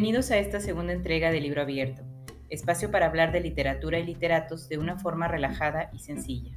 Bienvenidos 0.00 0.30
a 0.30 0.38
esta 0.38 0.60
segunda 0.60 0.92
entrega 0.92 1.32
de 1.32 1.40
Libro 1.40 1.60
Abierto, 1.60 2.04
espacio 2.50 2.92
para 2.92 3.06
hablar 3.06 3.32
de 3.32 3.40
literatura 3.40 3.98
y 3.98 4.06
literatos 4.06 4.68
de 4.68 4.78
una 4.78 4.96
forma 4.96 5.26
relajada 5.26 5.90
y 5.92 5.98
sencilla. 5.98 6.52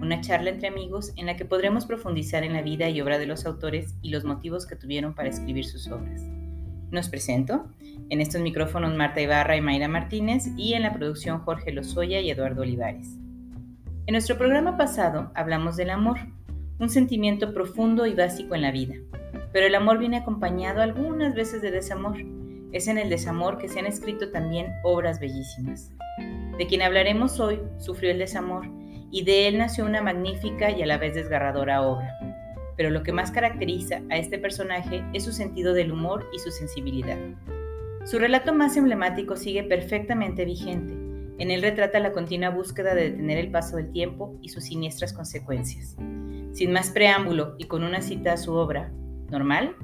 Una 0.00 0.20
charla 0.20 0.50
entre 0.50 0.68
amigos 0.68 1.12
en 1.16 1.26
la 1.26 1.34
que 1.34 1.44
podremos 1.44 1.84
profundizar 1.84 2.44
en 2.44 2.52
la 2.52 2.62
vida 2.62 2.88
y 2.88 3.00
obra 3.00 3.18
de 3.18 3.26
los 3.26 3.44
autores 3.44 3.96
y 4.02 4.10
los 4.10 4.22
motivos 4.22 4.68
que 4.68 4.76
tuvieron 4.76 5.16
para 5.16 5.28
escribir 5.28 5.64
sus 5.64 5.88
obras. 5.88 6.22
Nos 6.92 7.08
presento. 7.08 7.66
En 8.08 8.20
estos 8.20 8.40
micrófonos 8.40 8.94
Marta 8.94 9.20
Ibarra 9.20 9.56
y 9.56 9.60
Mayra 9.60 9.88
Martínez 9.88 10.44
y 10.56 10.74
en 10.74 10.82
la 10.82 10.92
producción 10.92 11.40
Jorge 11.40 11.72
Lozoya 11.72 12.20
y 12.20 12.30
Eduardo 12.30 12.62
Olivares. 12.62 13.16
En 14.06 14.12
nuestro 14.12 14.38
programa 14.38 14.76
pasado 14.76 15.32
hablamos 15.34 15.76
del 15.76 15.90
amor, 15.90 16.18
un 16.78 16.88
sentimiento 16.88 17.52
profundo 17.52 18.06
y 18.06 18.14
básico 18.14 18.54
en 18.54 18.62
la 18.62 18.70
vida 18.70 18.94
pero 19.56 19.68
el 19.68 19.74
amor 19.74 19.96
viene 19.96 20.18
acompañado 20.18 20.82
algunas 20.82 21.34
veces 21.34 21.62
de 21.62 21.70
desamor. 21.70 22.18
Es 22.76 22.88
en 22.88 22.98
el 22.98 23.08
desamor 23.08 23.56
que 23.56 23.70
se 23.70 23.78
han 23.78 23.86
escrito 23.86 24.30
también 24.30 24.74
obras 24.82 25.18
bellísimas. 25.18 25.90
De 26.58 26.66
quien 26.66 26.82
hablaremos 26.82 27.40
hoy 27.40 27.58
sufrió 27.78 28.10
el 28.10 28.18
desamor 28.18 28.66
y 29.10 29.24
de 29.24 29.48
él 29.48 29.56
nació 29.56 29.86
una 29.86 30.02
magnífica 30.02 30.70
y 30.70 30.82
a 30.82 30.86
la 30.86 30.98
vez 30.98 31.14
desgarradora 31.14 31.80
obra. 31.80 32.14
Pero 32.76 32.90
lo 32.90 33.02
que 33.02 33.12
más 33.12 33.30
caracteriza 33.30 34.02
a 34.10 34.18
este 34.18 34.38
personaje 34.38 35.02
es 35.14 35.24
su 35.24 35.32
sentido 35.32 35.72
del 35.72 35.90
humor 35.90 36.28
y 36.34 36.38
su 36.38 36.50
sensibilidad. 36.50 37.16
Su 38.04 38.18
relato 38.18 38.52
más 38.52 38.76
emblemático 38.76 39.36
sigue 39.36 39.62
perfectamente 39.62 40.44
vigente. 40.44 40.92
En 41.42 41.50
él 41.50 41.62
retrata 41.62 41.98
la 41.98 42.12
continua 42.12 42.50
búsqueda 42.50 42.94
de 42.94 43.10
detener 43.10 43.38
el 43.38 43.50
paso 43.50 43.78
del 43.78 43.90
tiempo 43.90 44.36
y 44.42 44.50
sus 44.50 44.64
siniestras 44.64 45.14
consecuencias. 45.14 45.96
Sin 46.52 46.72
más 46.72 46.90
preámbulo 46.90 47.54
y 47.56 47.64
con 47.68 47.84
una 47.84 48.02
cita 48.02 48.34
a 48.34 48.36
su 48.36 48.52
obra, 48.52 48.92
¿Normal? 49.30 49.74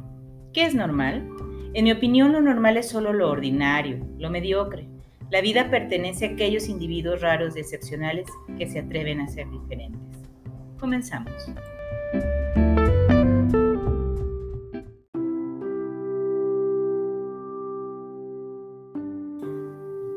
¿Qué 0.53 0.67
es 0.67 0.75
normal? 0.75 1.27
En 1.75 1.84
mi 1.84 1.92
opinión, 1.92 2.33
lo 2.33 2.42
normal 2.42 2.77
es 2.77 2.91
solo 2.91 3.15
lo 3.15 3.31
ordinario, 3.31 4.06
lo 4.19 4.28
mediocre. 4.28 4.87
La 5.31 5.41
vida 5.41 5.70
pertenece 5.70 6.27
a 6.27 6.31
aquellos 6.33 6.69
individuos 6.69 7.23
raros 7.23 7.56
y 7.56 7.61
excepcionales 7.61 8.27
que 8.59 8.69
se 8.69 8.81
atreven 8.81 9.20
a 9.20 9.29
ser 9.29 9.51
diferentes. 9.51 9.98
Comenzamos. 10.79 11.33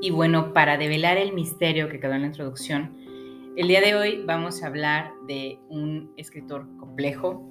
Y 0.02 0.12
bueno, 0.12 0.52
para 0.52 0.78
develar 0.78 1.18
el 1.18 1.32
misterio 1.32 1.88
que 1.88 2.02
quedó 2.02 2.16
en 2.16 2.22
la 2.24 2.28
introducción, 2.28 2.98
el 3.56 3.70
día 3.70 3.80
de 3.80 3.96
hoy 3.96 4.26
vamos 4.26 4.62
a 4.62 4.68
hablar 4.68 5.14
de 5.26 5.58
un 5.70 6.12
escritor 6.18 6.68
complejo, 6.78 7.50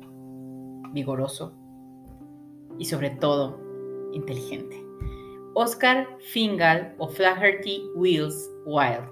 vigoroso, 0.93 1.57
y 2.79 2.85
sobre 2.85 3.09
todo 3.09 3.64
inteligente. 4.15 4.85
Oscar 5.55 6.09
Fingal 6.21 6.95
o 6.99 7.09
Flaherty 7.09 7.85
Wills 7.95 8.51
Wilde 8.65 9.09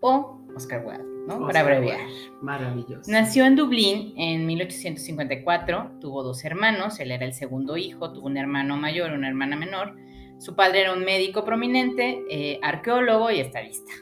o 0.00 0.38
Oscar 0.54 0.84
Wilde, 0.84 1.04
¿no? 1.26 1.46
Para 1.46 1.60
abreviar. 1.60 2.00
Maravilloso. 2.42 3.10
Nació 3.10 3.46
en 3.46 3.56
Dublín 3.56 4.12
en 4.16 4.46
1854, 4.46 5.92
tuvo 6.00 6.22
dos 6.22 6.44
hermanos, 6.44 7.00
él 7.00 7.10
era 7.10 7.24
el 7.24 7.32
segundo 7.32 7.76
hijo, 7.76 8.12
tuvo 8.12 8.26
un 8.26 8.36
hermano 8.36 8.76
mayor, 8.76 9.12
una 9.12 9.28
hermana 9.28 9.56
menor. 9.56 9.96
Su 10.38 10.54
padre 10.54 10.82
era 10.82 10.92
un 10.92 11.04
médico 11.04 11.44
prominente, 11.44 12.22
eh, 12.28 12.58
arqueólogo 12.62 13.30
y 13.30 13.40
estadista, 13.40 13.92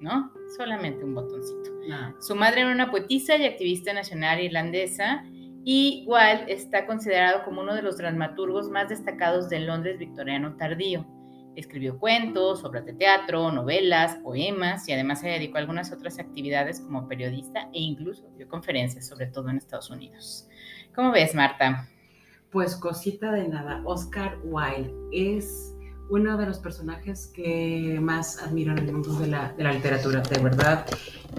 ¿no? 0.00 0.32
Solamente 0.56 1.04
un 1.04 1.14
botoncito. 1.14 1.70
Su 2.20 2.34
madre 2.34 2.62
era 2.62 2.70
una 2.70 2.90
poetisa 2.90 3.36
y 3.36 3.44
activista 3.44 3.92
nacional 3.92 4.40
irlandesa 4.40 5.24
y 5.64 6.04
Wilde 6.06 6.52
está 6.52 6.86
considerado 6.86 7.44
como 7.44 7.60
uno 7.60 7.74
de 7.74 7.82
los 7.82 7.96
dramaturgos 7.98 8.68
más 8.68 8.88
destacados 8.88 9.48
del 9.48 9.66
Londres 9.66 9.98
victoriano 9.98 10.56
tardío. 10.56 11.06
Escribió 11.54 11.98
cuentos, 11.98 12.64
obras 12.64 12.86
de 12.86 12.94
teatro, 12.94 13.52
novelas, 13.52 14.16
poemas 14.16 14.88
y 14.88 14.92
además 14.92 15.20
se 15.20 15.28
dedicó 15.28 15.58
a 15.58 15.60
algunas 15.60 15.92
otras 15.92 16.18
actividades 16.18 16.80
como 16.80 17.06
periodista 17.06 17.68
e 17.74 17.80
incluso 17.80 18.28
dio 18.36 18.48
conferencias, 18.48 19.06
sobre 19.06 19.26
todo 19.26 19.50
en 19.50 19.58
Estados 19.58 19.90
Unidos. 19.90 20.48
¿Cómo 20.94 21.12
ves, 21.12 21.34
Marta? 21.34 21.88
Pues 22.50 22.74
cosita 22.76 23.32
de 23.32 23.48
nada, 23.48 23.82
Oscar 23.84 24.38
Wilde 24.44 24.92
es 25.12 25.74
uno 26.12 26.36
de 26.36 26.44
los 26.44 26.58
personajes 26.58 27.32
que 27.34 27.98
más 27.98 28.42
admiro 28.42 28.72
en 28.72 28.80
el 28.80 28.92
mundo 28.92 29.14
de 29.14 29.28
la, 29.28 29.54
literatura, 29.56 30.20
de 30.20 30.42
verdad. 30.42 30.84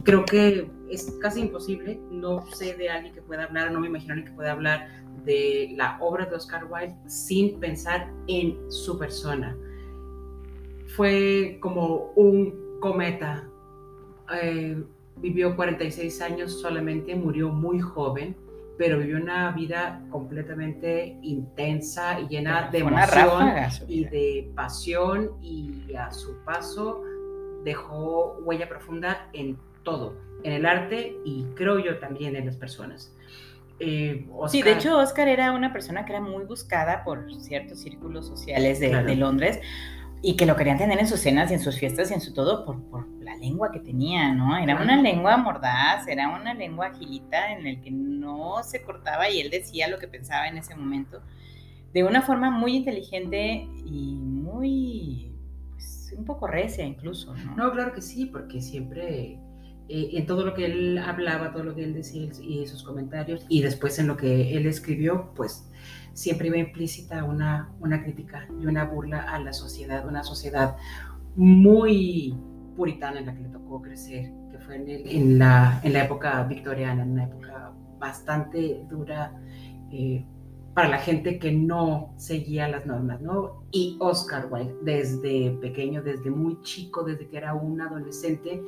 Creo 0.04 0.26
que 0.26 0.68
es 0.90 1.16
casi 1.22 1.42
imposible, 1.42 2.00
no 2.10 2.44
sé 2.48 2.74
de 2.74 2.90
alguien 2.90 3.14
que 3.14 3.22
pueda 3.22 3.44
hablar, 3.44 3.72
no 3.72 3.80
me 3.80 3.86
imagino 3.86 4.14
alguien 4.14 4.32
que 4.32 4.36
pueda 4.36 4.54
hablar 4.54 4.88
de 5.26 5.74
la 5.76 6.00
obra 6.02 6.26
de 6.26 6.36
Oscar 6.36 6.66
Wilde 6.66 6.96
sin 7.06 7.60
pensar 7.60 8.12
en 8.28 8.58
su 8.72 8.98
persona. 8.98 9.56
Fue 10.96 11.60
como 11.62 12.12
un 12.16 12.80
cometa. 12.80 13.48
Eh, 14.42 14.84
vivió 15.18 15.56
46 15.56 16.20
años 16.22 16.60
solamente, 16.60 17.16
murió 17.16 17.50
muy 17.50 17.80
joven 17.80 18.36
pero 18.84 19.00
vivió 19.00 19.16
una 19.16 19.50
vida 19.52 20.02
completamente 20.10 21.18
intensa 21.22 22.20
y 22.20 22.28
llena 22.28 22.68
de 22.70 22.80
emoción 22.80 23.54
y 23.88 24.04
de 24.04 24.52
pasión 24.54 25.38
y 25.42 25.96
a 25.96 26.12
su 26.12 26.36
paso 26.44 27.02
dejó 27.64 28.40
huella 28.44 28.68
profunda 28.68 29.30
en 29.32 29.58
todo, 29.84 30.18
en 30.44 30.52
el 30.52 30.66
arte 30.66 31.16
y 31.24 31.46
creo 31.56 31.80
yo 31.80 31.98
también 32.00 32.36
en 32.36 32.46
las 32.46 32.58
personas. 32.58 33.16
Eh, 33.80 34.28
sí, 34.50 34.62
de 34.62 34.74
hecho 34.74 34.98
Oscar 34.98 35.30
era 35.30 35.54
una 35.54 35.72
persona 35.72 36.04
que 36.04 36.12
era 36.12 36.22
muy 36.22 36.44
buscada 36.44 37.06
por 37.06 37.34
ciertos 37.40 37.80
círculos 37.80 38.28
sociales 38.28 38.82
de, 38.82 39.16
Londres 39.16 39.62
y 40.26 40.38
que 40.38 40.46
lo 40.46 40.56
querían 40.56 40.78
tener 40.78 40.98
en 40.98 41.08
sus 41.08 41.20
cenas 41.20 41.52
y 41.52 41.56
en 41.56 41.60
sus 41.60 41.78
fiestas 41.78 42.10
y 42.10 42.14
en 42.14 42.22
su 42.22 42.34
todo 42.34 42.66
por, 42.66 42.82
por 42.86 43.08
la 43.22 43.36
lengua 43.36 43.72
que 43.72 43.82
tenía, 43.82 44.34
¿no? 44.34 44.58
Era 44.58 44.82
una 44.82 44.96
lengua 45.02 45.36
mordaz, 45.36 46.08
era 46.08 46.30
una 46.30 46.54
lengua 46.54 46.88
agilita 46.88 47.52
en 47.52 47.68
el 47.68 47.82
que 47.82 47.92
no 47.92 48.64
se 48.64 48.82
cortaba 48.82 49.30
y 49.30 49.42
él 49.42 49.50
decía 49.50 49.90
lo 49.90 50.00
que 50.00 50.08
pensaba 50.08 50.48
en 50.48 50.58
ese 50.58 50.76
momento 50.76 51.22
de 51.94 52.04
una 52.04 52.22
forma 52.22 52.50
muy 52.50 52.78
inteligente 52.78 53.68
y 53.86 54.16
muy, 54.16 55.32
pues, 55.72 56.14
un 56.18 56.26
poco 56.26 56.48
recia 56.48 56.86
incluso, 56.86 57.36
¿no? 57.36 57.56
No, 57.56 57.72
claro 57.72 57.94
que 57.94 58.02
sí, 58.02 58.26
porque 58.26 58.62
siempre 58.62 59.40
eh, 59.90 60.10
en 60.14 60.26
todo 60.26 60.46
lo 60.46 60.54
que 60.54 60.66
él 60.66 60.98
hablaba, 60.98 61.52
todo 61.52 61.64
lo 61.64 61.76
que 61.76 61.84
él 61.84 61.94
decía 61.94 62.30
y 62.42 62.66
sus 62.66 62.84
comentarios, 62.84 63.46
y 63.50 63.62
después 63.62 64.00
en 64.00 64.08
lo 64.08 64.18
que 64.18 64.58
él 64.58 64.66
escribió, 64.66 65.34
pues 65.36 65.70
siempre 66.14 66.48
iba 66.48 66.58
implícita 66.58 67.24
una, 67.24 67.72
una 67.80 68.02
crítica 68.04 68.48
y 68.60 68.66
una 68.66 68.86
burla 68.86 69.22
a 69.22 69.40
la 69.40 69.54
sociedad, 69.54 70.08
una 70.08 70.24
sociedad 70.24 70.76
muy 71.36 72.36
puritana 72.76 73.20
en 73.20 73.26
la 73.26 73.36
que 73.36 73.42
le 73.42 73.50
tocó 73.50 73.82
crecer, 73.82 74.32
que 74.52 74.60
fue 74.60 74.76
en, 74.76 75.40
la, 75.40 75.80
en 75.84 75.94
la, 75.94 76.04
época 76.04 76.44
victoriana, 76.44 77.04
en 77.04 77.12
una 77.12 77.26
época 77.26 77.74
bastante 78.00 78.84
dura 78.90 79.34
eh, 79.92 80.26
para 80.74 80.90
la 80.90 80.98
gente 80.98 81.38
que 81.38 81.52
no 81.52 82.14
seguía 82.18 82.68
las 82.68 82.86
normas, 82.86 83.22
¿no? 83.22 83.64
Y 83.72 83.98
Oscar 84.00 84.48
Wilde, 84.52 84.76
desde 84.82 85.52
pequeño, 85.62 86.02
desde 86.02 86.32
muy 86.32 86.60
chico, 86.62 87.04
desde 87.04 87.28
que 87.28 87.38
era 87.38 87.54
un 87.54 87.80
adolescente, 87.80 88.62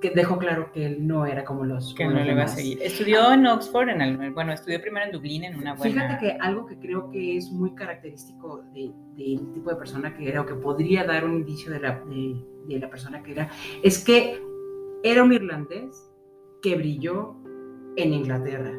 que 0.00 0.10
dejó 0.10 0.38
claro 0.38 0.70
que 0.72 0.84
él 0.84 1.06
no 1.06 1.26
era 1.26 1.44
como 1.44 1.64
los 1.64 1.94
que 1.94 2.04
no 2.04 2.22
le 2.22 2.34
va 2.34 2.44
a 2.44 2.48
seguir. 2.48 2.78
Estudió 2.82 3.32
en 3.32 3.46
Oxford, 3.46 3.88
en 3.88 4.00
el, 4.00 4.30
bueno, 4.32 4.52
estudió 4.52 4.80
primero 4.80 5.06
en 5.06 5.12
Dublín 5.12 5.44
en 5.44 5.56
una 5.56 5.74
buena. 5.74 5.92
Fíjate 5.94 6.26
que 6.26 6.38
algo 6.40 6.66
que 6.66 6.78
creo 6.78 7.10
que 7.10 7.36
es 7.36 7.50
muy 7.50 7.74
característico 7.74 8.64
del 8.74 9.52
tipo 9.54 9.70
de 9.70 9.76
persona 9.76 10.14
que 10.14 10.28
era 10.28 10.40
o 10.40 10.46
que 10.46 10.54
podría 10.54 11.04
dar 11.04 11.24
un 11.24 11.34
indicio 11.34 11.72
de 11.72 11.80
la, 11.80 12.02
de, 12.04 12.78
la 12.78 12.90
persona 12.90 13.22
que 13.22 13.32
era, 13.32 13.48
es 13.82 14.04
que 14.04 14.42
era 15.02 15.22
un 15.22 15.32
irlandés 15.32 16.10
que 16.62 16.76
brilló 16.76 17.36
en 17.96 18.12
Inglaterra 18.12 18.72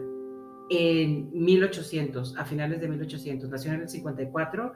en 0.70 1.30
1800, 1.32 2.38
a 2.38 2.46
finales 2.46 2.82
de 2.82 2.88
1800, 2.88 3.50
nació 3.50 3.74
en 3.74 3.82
el 3.82 3.90
54 3.90 4.74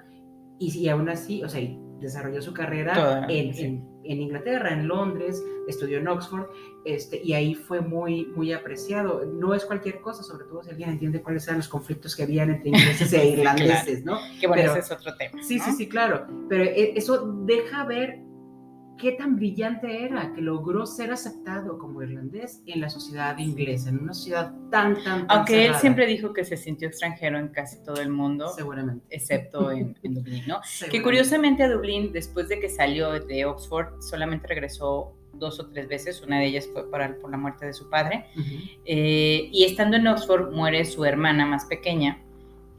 y, 0.59 0.77
y 0.79 0.89
aún 0.89 1.09
así, 1.09 1.43
o 1.43 1.49
sea, 1.49 1.61
desarrolló 1.99 2.41
su 2.41 2.53
carrera 2.53 3.25
en, 3.29 3.57
en, 3.57 3.96
Inglaterra, 4.11 4.71
en 4.71 4.87
Londres, 4.87 5.43
estudió 5.67 5.97
en 5.97 6.07
Oxford, 6.07 6.47
este, 6.85 7.21
y 7.23 7.33
ahí 7.33 7.55
fue 7.55 7.81
muy, 7.81 8.27
muy 8.27 8.53
apreciado. 8.53 9.25
No 9.25 9.53
es 9.53 9.65
cualquier 9.65 9.99
cosa, 9.99 10.23
sobre 10.23 10.45
todo 10.45 10.63
si 10.63 10.69
alguien 10.69 10.91
entiende 10.91 11.21
cuáles 11.21 11.45
eran 11.47 11.57
los 11.57 11.67
conflictos 11.67 12.15
que 12.15 12.23
habían 12.23 12.49
entre 12.49 12.69
ingleses 12.69 13.11
e 13.13 13.25
irlandeses, 13.29 14.05
¿no? 14.05 14.19
Que 14.39 14.47
bueno, 14.47 14.71
ese 14.71 14.79
es 14.79 14.91
otro 14.91 15.15
tema. 15.15 15.43
Sí, 15.43 15.59
sí, 15.59 15.71
sí, 15.71 15.89
claro. 15.89 16.25
Pero 16.49 16.63
eh, 16.63 16.93
eso 16.95 17.33
deja 17.45 17.83
ver 17.83 18.19
qué 18.97 19.13
tan 19.13 19.35
brillante 19.35 20.05
era 20.05 20.33
que 20.33 20.41
logró 20.41 20.85
ser 20.85 21.11
aceptado 21.11 21.77
como 21.77 22.01
irlandés 22.01 22.61
en 22.65 22.81
la 22.81 22.89
sociedad 22.89 23.37
inglesa, 23.37 23.89
en 23.89 23.99
una 23.99 24.13
sociedad 24.13 24.53
tan, 24.71 24.95
tan, 25.03 25.27
tan 25.27 25.37
Aunque 25.37 25.65
él 25.65 25.75
siempre 25.75 26.05
dijo 26.05 26.33
que 26.33 26.43
se 26.43 26.57
sintió 26.57 26.87
extranjero 26.87 27.37
en 27.37 27.49
casi 27.49 27.83
todo 27.83 28.01
el 28.01 28.09
mundo. 28.09 28.49
Seguramente. 28.49 29.05
Excepto 29.09 29.71
en, 29.71 29.95
Dublín, 30.03 30.43
¿no? 30.47 30.61
Que 30.89 31.01
curiosamente 31.01 31.63
a 31.63 31.69
Dublín, 31.69 32.11
después 32.11 32.49
de 32.49 32.59
que 32.59 32.69
salió 32.69 33.19
de 33.19 33.45
Oxford, 33.45 34.01
solamente 34.01 34.47
regresó 34.47 35.15
dos 35.33 35.59
o 35.59 35.67
tres 35.69 35.87
veces, 35.87 36.21
una 36.21 36.39
de 36.39 36.47
ellas 36.47 36.67
fue 36.71 36.89
para, 36.89 37.15
por 37.17 37.29
la 37.29 37.37
muerte 37.37 37.65
de 37.65 37.73
su 37.73 37.89
padre, 37.89 38.25
eh, 38.85 39.49
y 39.51 39.65
estando 39.65 39.97
en 39.97 40.07
Oxford 40.07 40.51
muere 40.51 40.83
su 40.85 41.05
hermana 41.05 41.45
más 41.45 41.65
pequeña, 41.65 42.23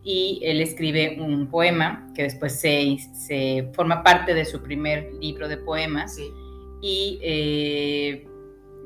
y 0.02 0.40
él 0.42 0.60
escribe 0.60 1.18
un 1.20 1.48
poema 1.48 2.10
que 2.14 2.22
después 2.22 2.58
se, 2.58 2.96
se 3.14 3.70
forma 3.74 4.02
parte 4.02 4.34
de 4.34 4.44
su 4.44 4.62
primer 4.62 5.12
libro 5.20 5.48
de 5.48 5.56
poemas 5.56 6.18
y 6.80 7.18
eh, 7.22 8.26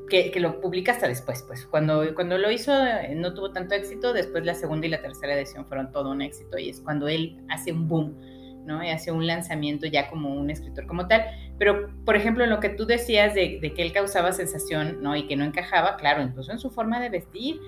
que, 0.09 0.39
lo 0.39 0.59
publica 0.61 0.91
hasta 0.91 1.07
después, 1.07 1.43
pues 1.47 1.65
cuando, 1.65 2.13
cuando 2.13 2.37
lo 2.37 2.51
hizo 2.51 2.71
eh, 2.71 3.15
no 3.15 3.33
tuvo 3.33 3.51
tanto 3.51 3.73
éxito, 3.73 4.13
después 4.13 4.45
la 4.45 4.53
segunda 4.53 4.85
y 4.85 4.89
la 4.89 5.01
tercera 5.01 5.33
edición 5.33 5.65
fueron 5.65 5.91
todo 5.91 6.11
un 6.11 6.21
éxito 6.21 6.57
y 6.57 6.69
es 6.69 6.81
cuando 6.81 7.07
él 7.07 7.41
hace 7.49 7.71
un 7.71 7.87
boom, 7.87 8.17
¿no? 8.65 8.83
Y 8.83 8.89
hace 8.89 9.11
un 9.11 9.25
lanzamiento 9.25 9.87
ya 9.87 10.09
como 10.09 10.33
un 10.33 10.49
escritor 10.49 10.85
como 10.85 11.07
tal. 11.07 11.25
Pero, 11.57 11.89
por 12.05 12.15
ejemplo, 12.15 12.43
en 12.43 12.49
lo 12.49 12.59
que 12.59 12.69
tú 12.69 12.85
decías 12.85 13.33
de, 13.33 13.59
de 13.61 13.73
que 13.73 13.81
él 13.81 13.91
causaba 13.91 14.31
sensación, 14.31 15.01
¿no? 15.01 15.15
Y 15.15 15.27
que 15.27 15.35
no 15.35 15.45
encajaba, 15.45 15.97
claro, 15.97 16.21
incluso 16.21 16.51
en 16.51 16.59
su 16.59 16.69
forma 16.69 16.99
de 16.99 17.09
vestir, 17.09 17.59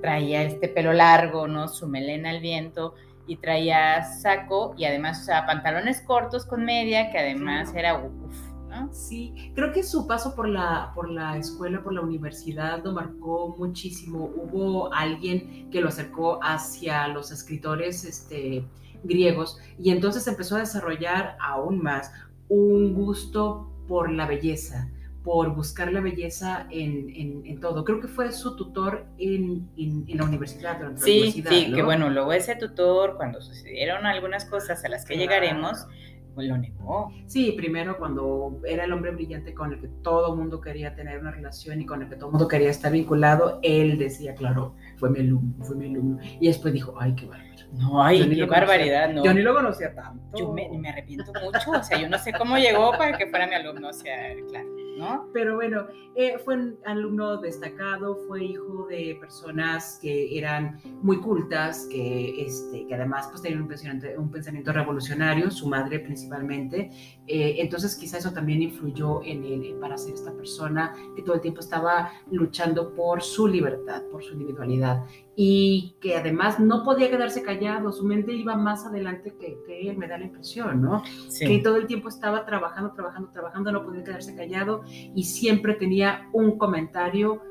traía 0.00 0.42
este 0.42 0.68
pelo 0.68 0.92
largo, 0.92 1.48
¿no? 1.48 1.68
Su 1.68 1.88
melena 1.88 2.30
al 2.30 2.40
viento 2.40 2.94
y 3.26 3.36
traía 3.36 4.02
saco 4.02 4.74
y 4.76 4.84
además 4.84 5.22
usaba 5.22 5.46
pantalones 5.46 6.00
cortos 6.02 6.44
con 6.44 6.64
media, 6.64 7.10
que 7.10 7.18
además 7.18 7.72
era 7.74 7.96
uff, 7.96 8.36
¿no? 8.68 8.92
Sí, 8.92 9.52
creo 9.54 9.72
que 9.72 9.82
su 9.82 10.06
paso 10.06 10.34
por 10.34 10.48
la, 10.48 10.92
por 10.94 11.08
la 11.08 11.38
escuela, 11.38 11.82
por 11.82 11.94
la 11.94 12.02
universidad 12.02 12.84
lo 12.84 12.92
marcó 12.92 13.54
muchísimo. 13.58 14.30
Hubo 14.36 14.92
alguien 14.92 15.70
que 15.70 15.80
lo 15.80 15.88
acercó 15.88 16.38
hacia 16.42 17.08
los 17.08 17.30
escritores 17.30 18.04
este, 18.04 18.64
griegos 19.04 19.58
y 19.78 19.90
entonces 19.90 20.26
empezó 20.26 20.56
a 20.56 20.60
desarrollar 20.60 21.36
aún 21.40 21.82
más 21.82 22.12
un 22.48 22.94
gusto 22.94 23.70
por 23.88 24.10
la 24.10 24.26
belleza 24.26 24.90
por 25.24 25.54
buscar 25.54 25.90
la 25.90 26.02
belleza 26.02 26.66
en, 26.70 27.58
todo. 27.58 27.82
Creo 27.82 27.98
que 27.98 28.08
fue 28.08 28.30
su 28.30 28.56
tutor 28.56 29.06
en, 29.18 29.70
la 30.06 30.24
universidad. 30.24 30.78
sí, 30.96 31.42
sí, 31.48 31.72
que 31.72 31.82
bueno, 31.82 32.10
luego 32.10 32.32
ese 32.34 32.54
tutor, 32.56 33.16
cuando 33.16 33.40
sucedieron 33.40 34.04
algunas 34.04 34.44
cosas 34.44 34.84
a 34.84 34.88
las 34.88 35.06
que 35.06 35.16
llegaremos, 35.16 35.86
pues 36.34 36.46
lo 36.46 36.58
negó. 36.58 37.10
Sí, 37.26 37.52
primero 37.52 37.96
cuando 37.96 38.60
era 38.66 38.84
el 38.84 38.92
hombre 38.92 39.12
brillante 39.12 39.54
con 39.54 39.72
el 39.72 39.80
que 39.80 39.88
todo 40.02 40.36
mundo 40.36 40.60
quería 40.60 40.94
tener 40.94 41.18
una 41.20 41.30
relación 41.30 41.80
y 41.80 41.86
con 41.86 42.02
el 42.02 42.10
que 42.10 42.16
todo 42.16 42.30
mundo 42.30 42.46
quería 42.46 42.68
estar 42.68 42.92
vinculado, 42.92 43.60
él 43.62 43.96
decía, 43.98 44.34
claro, 44.34 44.74
fue 44.98 45.08
mi 45.08 45.20
alumno, 45.20 45.64
fue 45.64 45.76
mi 45.76 45.86
alumno. 45.86 46.18
Y 46.38 46.48
después 46.48 46.74
dijo, 46.74 46.94
ay, 47.00 47.14
qué 47.14 47.24
bárbaro. 47.24 47.54
No, 47.72 48.02
ay, 48.02 48.28
qué 48.28 48.44
barbaridad, 48.44 49.10
no. 49.12 49.24
Yo 49.24 49.32
ni 49.32 49.40
lo 49.40 49.54
conocía 49.54 49.94
tanto. 49.94 50.22
Yo 50.36 50.52
me, 50.52 50.68
me 50.78 50.90
arrepiento 50.90 51.32
mucho, 51.42 51.70
o 51.70 51.82
sea, 51.82 51.98
yo 51.98 52.08
no 52.08 52.18
sé 52.18 52.32
cómo 52.32 52.58
llegó 52.58 52.92
para 52.92 53.16
que 53.16 53.26
fuera 53.26 53.46
mi 53.46 53.54
alumno, 53.54 53.88
o 53.88 53.92
sea, 53.92 54.16
claro. 54.48 54.83
Pero 55.32 55.56
bueno, 55.56 55.86
eh, 56.14 56.38
fue 56.44 56.54
un 56.54 56.78
alumno 56.84 57.38
destacado, 57.38 58.16
fue 58.28 58.44
hijo 58.44 58.86
de 58.88 59.16
personas 59.20 59.98
que 60.00 60.38
eran 60.38 60.80
muy 61.02 61.18
cultas, 61.20 61.86
que, 61.90 62.44
este, 62.44 62.86
que 62.86 62.94
además 62.94 63.28
pues, 63.28 63.42
tenían 63.42 63.62
un 63.62 64.30
pensamiento, 64.30 64.72
revolucionario, 64.72 65.50
su 65.50 65.66
madre 65.68 66.00
principalmente. 66.00 66.90
Eh, 67.26 67.56
entonces 67.58 67.96
quizá 67.96 68.18
eso 68.18 68.32
también 68.32 68.62
influyó 68.62 69.22
en 69.24 69.44
él 69.44 69.76
para 69.80 69.96
ser 69.96 70.14
esta 70.14 70.32
persona 70.32 70.94
que 71.16 71.22
todo 71.22 71.34
el 71.34 71.40
tiempo 71.40 71.60
estaba 71.60 72.12
luchando 72.30 72.94
por 72.94 73.22
su 73.22 73.48
libertad, 73.48 74.02
por 74.10 74.22
su 74.22 74.32
individualidad 74.32 75.04
y 75.36 75.96
que 76.00 76.16
además 76.16 76.60
no 76.60 76.84
podía 76.84 77.10
quedarse 77.10 77.42
callado, 77.42 77.92
su 77.92 78.04
mente 78.04 78.32
iba 78.32 78.56
más 78.56 78.86
adelante 78.86 79.34
que, 79.38 79.58
que 79.66 79.88
él, 79.88 79.96
me 79.96 80.06
da 80.06 80.18
la 80.18 80.24
impresión, 80.24 80.80
¿no? 80.80 81.02
Que 81.38 81.58
todo 81.58 81.76
el 81.76 81.86
tiempo 81.86 82.08
estaba 82.08 82.46
trabajando, 82.46 82.92
trabajando, 82.92 83.30
trabajando, 83.30 83.72
no 83.72 83.84
podía 83.84 84.04
quedarse 84.04 84.36
callado 84.36 84.82
y 84.86 85.24
siempre 85.24 85.74
tenía 85.74 86.28
un 86.32 86.56
comentario 86.56 87.42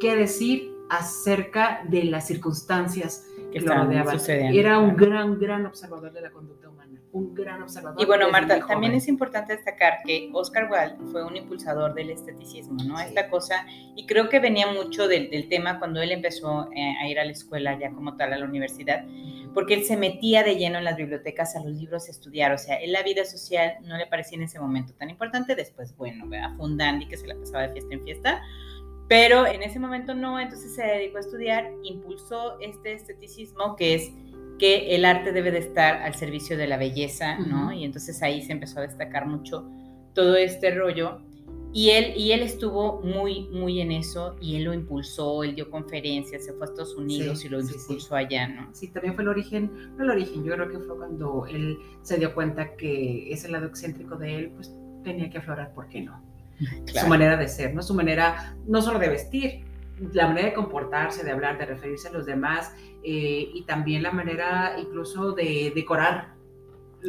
que 0.00 0.16
decir 0.16 0.70
acerca 0.90 1.82
de 1.88 2.04
las 2.04 2.26
circunstancias 2.26 3.26
que, 3.52 3.60
lo 3.60 3.74
rodeaban. 3.74 4.18
Era 4.28 4.78
un 4.78 4.96
gran, 4.96 5.38
gran 5.38 5.64
observador 5.66 6.12
de 6.12 6.20
la 6.20 6.30
conducta 6.30 6.68
humana, 6.68 6.99
un 7.12 7.34
gran 7.34 7.62
observador. 7.62 8.00
Y 8.00 8.04
bueno, 8.04 8.30
Marta, 8.30 8.64
también 8.66 8.94
es 8.94 9.08
importante 9.08 9.54
destacar 9.54 9.98
que 10.04 10.30
Oscar 10.32 10.70
Wilde 10.70 11.10
fue 11.10 11.24
un 11.24 11.36
impulsador 11.36 11.94
del 11.94 12.10
esteticismo, 12.10 12.82
¿no? 12.84 13.00
Esta 13.00 13.28
cosa, 13.28 13.66
y 13.96 14.06
creo 14.06 14.28
que 14.28 14.38
venía 14.38 14.72
mucho 14.72 15.08
del, 15.08 15.30
del 15.30 15.48
tema 15.48 15.78
cuando 15.78 16.00
él 16.00 16.12
empezó 16.12 16.70
eh, 16.72 16.94
a 17.00 17.08
ir 17.08 17.18
a 17.18 17.24
la 17.24 17.32
escuela 17.32 17.78
ya 17.78 17.90
como 17.90 18.16
tal, 18.16 18.32
a 18.32 18.38
la 18.38 18.44
universidad, 18.44 19.04
porque 19.52 19.74
él 19.74 19.84
se 19.84 19.96
metía 19.96 20.44
de 20.44 20.56
lleno 20.56 20.78
en 20.78 20.84
las 20.84 20.96
bibliotecas 20.96 21.56
a 21.56 21.64
los 21.64 21.72
libros 21.72 22.06
a 22.06 22.10
estudiar, 22.12 22.52
o 22.52 22.58
sea, 22.58 22.80
en 22.80 22.92
la 22.92 23.02
vida 23.02 23.24
social 23.24 23.78
no 23.82 23.96
le 23.96 24.06
parecía 24.06 24.38
en 24.38 24.44
ese 24.44 24.60
momento 24.60 24.94
tan 24.94 25.10
importante, 25.10 25.56
después, 25.56 25.96
bueno, 25.96 26.24
a 26.36 26.54
Fundandi 26.56 27.08
que 27.08 27.16
se 27.16 27.26
la 27.26 27.34
pasaba 27.34 27.66
de 27.66 27.72
fiesta 27.72 27.94
en 27.94 28.04
fiesta, 28.04 28.42
pero 29.08 29.44
en 29.44 29.62
ese 29.62 29.80
momento 29.80 30.14
no, 30.14 30.38
entonces 30.38 30.72
se 30.72 30.84
dedicó 30.84 31.16
a 31.16 31.20
estudiar, 31.20 31.72
impulsó 31.82 32.60
este 32.60 32.92
esteticismo 32.92 33.74
que 33.74 33.94
es 33.96 34.12
que 34.60 34.94
el 34.94 35.06
arte 35.06 35.32
debe 35.32 35.50
de 35.50 35.58
estar 35.58 36.02
al 36.02 36.14
servicio 36.14 36.58
de 36.58 36.66
la 36.66 36.76
belleza, 36.76 37.38
¿no? 37.38 37.72
Y 37.72 37.82
entonces 37.82 38.22
ahí 38.22 38.42
se 38.42 38.52
empezó 38.52 38.80
a 38.80 38.82
destacar 38.82 39.26
mucho 39.26 39.66
todo 40.12 40.36
este 40.36 40.70
rollo 40.74 41.22
y 41.72 41.90
él, 41.90 42.12
y 42.14 42.32
él 42.32 42.42
estuvo 42.42 43.00
muy, 43.00 43.48
muy 43.48 43.80
en 43.80 43.90
eso 43.90 44.36
y 44.38 44.56
él 44.56 44.64
lo 44.64 44.74
impulsó, 44.74 45.44
él 45.44 45.54
dio 45.54 45.70
conferencias, 45.70 46.44
se 46.44 46.52
fue 46.52 46.66
a 46.66 46.70
Estados 46.70 46.94
Unidos 46.94 47.42
y 47.46 47.48
lo 47.48 47.58
impulsó 47.58 48.16
allá, 48.16 48.48
¿no? 48.48 48.68
Sí, 48.74 48.88
también 48.88 49.14
fue 49.14 49.22
el 49.22 49.28
origen, 49.28 49.70
no 49.96 50.04
el 50.04 50.10
origen, 50.10 50.44
yo 50.44 50.52
creo 50.52 50.68
que 50.68 50.78
fue 50.78 50.94
cuando 50.94 51.46
él 51.46 51.78
se 52.02 52.18
dio 52.18 52.34
cuenta 52.34 52.76
que 52.76 53.32
ese 53.32 53.48
lado 53.48 53.66
excéntrico 53.66 54.16
de 54.16 54.36
él, 54.36 54.52
pues 54.56 54.74
tenía 55.04 55.30
que 55.30 55.38
aflorar, 55.38 55.72
¿por 55.72 55.88
qué 55.88 56.02
no? 56.02 56.20
Su 56.86 57.06
manera 57.06 57.38
de 57.38 57.48
ser, 57.48 57.74
¿no? 57.74 57.82
Su 57.82 57.94
manera, 57.94 58.54
no 58.66 58.82
solo 58.82 58.98
de 58.98 59.08
vestir, 59.08 59.64
la 60.12 60.26
manera 60.28 60.48
de 60.48 60.54
comportarse, 60.54 61.24
de 61.24 61.30
hablar, 61.30 61.58
de 61.58 61.66
referirse 61.66 62.08
a 62.08 62.12
los 62.12 62.26
demás 62.26 62.74
eh, 63.02 63.50
y 63.54 63.64
también 63.64 64.02
la 64.02 64.12
manera 64.12 64.76
incluso 64.78 65.32
de 65.32 65.72
decorar 65.74 66.40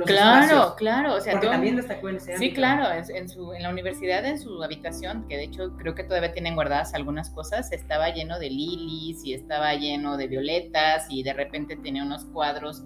claro, 0.05 0.75
claro, 0.77 1.15
o 1.15 1.21
sea, 1.21 1.39
también 1.39 1.75
destacó 1.75 2.09
en 2.09 2.17
ese 2.17 2.37
Sí, 2.37 2.53
claro, 2.53 2.85
en, 3.13 3.29
su, 3.29 3.53
en 3.53 3.63
la 3.63 3.69
universidad, 3.69 4.25
en 4.25 4.39
su 4.39 4.63
habitación, 4.63 5.27
que 5.27 5.37
de 5.37 5.43
hecho 5.43 5.75
creo 5.77 5.95
que 5.95 6.03
todavía 6.03 6.33
tienen 6.33 6.55
guardadas 6.55 6.93
algunas 6.93 7.29
cosas, 7.29 7.71
estaba 7.71 8.09
lleno 8.09 8.39
de 8.39 8.49
lilies 8.49 9.23
y 9.25 9.33
estaba 9.33 9.73
lleno 9.75 10.17
de 10.17 10.27
violetas 10.27 11.07
y 11.09 11.23
de 11.23 11.33
repente 11.33 11.75
tenía 11.75 12.03
unos 12.03 12.25
cuadros 12.25 12.83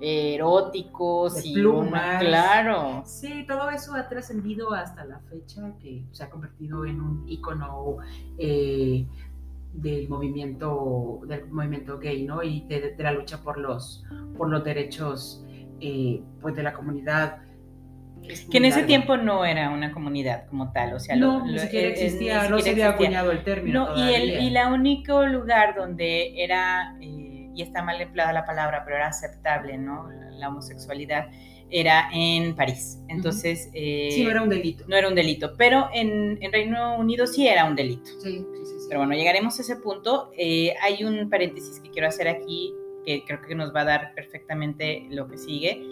eróticos 0.00 1.44
y 1.44 1.54
plumas. 1.54 2.20
claro. 2.20 3.02
Sí, 3.06 3.44
todo 3.48 3.70
eso 3.70 3.94
ha 3.94 4.08
trascendido 4.08 4.72
hasta 4.72 5.04
la 5.04 5.20
fecha 5.20 5.72
que 5.80 6.04
se 6.12 6.24
ha 6.24 6.30
convertido 6.30 6.84
en 6.84 7.00
un 7.00 7.28
icono 7.28 7.98
eh, 8.36 9.06
del 9.74 10.08
movimiento 10.08 11.20
del 11.26 11.46
movimiento 11.48 11.98
gay, 11.98 12.24
¿no? 12.24 12.42
Y 12.42 12.62
de, 12.62 12.92
de, 12.92 13.02
la 13.02 13.12
lucha 13.12 13.42
por 13.42 13.58
los 13.58 14.04
por 14.36 14.48
los 14.48 14.64
derechos 14.64 15.44
eh, 15.80 16.22
pues 16.40 16.54
de 16.54 16.62
la 16.62 16.72
comunidad. 16.72 17.38
Que 18.50 18.56
en 18.56 18.64
ese 18.64 18.84
tiempo 18.84 19.18
no 19.18 19.44
era 19.44 19.68
una 19.68 19.92
comunidad 19.92 20.46
como 20.46 20.72
tal, 20.72 20.94
o 20.94 21.00
sea, 21.00 21.14
no, 21.14 21.44
ni 21.44 21.58
siquiera 21.58 21.88
existía, 21.88 22.48
no 22.48 22.58
se 22.58 22.70
había 22.70 22.88
acuñado 22.90 23.30
el 23.30 23.44
término. 23.44 23.90
No, 23.90 23.96
y 23.98 24.14
el, 24.14 24.42
y 24.44 24.50
la 24.50 24.72
único 24.72 25.26
lugar 25.26 25.74
donde 25.76 26.42
era, 26.42 26.96
eh, 27.02 27.50
y 27.54 27.60
está 27.60 27.82
mal 27.82 28.00
empleada 28.00 28.32
la 28.32 28.46
palabra, 28.46 28.82
pero 28.86 28.96
era 28.96 29.08
aceptable, 29.08 29.76
¿no? 29.76 30.08
La, 30.38 30.48
homosexualidad, 30.48 31.28
era 31.68 32.08
en 32.14 32.54
París. 32.54 32.98
Entonces. 33.08 33.68
Eh, 33.74 34.08
sí, 34.12 34.24
no 34.24 34.30
era 34.30 34.42
un 34.42 34.48
delito. 34.48 34.84
No 34.88 34.96
era 34.96 35.08
un 35.08 35.14
delito, 35.14 35.54
pero 35.58 35.90
en, 35.92 36.38
en 36.40 36.50
Reino 36.50 36.96
Unido 36.96 37.26
sí 37.26 37.46
era 37.46 37.66
un 37.66 37.76
delito. 37.76 38.10
Sí, 38.22 38.38
sí, 38.38 38.64
sí. 38.64 38.73
Pero 38.88 39.00
bueno, 39.00 39.14
llegaremos 39.14 39.58
a 39.58 39.62
ese 39.62 39.76
punto. 39.76 40.30
hay 40.36 41.04
un 41.04 41.28
paréntesis 41.30 41.80
que 41.80 41.90
quiero 41.90 42.08
hacer 42.08 42.28
aquí 42.28 42.74
que 43.04 43.24
creo 43.24 43.40
que 43.42 43.54
nos 43.54 43.74
va 43.74 43.82
a 43.82 43.84
dar 43.84 44.14
perfectamente 44.14 45.06
lo 45.10 45.28
que 45.28 45.38
sigue, 45.38 45.82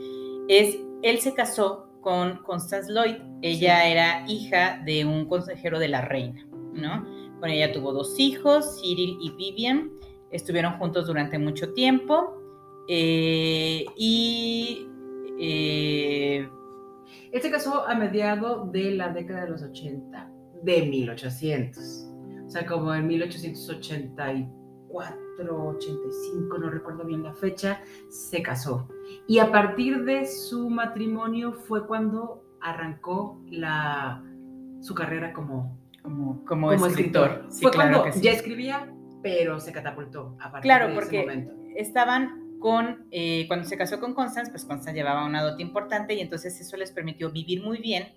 es 0.49 0.79
él 1.03 1.21
se 1.21 1.35
casó 1.35 1.89
con 2.01 2.39
Constance 2.39 2.93
Lloyd. 2.93 3.17
Ella 3.43 3.89
era 3.89 4.25
hija 4.29 4.83
de 4.85 5.05
un 5.05 5.27
consejero 5.27 5.79
de 5.79 5.89
la 5.89 6.01
reina, 6.03 6.47
¿no? 6.73 7.07
Con 7.41 7.51
ella 7.51 7.73
tuvo 7.73 7.93
dos 7.93 8.19
hijos, 8.19 8.81
Cyril 8.81 9.19
y 9.21 9.31
Vivian. 9.33 9.91
Estuvieron 10.31 10.79
juntos 10.79 11.07
durante 11.07 11.39
mucho 11.39 11.73
tiempo. 11.73 12.35
Eh, 12.89 13.85
y. 13.97 14.89
Eh, 15.39 16.49
él 17.33 17.41
se 17.41 17.51
casó 17.51 17.87
a 17.87 17.95
mediados 17.95 18.71
de 18.71 18.93
la 18.93 19.09
década 19.09 19.45
de 19.45 19.51
los 19.51 19.63
80, 19.63 20.31
de 20.63 20.83
1800. 20.83 22.12
O 22.53 22.55
sea, 22.55 22.67
como 22.67 22.95
en 22.95 23.07
1884 23.07 25.19
85, 25.41 26.59
no 26.59 26.69
recuerdo 26.69 27.03
bien 27.03 27.23
la 27.23 27.33
fecha, 27.33 27.81
se 28.11 28.43
casó. 28.43 28.91
Y 29.27 29.39
a 29.39 29.51
partir 29.51 30.05
de 30.05 30.27
su 30.27 30.69
matrimonio 30.69 31.55
fue 31.55 31.87
cuando 31.87 32.45
arrancó 32.61 33.43
la, 33.47 34.23
su 34.83 34.95
carrera 34.95 35.33
como, 35.33 35.79
como, 36.03 36.45
como, 36.45 36.75
escritor. 36.75 37.47
fue 37.49 37.73
cuando 37.73 38.05
ya 38.21 38.33
escribía, 38.33 38.93
pero 39.23 39.59
se 39.59 39.73
catapultó 39.73 40.37
a 40.39 40.53
partir 40.53 40.69
claro, 40.69 40.89
de 40.89 40.95
porque 40.95 41.21
ese 41.21 41.27
momento. 41.27 41.55
Estaban 41.75 42.59
con, 42.61 43.07
eh, 43.13 43.47
cuando 43.49 43.67
se 43.67 43.79
casó 43.79 43.99
con 43.99 44.13
Constance, 44.13 44.51
pues 44.51 44.67
Constance 44.67 44.93
llevaba 44.93 45.25
una 45.25 45.43
dote 45.43 45.63
importante 45.63 46.13
y 46.13 46.21
entonces 46.21 46.61
eso 46.61 46.77
les 46.77 46.93
permitió 46.93 47.33
vivir 47.33 47.63
muy 47.63 47.79
bien 47.79 48.13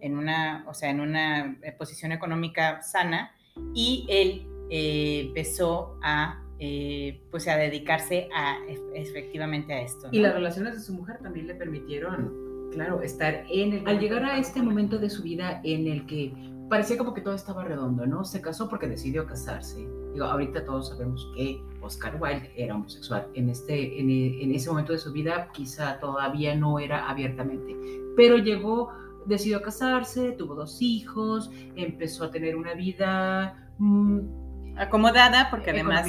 en 0.00 0.18
una, 0.18 0.64
o 0.66 0.74
sea, 0.74 0.90
en 0.90 0.98
una 0.98 1.56
eh, 1.62 1.70
posición 1.70 2.10
económica 2.10 2.82
sana 2.82 3.30
y 3.74 4.06
él 4.08 4.46
eh, 4.70 5.26
empezó 5.28 5.98
a 6.02 6.42
eh, 6.58 7.20
pues 7.30 7.48
a 7.48 7.56
dedicarse 7.56 8.30
a 8.34 8.56
efectivamente 8.94 9.74
a 9.74 9.82
esto. 9.82 10.08
Y 10.10 10.20
las 10.20 10.32
relaciones 10.32 10.74
de 10.74 10.80
su 10.80 10.94
mujer 10.94 11.18
también 11.22 11.46
le 11.46 11.54
permitieron, 11.54 12.70
claro, 12.72 13.02
estar 13.02 13.44
en 13.50 13.74
el... 13.74 13.86
Al 13.86 14.00
llegar 14.00 14.24
a 14.24 14.38
este 14.38 14.62
momento 14.62 14.98
de 14.98 15.10
su 15.10 15.22
vida 15.22 15.60
en 15.64 15.86
el 15.86 16.06
que 16.06 16.32
parecía 16.70 16.96
como 16.96 17.12
que 17.12 17.20
todo 17.20 17.34
estaba 17.34 17.62
redondo, 17.62 18.06
¿no? 18.06 18.24
Se 18.24 18.40
casó 18.40 18.70
porque 18.70 18.88
decidió 18.88 19.26
casarse. 19.26 19.86
Digo, 20.14 20.24
ahorita 20.24 20.64
todos 20.64 20.88
sabemos 20.88 21.30
que 21.36 21.60
Oscar 21.82 22.16
Wilde 22.18 22.50
era 22.56 22.74
homosexual. 22.74 23.28
En, 23.34 23.50
este, 23.50 24.00
en, 24.00 24.08
en 24.08 24.54
ese 24.54 24.70
momento 24.70 24.94
de 24.94 24.98
su 24.98 25.12
vida 25.12 25.50
quizá 25.52 26.00
todavía 26.00 26.54
no 26.54 26.78
era 26.78 27.10
abiertamente, 27.10 27.76
pero 28.16 28.38
llegó, 28.38 28.92
decidió 29.26 29.62
casarse, 29.62 30.32
tuvo 30.32 30.54
dos 30.54 30.80
hijos, 30.80 31.50
empezó 31.76 32.24
a 32.24 32.30
tener 32.30 32.56
una 32.56 32.74
vida... 32.74 33.68
Mmm, 33.78 34.46
acomodada 34.76 35.48
porque 35.50 35.70
además 35.70 36.06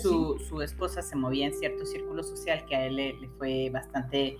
su, 0.00 0.38
su, 0.48 0.62
esposa 0.62 1.02
se 1.02 1.16
movía 1.16 1.46
en 1.46 1.54
cierto 1.54 1.84
círculo 1.84 2.22
social 2.22 2.64
que 2.66 2.74
a 2.74 2.86
él 2.86 2.96
le, 2.96 3.28
fue 3.38 3.68
bastante 3.70 4.38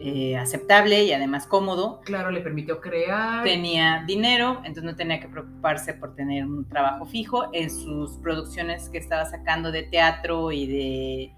eh, 0.00 0.36
aceptable 0.36 1.04
y 1.04 1.12
además 1.12 1.46
cómodo. 1.46 2.00
Claro, 2.04 2.30
le 2.30 2.40
permitió 2.40 2.80
crear. 2.80 3.44
Tenía 3.44 4.02
dinero, 4.06 4.58
entonces 4.58 4.84
no 4.84 4.96
tenía 4.96 5.20
que 5.20 5.28
preocuparse 5.28 5.94
por 5.94 6.14
tener 6.16 6.44
un 6.44 6.68
trabajo 6.68 7.06
fijo. 7.06 7.48
En 7.52 7.70
sus 7.70 8.18
producciones 8.18 8.88
que 8.88 8.98
estaba 8.98 9.24
sacando 9.24 9.70
de 9.70 9.84
teatro 9.84 10.50
y 10.50 10.66
de 10.66 11.32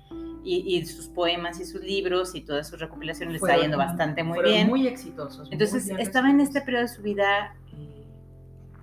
y, 0.46 0.84
sus 0.86 1.08
poemas 1.08 1.60
y 1.60 1.64
sus 1.64 1.82
libros 1.82 2.34
y 2.34 2.42
todas 2.42 2.68
sus 2.68 2.78
recopilaciones 2.78 3.32
le 3.32 3.38
está 3.38 3.60
yendo 3.60 3.76
bastante 3.76 4.22
muy 4.22 4.42
bien. 4.42 4.68
Muy 4.68 4.86
exitosos. 4.86 5.48
Entonces 5.50 5.90
estaba 5.98 6.30
en 6.30 6.40
este 6.40 6.60
periodo 6.60 6.82
de 6.82 6.88
su 6.88 7.02
vida 7.02 7.56
eh, 7.72 8.04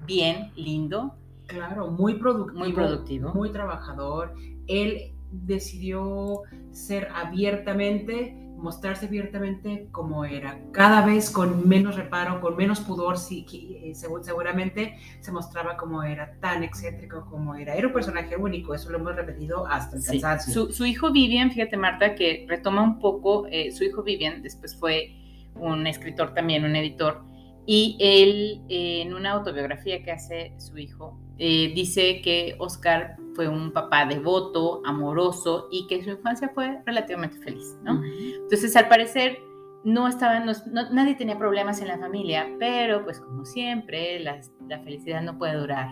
bien, 0.05 0.51
lindo 0.55 1.15
Claro, 1.48 1.91
muy 1.91 2.15
productivo. 2.15 2.60
Muy 2.60 2.74
productivo. 2.74 3.34
Muy 3.34 3.51
trabajador. 3.51 4.34
Él 4.67 5.12
decidió 5.32 6.41
ser 6.72 7.10
abiertamente, 7.13 8.36
mostrarse 8.63 9.08
abiertamente 9.08 9.88
como 9.91 10.24
era, 10.24 10.58
cada 10.72 11.05
vez 11.05 11.29
con 11.29 11.67
menos 11.67 11.96
reparo, 11.96 12.39
con 12.39 12.55
menos 12.55 12.79
pudor, 12.79 13.17
sí, 13.17 13.46
eh, 13.84 13.93
seguramente 13.93 14.98
se 15.20 15.32
mostraba 15.32 15.75
como 15.75 16.01
era, 16.01 16.39
tan 16.39 16.63
excéntrico 16.63 17.25
como 17.29 17.55
era. 17.55 17.75
Era 17.75 17.88
un 17.88 17.93
personaje 17.93 18.38
único, 18.38 18.74
eso 18.74 18.89
lo 18.89 19.00
hemos 19.00 19.15
repetido 19.15 19.67
hasta 19.67 19.98
el 19.98 20.03
cansancio. 20.03 20.72
Su, 20.72 20.86
hijo 20.86 21.12
Vivian, 21.12 21.51
fíjate 21.51 21.75
Marta, 21.75 22.15
que 22.15 22.46
retoma 22.48 22.82
un 22.82 23.00
poco, 23.00 23.48
eh, 23.51 23.72
su 23.74 23.84
hijo 23.84 24.01
Vivian 24.01 24.41
después 24.41 24.75
fue 24.79 25.13
un 25.55 25.86
escritor 25.86 26.34
también, 26.34 26.63
un 26.63 26.75
editor, 26.77 27.22
y 27.65 27.98
él 28.00 28.62
en 28.70 29.13
una 29.13 29.32
autobiografía 29.32 30.01
que 30.03 30.12
hace 30.12 30.53
su 30.58 30.77
hijo, 30.77 31.20
eh, 31.38 31.74
dice 31.75 32.22
que 32.22 32.55
Oscar 32.60 33.17
fue 33.35 33.47
un 33.47 33.71
papá 33.71 34.05
devoto, 34.05 34.81
amoroso 34.85 35.67
y 35.71 35.87
que 35.87 36.03
su 36.03 36.11
infancia 36.11 36.51
fue 36.53 36.81
relativamente 36.85 37.37
feliz, 37.39 37.77
¿no? 37.83 38.01
Entonces, 38.03 38.75
al 38.75 38.87
parecer, 38.87 39.39
no 39.83 40.07
estaban, 40.07 40.49
nadie 40.91 41.15
tenía 41.15 41.37
problemas 41.37 41.81
en 41.81 41.89
la 41.89 41.97
familia, 41.97 42.47
pero 42.59 43.03
pues 43.03 43.19
como 43.19 43.45
siempre, 43.45 44.19
la, 44.19 44.41
felicidad 44.83 45.21
no 45.21 45.37
puede 45.37 45.57
durar. 45.57 45.89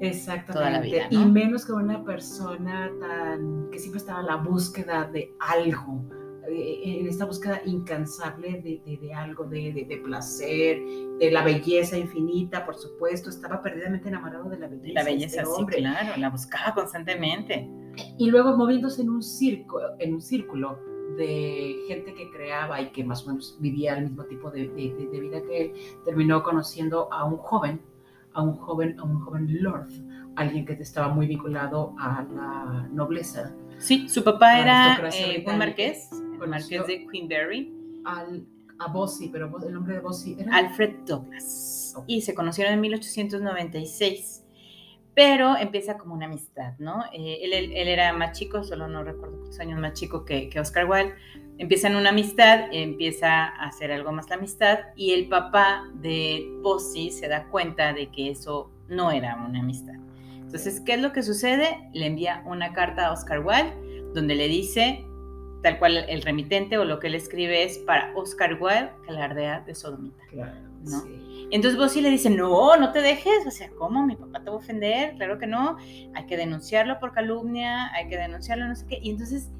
Exactamente. 0.00 0.52
Toda 0.52 0.70
la 0.70 0.80
vida, 0.80 1.06
Y 1.10 1.24
menos 1.24 1.64
que 1.64 1.72
una 1.72 2.04
persona 2.04 2.90
tan 3.00 3.70
que 3.70 3.78
siempre 3.78 3.98
estaba 3.98 4.20
en 4.20 4.26
la 4.26 4.36
búsqueda 4.36 5.04
de 5.04 5.34
algo, 5.38 6.04
en 6.48 7.06
esta 7.06 7.24
búsqueda 7.24 7.60
incansable 7.64 8.60
de, 8.84 9.14
algo, 9.14 9.44
de, 9.44 10.00
placer, 10.04 10.82
de 11.18 11.30
la 11.30 11.42
belleza 11.42 11.96
infinita, 11.96 12.64
por 12.64 12.76
supuesto, 12.76 13.30
estaba 13.30 13.62
perdidamente 13.62 14.08
enamorado 14.08 14.50
de 14.50 14.58
la 14.58 14.68
belleza. 14.68 15.00
La 15.00 15.04
belleza, 15.04 15.42
este 15.42 15.52
hombre. 15.54 15.76
claro, 15.78 16.12
la 16.16 16.30
buscaba 16.30 16.74
constantemente. 16.74 17.68
Y 18.18 18.30
luego 18.30 18.56
moviéndose 18.56 19.02
en 19.02 19.10
un, 19.10 19.22
circo, 19.22 19.80
en 19.98 20.14
un 20.14 20.20
círculo 20.20 20.78
de 21.16 21.84
gente 21.86 22.14
que 22.14 22.30
creaba 22.30 22.80
y 22.80 22.90
que 22.90 23.04
más 23.04 23.24
o 23.24 23.28
menos 23.28 23.56
vivía 23.60 23.96
el 23.96 24.04
mismo 24.04 24.24
tipo 24.24 24.50
de, 24.50 24.66
vida 24.68 25.42
que 25.42 25.60
él, 25.60 25.72
terminó 26.04 26.42
conociendo 26.42 27.12
a 27.12 27.24
un 27.24 27.36
joven, 27.36 27.80
a 28.32 28.42
un 28.42 28.54
joven, 28.54 28.98
a 28.98 29.04
un 29.04 29.20
joven 29.20 29.62
lord, 29.62 29.88
alguien 30.36 30.64
que 30.64 30.72
estaba 30.74 31.08
muy 31.08 31.26
vinculado 31.26 31.94
a 31.98 32.26
la 32.34 32.88
nobleza. 32.92 33.54
Sí, 33.78 34.08
su 34.08 34.24
papá 34.24 34.60
era 34.60 35.10
eh, 35.12 35.44
un 35.46 35.58
marqués, 35.58 36.10
marqués 36.48 36.86
de 36.86 37.06
Queenberry. 37.06 37.72
Al, 38.04 38.46
a 38.78 38.88
Bossy, 38.88 39.28
pero 39.28 39.50
el 39.66 39.72
nombre 39.72 39.94
de 39.94 40.00
Bossy 40.00 40.36
era... 40.38 40.56
Alfred 40.56 40.94
Douglas. 41.06 41.96
Y 42.06 42.22
se 42.22 42.34
conocieron 42.34 42.74
en 42.74 42.80
1896. 42.80 44.44
Pero 45.14 45.56
empieza 45.56 45.96
como 45.96 46.14
una 46.14 46.26
amistad, 46.26 46.74
¿no? 46.78 47.04
Eh, 47.12 47.38
él, 47.42 47.52
él, 47.52 47.88
era 47.88 48.12
más 48.12 48.36
chico, 48.36 48.64
solo 48.64 48.88
no 48.88 49.04
recuerdo 49.04 49.36
cuántos 49.36 49.60
años 49.60 49.78
más 49.78 49.92
chico 49.92 50.24
que, 50.24 50.48
que 50.48 50.58
Oscar 50.58 50.90
Wilde. 50.90 51.14
Empiezan 51.56 51.94
una 51.94 52.10
amistad, 52.10 52.64
empieza 52.72 53.44
a 53.44 53.68
hacer 53.68 53.92
algo 53.92 54.10
más 54.10 54.28
la 54.28 54.36
amistad 54.36 54.80
y 54.96 55.12
el 55.12 55.28
papá 55.28 55.88
de 55.94 56.48
Bossy 56.62 57.12
se 57.12 57.28
da 57.28 57.44
cuenta 57.44 57.92
de 57.92 58.10
que 58.10 58.30
eso 58.30 58.72
no 58.88 59.12
era 59.12 59.36
una 59.36 59.60
amistad. 59.60 59.94
Entonces, 60.54 60.80
¿qué 60.80 60.94
es 60.94 61.00
lo 61.00 61.12
que 61.12 61.22
sucede? 61.22 61.88
Le 61.92 62.06
envía 62.06 62.42
una 62.44 62.72
carta 62.72 63.06
a 63.06 63.12
Oscar 63.12 63.38
Wilde 63.46 64.10
donde 64.14 64.34
le 64.34 64.48
dice, 64.48 65.04
tal 65.64 65.78
cual 65.78 65.96
el 65.96 66.20
remitente 66.20 66.76
o 66.76 66.84
lo 66.84 67.00
que 67.00 67.06
él 67.06 67.14
escribe 67.14 67.64
es 67.64 67.78
para 67.78 68.12
Oscar 68.14 68.58
Wilde, 68.60 68.90
que 69.02 69.10
alardea 69.10 69.60
de 69.60 69.74
sodomita. 69.74 70.22
Claro, 70.28 70.52
¿no? 70.84 71.02
Entonces 71.50 71.78
vos 71.78 71.90
sí 71.90 72.02
le 72.02 72.10
dice, 72.10 72.28
no, 72.28 72.76
no 72.76 72.92
te 72.92 73.00
dejes, 73.00 73.46
o 73.46 73.50
sea, 73.50 73.70
¿cómo? 73.78 74.06
Mi 74.06 74.14
papá 74.14 74.40
te 74.40 74.50
va 74.50 74.56
a 74.56 74.58
ofender, 74.58 75.14
claro 75.16 75.38
que 75.38 75.46
no, 75.46 75.78
hay 76.14 76.26
que 76.26 76.36
denunciarlo 76.36 77.00
por 77.00 77.12
calumnia, 77.12 77.90
hay 77.94 78.08
que 78.08 78.18
denunciarlo, 78.18 78.68
no 78.68 78.76
sé 78.76 78.84
qué. 78.86 78.98
Y 79.02 79.08
entonces 79.08 79.50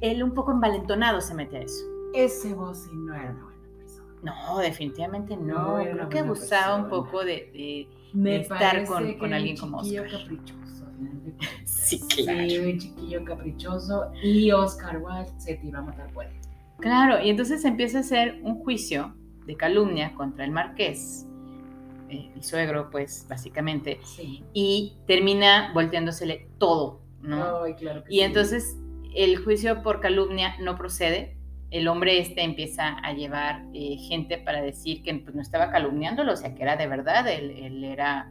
él 0.00 0.22
un 0.22 0.32
poco 0.32 0.52
envalentonado 0.52 1.20
se 1.20 1.34
mete 1.34 1.58
a 1.58 1.60
eso. 1.60 1.84
Ese 2.14 2.54
vos 2.54 2.86
no 2.94 3.14
era 3.14 3.30
una 3.32 3.44
buena 3.44 3.68
persona. 3.76 4.14
No, 4.22 4.58
definitivamente 4.58 5.36
no. 5.36 5.76
Creo 5.82 6.08
que 6.08 6.20
abusaba 6.20 6.76
un 6.76 6.88
poco 6.88 7.22
de, 7.26 7.86
estar 8.24 8.86
con, 8.86 9.18
con 9.18 9.34
alguien 9.34 9.58
como 9.58 9.80
Oscar. 9.80 10.10
Caprichoso, 10.10 10.75
Sí, 11.64 12.00
claro. 12.00 12.48
Sí, 12.48 12.58
un 12.58 12.78
chiquillo 12.78 13.24
caprichoso 13.24 14.10
y 14.22 14.50
Oscar 14.50 14.98
Wilde 14.98 15.32
se 15.38 15.54
tiró 15.56 15.78
a 15.78 15.82
matar 15.82 16.12
por 16.12 16.24
él. 16.24 16.32
Claro, 16.78 17.22
y 17.22 17.30
entonces 17.30 17.64
empieza 17.64 17.98
a 17.98 18.00
hacer 18.00 18.40
un 18.42 18.56
juicio 18.62 19.14
de 19.46 19.56
calumnia 19.56 20.14
contra 20.14 20.44
el 20.44 20.50
marqués, 20.50 21.26
eh, 22.08 22.30
el 22.34 22.42
suegro, 22.42 22.90
pues, 22.90 23.26
básicamente, 23.28 24.00
sí. 24.04 24.44
y 24.52 24.96
termina 25.06 25.72
volteándosele 25.72 26.48
todo, 26.58 27.00
¿no? 27.22 27.62
Ay, 27.62 27.74
claro 27.74 28.04
y 28.08 28.20
entonces 28.20 28.76
el 29.14 29.38
juicio 29.38 29.82
por 29.82 30.00
calumnia 30.00 30.56
no 30.60 30.76
procede, 30.76 31.36
el 31.70 31.88
hombre 31.88 32.20
este 32.20 32.42
empieza 32.42 32.98
a 32.98 33.12
llevar 33.12 33.64
eh, 33.74 33.96
gente 34.08 34.38
para 34.38 34.62
decir 34.62 35.02
que 35.02 35.14
pues, 35.14 35.34
no 35.34 35.42
estaba 35.42 35.70
calumniándolo, 35.70 36.32
o 36.32 36.36
sea, 36.36 36.54
que 36.54 36.62
era 36.62 36.76
de 36.76 36.86
verdad, 36.86 37.26
él, 37.28 37.50
él 37.50 37.82
era, 37.82 38.30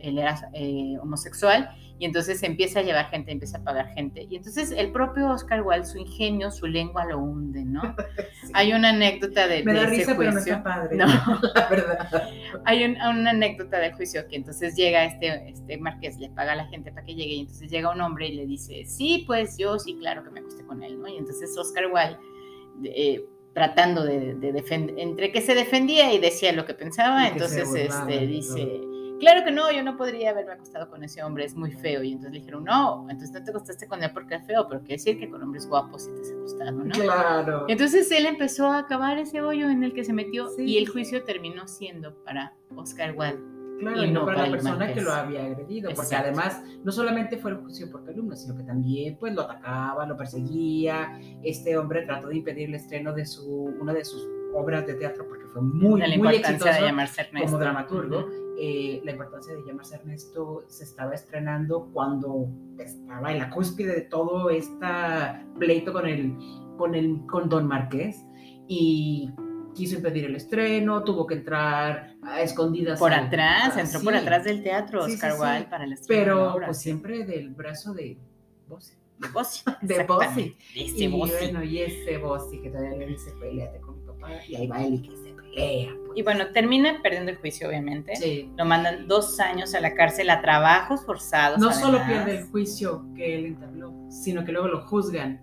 él 0.00 0.18
era 0.18 0.48
eh, 0.54 0.96
homosexual, 1.00 1.70
y 2.02 2.04
entonces 2.04 2.42
empieza 2.42 2.80
a 2.80 2.82
llevar 2.82 3.10
gente, 3.10 3.30
empieza 3.30 3.58
a 3.58 3.62
pagar 3.62 3.86
gente. 3.94 4.26
Y 4.28 4.34
entonces 4.34 4.72
el 4.72 4.90
propio 4.90 5.28
Oscar 5.30 5.62
Wilde, 5.62 5.86
su 5.86 5.98
ingenio, 5.98 6.50
su 6.50 6.66
lengua 6.66 7.04
lo 7.04 7.20
hunde, 7.20 7.64
¿no? 7.64 7.94
Hay 8.54 8.72
una 8.72 8.88
anécdota 8.88 9.46
de, 9.46 9.62
Me 9.62 9.72
da 9.72 9.86
risa, 9.86 10.16
pero 10.18 10.32
no 10.32 10.40
está 10.40 10.64
padre. 10.64 10.96
No, 10.96 11.06
la 11.54 11.68
verdad. 11.68 12.28
Hay 12.64 12.82
una 12.82 13.30
anécdota 13.30 13.78
del 13.78 13.92
juicio 13.92 14.26
que 14.26 14.34
entonces 14.34 14.74
llega 14.74 15.04
este, 15.04 15.48
este 15.48 15.78
marqués, 15.78 16.18
le 16.18 16.28
paga 16.30 16.54
a 16.54 16.56
la 16.56 16.66
gente 16.66 16.90
para 16.90 17.06
que 17.06 17.14
llegue, 17.14 17.34
y 17.34 17.40
entonces 17.42 17.70
llega 17.70 17.92
un 17.92 18.00
hombre 18.00 18.26
y 18.26 18.34
le 18.34 18.46
dice, 18.46 18.84
sí, 18.84 19.22
pues 19.24 19.56
yo 19.56 19.78
sí, 19.78 19.96
claro 20.00 20.24
que 20.24 20.30
me 20.30 20.40
acosté 20.40 20.66
con 20.66 20.82
él, 20.82 21.00
¿no? 21.00 21.06
Y 21.06 21.18
entonces 21.18 21.56
Oscar 21.56 21.84
Wilde... 21.86 22.18
Eh, 22.84 23.24
tratando 23.52 24.02
de, 24.02 24.34
defender, 24.34 24.98
entre 24.98 25.30
que 25.30 25.42
se 25.42 25.54
defendía 25.54 26.12
y 26.14 26.18
decía 26.18 26.52
lo 26.52 26.64
que 26.64 26.72
pensaba, 26.72 27.28
entonces 27.28 27.68
este, 27.74 28.26
dice, 28.26 28.80
claro 29.22 29.44
que 29.44 29.52
no, 29.52 29.70
yo 29.70 29.84
no 29.84 29.96
podría 29.96 30.30
haberme 30.30 30.54
acostado 30.54 30.90
con 30.90 31.04
ese 31.04 31.22
hombre, 31.22 31.44
es 31.44 31.54
muy 31.54 31.70
feo. 31.70 32.02
Y 32.02 32.08
entonces 32.08 32.32
le 32.32 32.38
dijeron, 32.40 32.64
no, 32.64 33.06
entonces 33.08 33.30
no 33.30 33.44
te 33.44 33.50
acostaste 33.50 33.86
con 33.86 34.02
él 34.02 34.10
porque 34.12 34.34
es 34.34 34.46
feo, 34.46 34.66
pero 34.68 34.80
quiere 34.80 34.94
decir 34.94 35.18
que 35.18 35.30
con 35.30 35.40
hombres 35.40 35.68
guapos 35.68 36.02
sí 36.02 36.10
te 36.12 36.20
has 36.22 36.32
acostado, 36.32 36.72
¿no? 36.72 36.90
Claro. 36.92 37.64
entonces 37.68 38.10
él 38.10 38.26
empezó 38.26 38.66
a 38.66 38.78
acabar 38.78 39.18
ese 39.18 39.40
hoyo 39.40 39.70
en 39.70 39.84
el 39.84 39.94
que 39.94 40.02
se 40.02 40.12
metió 40.12 40.48
y 40.58 40.76
el 40.76 40.88
juicio 40.88 41.22
terminó 41.22 41.68
siendo 41.68 42.14
para 42.24 42.52
Oscar 42.74 43.14
Wilde. 43.16 43.40
Claro, 43.78 44.04
y, 44.04 44.10
no 44.10 44.24
para, 44.24 44.46
la 44.46 44.50
persona 44.50 44.92
que 44.92 45.00
lo 45.00 45.12
había 45.12 45.44
agredido, 45.44 45.92
porque 45.94 46.14
además 46.14 46.62
no 46.84 46.92
solamente 46.92 47.36
fue 47.36 47.52
el 47.52 47.58
juicio 47.58 47.90
por 47.90 48.04
calumnia, 48.04 48.36
sino 48.36 48.56
que 48.56 48.62
también 48.62 49.16
pues 49.18 49.34
lo 49.34 49.42
atacaba, 49.42 50.06
lo 50.06 50.16
perseguía. 50.16 51.20
Este 51.42 51.76
hombre 51.76 52.02
trató 52.02 52.28
de 52.28 52.36
impedir 52.36 52.68
el 52.68 52.76
estreno 52.76 53.12
de 53.12 53.26
su, 53.26 53.74
una 53.80 53.92
de 53.92 54.04
sus 54.04 54.28
obras 54.54 54.86
de 54.86 54.94
teatro 54.94 55.26
porque 55.28 55.46
fue 55.46 55.62
muy, 55.62 56.00
muy 56.18 56.36
exitoso 56.36 56.70
como 57.40 57.58
dramaturgo. 57.58 58.28
Eh, 58.58 59.00
la 59.04 59.12
importancia 59.12 59.54
de 59.54 59.62
llamarse 59.66 59.96
Ernesto 59.96 60.64
se 60.68 60.84
estaba 60.84 61.14
estrenando 61.14 61.90
cuando 61.92 62.48
estaba 62.78 63.32
en 63.32 63.38
la 63.38 63.50
cúspide 63.50 63.94
de 63.94 64.02
todo 64.02 64.50
este 64.50 64.86
pleito 65.58 65.92
con 65.92 66.06
el, 66.06 66.36
con 66.76 66.94
el 66.94 67.26
con 67.26 67.48
Don 67.48 67.66
Marqués 67.66 68.24
y 68.68 69.30
quiso 69.74 69.96
impedir 69.96 70.26
el 70.26 70.36
estreno, 70.36 71.02
tuvo 71.02 71.26
que 71.26 71.34
entrar 71.34 72.14
a 72.22 72.40
escondidas. 72.42 72.98
Por 72.98 73.12
atrás, 73.12 73.76
entró 73.76 74.00
por 74.00 74.14
atrás 74.14 74.44
del 74.44 74.62
teatro 74.62 75.04
Oscar 75.04 75.32
Wilde 75.40 75.68
para 75.68 75.84
el 75.84 75.94
estreno. 75.94 76.22
Pero 76.22 76.66
pues 76.66 76.78
siempre 76.78 77.24
del 77.24 77.50
brazo 77.50 77.94
de 77.94 78.18
Bossy. 78.68 78.94
De 79.18 79.28
Bossy. 79.28 79.62
De 79.82 79.94
de 79.94 80.56
ese 80.84 81.04
Y 81.04 81.08
bueno, 81.08 81.62
y 81.62 81.78
ese 81.78 82.18
Bossy 82.18 82.60
que 82.60 82.70
todavía 82.70 82.96
le 82.96 83.06
dice, 83.06 83.32
peleate 83.40 83.80
con 83.80 83.98
mi 83.98 84.00
papá. 84.00 84.01
Y 84.48 84.56
ahí 84.56 84.66
va 84.66 84.82
él 84.82 84.94
y 84.94 85.02
que 85.02 85.16
se 85.16 85.32
pelea. 85.32 85.90
pues. 86.06 86.18
Y 86.18 86.22
bueno, 86.22 86.46
termina 86.52 87.00
perdiendo 87.02 87.30
el 87.30 87.38
juicio, 87.38 87.68
obviamente. 87.68 88.16
Sí. 88.16 88.50
Lo 88.56 88.64
mandan 88.64 89.08
dos 89.08 89.40
años 89.40 89.74
a 89.74 89.80
la 89.80 89.94
cárcel 89.94 90.28
a 90.30 90.40
trabajos 90.42 91.04
forzados. 91.06 91.58
No 91.58 91.72
solo 91.72 92.00
pierde 92.06 92.38
el 92.38 92.44
juicio 92.44 93.04
que 93.16 93.34
él 93.34 93.46
entabló, 93.46 93.94
sino 94.10 94.44
que 94.44 94.52
luego 94.52 94.68
lo 94.68 94.82
juzgan 94.86 95.40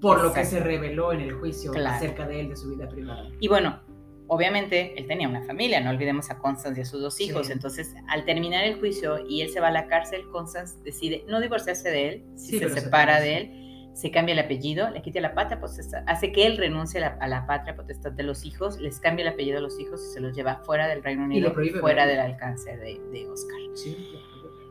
por 0.00 0.22
lo 0.22 0.32
que 0.32 0.44
se 0.44 0.60
reveló 0.60 1.12
en 1.12 1.20
el 1.20 1.32
juicio 1.34 1.72
Claro. 1.72 1.96
acerca 1.96 2.26
de 2.26 2.40
él, 2.40 2.48
de 2.50 2.56
su 2.56 2.70
vida 2.70 2.88
privada. 2.88 3.28
Y 3.40 3.48
bueno, 3.48 3.80
obviamente 4.28 4.98
él 4.98 5.06
tenía 5.06 5.28
una 5.28 5.42
familia, 5.44 5.80
no 5.80 5.90
olvidemos 5.90 6.30
a 6.30 6.38
Constance 6.38 6.80
y 6.80 6.82
a 6.82 6.86
sus 6.86 7.00
dos 7.00 7.20
hijos. 7.20 7.46
Sí. 7.46 7.52
Entonces, 7.52 7.94
al 8.08 8.24
terminar 8.24 8.64
el 8.64 8.78
juicio 8.78 9.26
y 9.26 9.40
él 9.40 9.50
se 9.50 9.60
va 9.60 9.68
a 9.68 9.72
la 9.72 9.86
cárcel, 9.86 10.22
Constance 10.32 10.76
decide 10.84 11.24
no 11.28 11.40
divorciarse 11.40 11.90
de 11.90 12.08
él, 12.08 12.24
si 12.36 12.52
Sí, 12.52 12.58
se 12.58 12.68
separa. 12.68 13.20
de 13.20 13.36
él, 13.38 13.65
se 13.96 14.10
cambia 14.10 14.34
el 14.34 14.38
apellido, 14.40 14.90
le 14.90 15.00
quita 15.00 15.20
la 15.22 15.34
patria 15.34 15.58
potestad, 15.58 16.04
hace 16.06 16.30
que 16.30 16.44
él 16.44 16.58
renuncie 16.58 17.02
a 17.02 17.08
la, 17.08 17.16
a 17.18 17.28
la 17.28 17.46
patria 17.46 17.74
potestad 17.74 18.12
de 18.12 18.24
los 18.24 18.44
hijos, 18.44 18.78
les 18.78 19.00
cambia 19.00 19.22
el 19.22 19.32
apellido 19.32 19.56
a 19.56 19.62
los 19.62 19.80
hijos 19.80 20.04
y 20.04 20.12
se 20.12 20.20
los 20.20 20.36
lleva 20.36 20.56
fuera 20.64 20.86
del 20.86 21.02
Reino 21.02 21.24
Unido, 21.24 21.54
prohíbe 21.54 21.80
fuera 21.80 22.06
del 22.06 22.20
alcance 22.20 22.76
de, 22.76 23.00
de 23.10 23.26
Oscar. 23.26 23.58
Sí. 23.74 23.96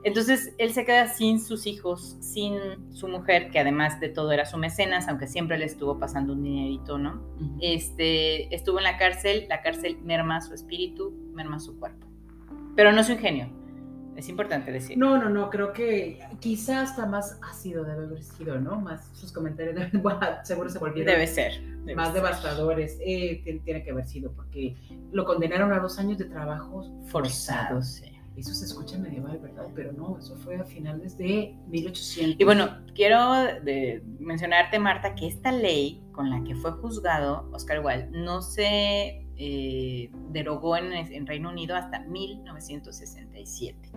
Entonces 0.03 0.53
él 0.59 0.71
se 0.73 0.85
queda 0.85 1.07
sin 1.07 1.39
sus 1.39 1.65
hijos, 1.65 2.17
sin 2.19 2.53
su 2.93 3.07
mujer, 3.07 3.49
que 3.49 3.57
además 3.57 3.99
de 3.99 4.09
todo 4.09 4.31
era 4.31 4.45
su 4.45 4.59
mecenas, 4.59 5.07
aunque 5.07 5.25
siempre 5.25 5.57
le 5.57 5.65
estuvo 5.65 5.97
pasando 5.97 6.33
un 6.33 6.43
dinerito, 6.43 6.99
¿no? 6.99 7.23
Ujú. 7.41 7.57
Este, 7.61 8.53
estuvo 8.53 8.77
en 8.77 8.83
la 8.83 8.99
cárcel, 8.99 9.47
la 9.49 9.63
cárcel 9.63 9.97
merma 10.03 10.39
su 10.41 10.53
espíritu, 10.53 11.15
merma 11.33 11.59
su 11.59 11.79
cuerpo, 11.79 12.05
pero 12.75 12.91
no 12.91 13.03
su 13.03 13.13
ingenio. 13.13 13.49
Es 14.15 14.29
importante 14.29 14.71
decir. 14.71 14.97
No, 14.97 15.17
no, 15.17 15.29
no, 15.29 15.49
creo 15.49 15.73
que 15.73 16.19
quizás 16.39 16.91
hasta 16.91 17.05
más 17.05 17.37
ácido 17.43 17.83
debe 17.83 18.05
haber 18.05 18.23
sido, 18.23 18.59
¿no? 18.61 18.79
Más 18.79 19.09
sus 19.13 19.31
comentarios, 19.31 19.75
de- 19.75 19.97
bueno, 19.97 20.19
seguro 20.43 20.69
se 20.69 20.79
volvieron 20.79 21.11
Debe 21.13 21.27
ser. 21.27 21.61
debe 21.79 21.95
más 21.95 22.07
ser. 22.07 22.15
devastadores. 22.15 22.97
Eh, 23.05 23.41
tiene, 23.43 23.59
tiene 23.59 23.83
que 23.83 23.91
haber 23.91 24.05
sido 24.07 24.31
porque 24.31 24.75
lo 25.11 25.25
condenaron 25.25 25.73
a 25.73 25.79
dos 25.79 25.99
años 25.99 26.17
de 26.17 26.25
trabajos 26.25 26.91
Forzados, 27.07 27.87
sí. 27.87 28.11
Eso 28.37 28.53
se 28.53 28.65
escucha 28.65 28.97
medieval, 28.97 29.39
¿verdad? 29.39 29.67
Pero 29.73 29.93
no, 29.93 30.17
eso 30.19 30.35
fue 30.35 30.57
a 30.57 30.65
finales 30.65 31.17
de 31.17 31.55
1800. 31.67 32.35
Y 32.39 32.43
bueno, 32.43 32.69
quiero 32.93 33.33
de- 33.63 34.03
mencionarte, 34.19 34.77
Marta, 34.77 35.15
que 35.15 35.27
esta 35.27 35.51
ley 35.53 36.03
con 36.11 36.29
la 36.29 36.43
que 36.43 36.53
fue 36.55 36.71
juzgado 36.73 37.49
Oscar 37.53 37.79
Wilde 37.85 38.09
no 38.11 38.41
se 38.41 39.24
eh, 39.37 40.09
derogó 40.31 40.77
en, 40.77 40.93
en 40.93 41.27
Reino 41.27 41.49
Unido 41.49 41.75
hasta 41.75 41.99
1967, 41.99 43.91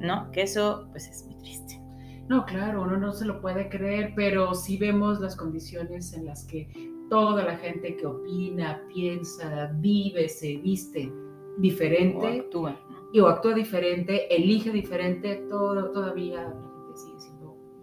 ¿no? 0.00 0.30
Que 0.30 0.42
eso, 0.42 0.88
pues, 0.90 1.08
es 1.08 1.24
muy 1.26 1.36
triste. 1.36 1.80
No, 2.28 2.46
claro, 2.46 2.82
uno 2.82 2.96
no 2.96 3.12
se 3.12 3.26
lo 3.26 3.40
puede 3.40 3.68
creer, 3.68 4.12
pero 4.16 4.54
sí 4.54 4.78
vemos 4.78 5.20
las 5.20 5.36
condiciones 5.36 6.14
en 6.14 6.24
las 6.24 6.44
que 6.46 6.68
toda 7.10 7.44
la 7.44 7.56
gente 7.58 7.96
que 7.96 8.06
opina, 8.06 8.80
piensa, 8.92 9.70
vive, 9.74 10.28
se 10.28 10.56
viste 10.56 11.12
O 11.12 11.60
diferente 11.60 12.40
actúa, 12.40 12.70
¿no? 12.70 13.10
y 13.12 13.20
o 13.20 13.28
actúa 13.28 13.54
diferente, 13.54 14.34
elige 14.34 14.70
diferente, 14.70 15.44
todo, 15.48 15.92
todavía 15.92 16.52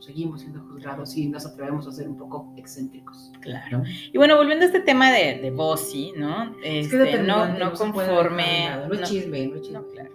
seguimos 0.01 0.41
siendo 0.41 0.59
juzgados 0.61 1.15
y 1.15 1.27
nos 1.27 1.45
atrevemos 1.45 1.87
a 1.87 1.91
ser 1.91 2.09
un 2.09 2.17
poco 2.17 2.53
excéntricos. 2.57 3.31
Claro. 3.41 3.83
Y 4.11 4.17
bueno, 4.17 4.35
volviendo 4.35 4.63
a 4.63 4.67
este 4.67 4.81
tema 4.81 5.11
de, 5.11 5.39
de 5.39 5.51
Bossy, 5.51 6.11
¿no? 6.17 6.55
Es 6.63 6.89
que 6.89 6.97
Este, 6.97 6.97
no, 6.97 7.45
determinante, 7.45 7.59
no 7.59 7.73
puede 7.73 7.77
conforme. 7.77 8.69
No 8.87 8.93
es 8.93 8.99
no- 9.01 9.07
chisme, 9.07 9.47
no 9.47 9.55
es 9.55 9.61
chisme. 9.61 9.79
no, 9.79 9.87
claro. 9.87 10.09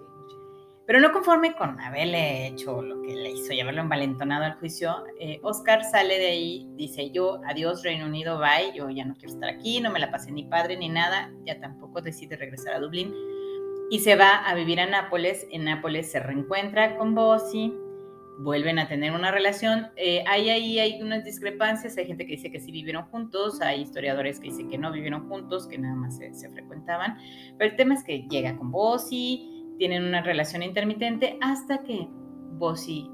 Pero 0.87 1.01
no 1.01 1.11
conforme 1.13 1.53
con 1.57 1.81
haberle 1.81 2.47
hecho 2.47 2.81
lo 2.81 3.03
que 3.03 3.13
le 3.17 3.33
hizo 3.33 3.53
y 3.53 3.59
haberlo 3.61 3.81
envalentonado 3.81 4.45
al 4.45 4.55
juicio, 4.55 4.95
eh, 5.19 5.41
Oscar 5.43 5.83
sale 5.83 6.17
de 6.17 6.27
ahí, 6.27 6.69
dice 6.77 7.11
yo, 7.11 7.41
adiós 7.45 7.83
Reino 7.83 8.07
Unido, 8.07 8.39
bye, 8.39 8.73
yo 8.73 8.89
ya 8.91 9.05
no 9.05 9.15
quiero 9.15 9.35
estar 9.35 9.49
aquí, 9.51 9.81
no 9.81 9.91
me 9.91 9.99
la 9.99 10.13
pasé 10.13 10.31
ni 10.31 10.45
padre 10.45 10.77
ni 10.77 10.89
nada, 10.89 11.33
ya 11.45 11.59
tampoco 11.59 12.03
decide 12.03 12.37
regresar 12.37 12.75
a 12.75 12.79
Dublín 12.79 13.13
y 13.91 13.99
se 13.99 14.15
va 14.15 14.37
a 14.49 14.55
vivir 14.55 14.79
a 14.79 14.87
Nápoles. 14.87 15.49
En 15.51 15.65
Nápoles 15.65 16.09
se 16.13 16.21
reencuentra 16.21 16.97
con 16.97 17.17
Bossy, 17.17 17.75
vuelven 18.39 18.79
a 18.79 18.89
tener 18.89 19.13
una 19.13 19.31
relación. 19.31 19.89
Eh, 19.97 20.23
hay 20.27 20.51
ahí 20.51 20.79
hay 20.79 21.03
unas 21.03 21.25
discrepancias, 21.25 21.97
hay 21.97 22.07
gente 22.07 22.27
que 22.27 22.33
dice 22.33 22.51
que 22.51 22.61
sí 22.61 22.71
vivieron 22.73 23.05
juntos, 23.07 23.61
hay 23.61 23.83
historiadores 23.83 24.41
que 24.41 24.49
dicen 24.49 24.69
que 24.69 24.79
no 24.79 24.93
vivieron 24.93 25.29
juntos, 25.29 25.67
que 25.67 25.79
nada 25.79 25.95
más 25.95 26.17
se, 26.17 26.33
se 26.35 26.51
frecuentaban, 26.51 27.17
pero 27.59 27.71
el 27.71 27.77
tema 27.77 27.95
es 27.95 28.05
que 28.05 28.27
llega 28.29 28.57
con 28.57 28.71
Bossy, 28.71 29.75
tienen 29.79 30.05
una 30.05 30.23
relación 30.23 30.63
intermitente 30.63 31.39
hasta 31.41 31.83
que 31.83 32.09
Bossy 32.11 33.11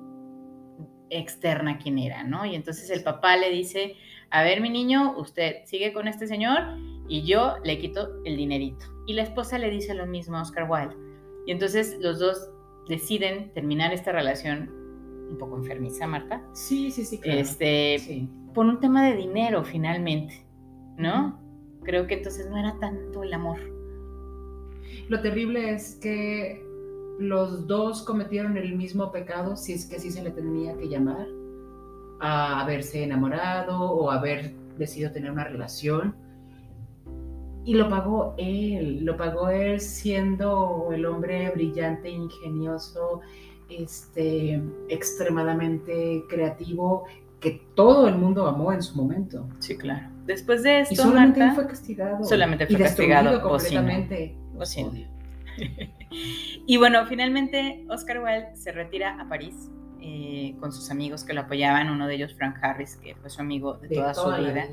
externa 1.10 1.78
quién 1.78 1.98
era, 1.98 2.24
¿no? 2.24 2.44
Y 2.44 2.54
entonces 2.54 2.90
el 2.90 3.02
papá 3.02 3.36
le 3.36 3.50
dice, 3.50 3.96
a 4.30 4.42
ver 4.42 4.60
mi 4.60 4.70
niño, 4.70 5.14
usted 5.18 5.56
sigue 5.66 5.92
con 5.92 6.08
este 6.08 6.26
señor 6.26 6.60
y 7.08 7.22
yo 7.22 7.56
le 7.64 7.78
quito 7.78 8.22
el 8.24 8.36
dinerito. 8.36 8.86
Y 9.06 9.12
la 9.12 9.22
esposa 9.22 9.58
le 9.58 9.70
dice 9.70 9.94
lo 9.94 10.06
mismo 10.06 10.38
a 10.38 10.42
Oscar 10.42 10.68
Wilde. 10.70 10.96
Y 11.46 11.52
entonces 11.52 11.98
los 12.00 12.18
dos 12.18 12.50
deciden 12.88 13.52
terminar 13.52 13.92
esta 13.92 14.12
relación 14.12 14.81
un 15.32 15.38
poco 15.38 15.56
enfermiza, 15.56 16.06
Marta, 16.06 16.42
Sí, 16.52 16.90
sí, 16.90 17.04
sí, 17.04 17.18
claro. 17.18 17.40
este, 17.40 17.98
Sí. 17.98 18.28
por 18.54 18.66
un 18.66 18.78
tema 18.80 19.06
de 19.08 19.16
dinero 19.16 19.64
finalmente, 19.64 20.46
¿no? 20.96 21.38
Creo 21.82 22.06
que 22.06 22.14
entonces 22.14 22.48
no 22.48 22.56
era 22.56 22.78
tanto 22.78 23.22
el 23.22 23.32
amor. 23.32 23.58
Lo 25.08 25.20
terrible 25.20 25.70
es 25.74 25.96
que 25.96 26.64
los 27.18 27.66
dos 27.66 28.02
cometieron 28.02 28.56
el 28.56 28.76
mismo 28.76 29.10
pecado, 29.10 29.56
si 29.56 29.72
es 29.72 29.86
que 29.86 29.96
así 29.96 30.10
se 30.10 30.22
le 30.22 30.30
tenía 30.30 30.76
que 30.76 30.88
llamar, 30.88 31.26
a 32.20 32.60
haberse 32.60 33.02
enamorado 33.02 33.80
o 33.80 34.10
haber 34.10 34.54
decidido 34.78 35.10
tener 35.12 35.30
una 35.30 35.44
relación. 35.44 36.14
Y 37.64 37.74
lo 37.74 37.88
pagó 37.88 38.34
él, 38.38 39.04
lo 39.04 39.16
pagó 39.16 39.48
él 39.48 39.80
siendo 39.80 40.88
el 40.92 41.06
hombre 41.06 41.50
brillante, 41.50 42.10
ingenioso, 42.10 43.20
este, 43.68 44.60
extremadamente 44.88 46.24
creativo, 46.28 47.04
que 47.40 47.62
todo 47.74 48.08
el 48.08 48.14
mundo 48.16 48.46
amó 48.46 48.72
en 48.72 48.82
su 48.82 48.96
momento. 48.96 49.48
Sí, 49.58 49.76
claro. 49.76 50.08
Después 50.26 50.62
de 50.62 50.78
Y 50.78 50.82
esto, 50.82 51.02
solamente 51.02 51.40
Marta, 51.40 51.54
fue 51.54 51.66
castigado. 51.66 52.24
solamente 52.24 52.66
fue 52.66 52.76
y 52.76 52.78
castigado, 52.78 53.42
completamente. 53.42 54.36
Bocino. 54.54 54.92
Y 56.66 56.76
bueno, 56.76 57.04
finalmente 57.06 57.84
Oscar 57.88 58.22
Wilde 58.22 58.54
se 58.54 58.70
retira 58.70 59.18
a 59.20 59.28
París 59.28 59.70
eh, 60.00 60.54
con 60.60 60.70
sus 60.72 60.90
amigos 60.90 61.24
que 61.24 61.32
lo 61.32 61.40
apoyaban, 61.40 61.88
uno 61.90 62.06
de 62.06 62.14
ellos 62.16 62.34
Frank 62.34 62.56
Harris, 62.62 62.96
que 62.96 63.14
fue 63.16 63.30
su 63.30 63.40
amigo 63.40 63.74
de, 63.78 63.88
De 63.88 63.94
toda, 63.96 64.12
toda 64.12 64.36
su 64.38 64.44
vida, 64.44 64.66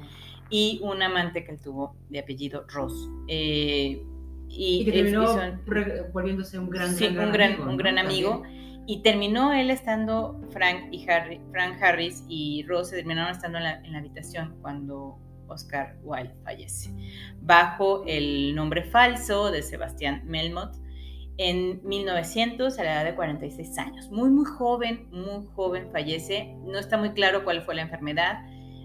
y 0.49 0.79
un 0.83 1.01
amante 1.01 1.45
que 1.45 1.51
él 1.53 1.59
tuvo 1.61 1.95
de 2.09 2.19
apellido 2.19 2.65
Ross. 2.67 3.09
Eh, 3.27 4.03
y, 4.49 4.81
Y 4.81 4.85
que 4.85 4.91
terminó 4.91 5.23
hizo- 5.23 6.11
volviéndose 6.11 6.59
un 6.59 6.69
gran, 6.69 6.93
sí, 6.93 7.07
gran, 7.07 7.27
un 7.27 7.31
gran, 7.33 7.51
amigo, 7.53 7.69
un 7.69 7.77
gran 7.77 7.97
amigo. 7.97 8.31
También. 8.41 8.68
Y 8.89 9.03
terminó 9.03 9.53
él 9.53 9.69
estando, 9.69 10.41
Frank 10.49 10.87
y 10.89 11.07
Harry, 11.07 11.39
Frank 11.51 11.79
Harris 11.79 12.25
y 12.27 12.65
Rose 12.67 12.95
terminaron 12.95 13.29
estando 13.29 13.59
en 13.59 13.65
la, 13.65 13.73
en 13.83 13.91
la 13.91 13.99
habitación 13.99 14.57
cuando 14.63 15.19
Oscar 15.47 15.95
Wilde 16.01 16.33
fallece, 16.43 16.89
bajo 17.39 18.03
el 18.07 18.55
nombre 18.55 18.83
falso 18.83 19.51
de 19.51 19.61
Sebastián 19.61 20.23
Melmoth 20.25 20.73
en 21.37 21.87
1900 21.87 22.79
a 22.79 22.83
la 22.83 22.93
edad 22.93 23.05
de 23.05 23.13
46 23.13 23.77
años. 23.77 24.09
Muy, 24.09 24.31
muy 24.31 24.45
joven, 24.45 25.07
muy 25.11 25.45
joven 25.53 25.91
fallece. 25.91 26.55
No 26.65 26.79
está 26.79 26.97
muy 26.97 27.11
claro 27.11 27.43
cuál 27.43 27.61
fue 27.61 27.75
la 27.75 27.83
enfermedad. 27.83 28.39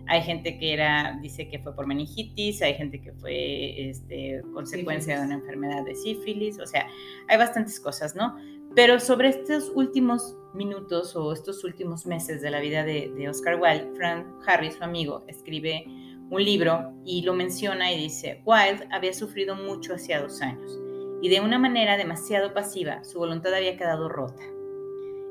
Hay 0.07 0.23
gente 0.23 0.59
que 0.59 0.73
era, 0.73 1.19
dice 1.23 1.49
que 1.49 1.59
fue 1.59 1.75
por 1.75 1.87
meningitis, 1.87 2.63
hay 2.63 2.75
gente 2.75 3.01
que 3.01 3.13
fue 3.13 3.89
este, 3.89 4.43
consecuencia 4.53 5.19
de 5.19 5.27
una 5.27 5.35
enfermedad 5.35 5.85
de 5.85 5.95
sífilis, 5.95 6.59
o 6.59 6.67
sea, 6.67 6.87
hay 7.29 7.39
bastantes 7.39 7.81
cosas, 7.81 8.15
¿no? 8.15 8.37
Pero 8.75 9.01
sobre 9.01 9.29
estos 9.29 9.71
últimos 9.75 10.37
minutos 10.53 11.15
o 11.17 11.33
estos 11.33 11.65
últimos 11.65 12.07
meses 12.07 12.43
de 12.43 12.51
la 12.51 12.61
vida 12.61 12.85
de, 12.85 13.13
de 13.17 13.29
Oscar 13.29 13.61
Wilde, 13.61 13.91
Frank 13.97 14.27
Harris, 14.47 14.75
su 14.75 14.85
amigo, 14.85 15.25
escribe 15.29 15.85
un 16.31 16.45
libro 16.45 16.93
y 17.05 17.23
lo 17.23 17.35
menciona 17.35 17.93
y 17.93 17.99
dice, 17.99 18.43
Wilde 18.45 18.89
había 18.91 19.13
sufrido 19.13 19.55
mucho 19.55 19.95
hacía 19.95 20.21
dos 20.21 20.41
años 20.43 20.81
y 21.25 21.29
de 21.31 21.41
una 21.41 21.59
manera 21.59 21.97
demasiado 21.97 22.53
pasiva 22.53 23.03
su 23.03 23.19
voluntad 23.19 23.55
había 23.55 23.79
quedado 23.79 24.11
rota. 24.11 24.43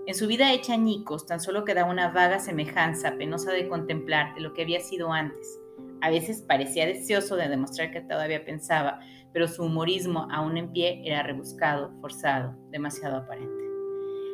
En 0.05 0.15
su 0.15 0.27
vida 0.27 0.51
hecha 0.51 0.73
añicos 0.73 1.25
tan 1.25 1.39
solo 1.39 1.63
quedaba 1.63 1.89
una 1.89 2.09
vaga 2.09 2.39
semejanza 2.39 3.15
penosa 3.17 3.53
de 3.53 3.69
contemplar 3.69 4.35
de 4.35 4.41
lo 4.41 4.53
que 4.53 4.63
había 4.63 4.81
sido 4.81 5.13
antes. 5.13 5.61
A 6.01 6.09
veces 6.09 6.41
parecía 6.41 6.85
deseoso 6.85 7.37
de 7.37 7.47
demostrar 7.47 7.91
que 7.91 8.01
todavía 8.01 8.43
pensaba, 8.43 8.99
pero 9.31 9.47
su 9.47 9.63
humorismo 9.63 10.27
aún 10.29 10.57
en 10.57 10.73
pie 10.73 11.01
era 11.05 11.23
rebuscado, 11.23 11.93
forzado, 12.01 12.53
demasiado 12.69 13.15
aparente. 13.15 13.63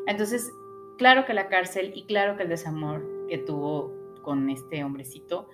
Entonces, 0.07 0.51
claro 0.97 1.25
que 1.25 1.35
la 1.35 1.49
cárcel 1.49 1.91
y 1.93 2.05
claro 2.05 2.35
que 2.35 2.43
el 2.43 2.49
desamor 2.49 3.27
que 3.27 3.37
tuvo 3.37 3.93
con 4.23 4.49
este 4.49 4.83
hombrecito, 4.83 5.49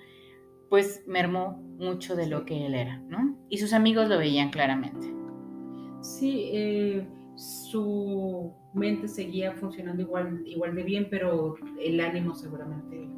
pues 0.69 1.03
mermó 1.05 1.57
mucho 1.77 2.15
de 2.15 2.27
lo 2.27 2.45
que 2.45 2.65
él 2.65 2.73
era, 2.73 2.99
¿no? 3.09 3.37
Y 3.49 3.57
sus 3.57 3.73
amigos 3.73 4.07
lo 4.07 4.17
veían 4.17 4.49
claramente. 4.49 5.13
Sí, 6.01 6.51
eh, 6.53 7.07
su 7.35 8.14
mente 8.75 9.07
seguía 9.07 9.53
funcionando 9.53 10.01
igual, 10.01 10.43
igual 10.45 10.75
de 10.75 10.83
bien, 10.83 11.07
pero 11.09 11.55
el 11.79 11.99
ánimo 11.99 12.35
seguramente 12.35 13.09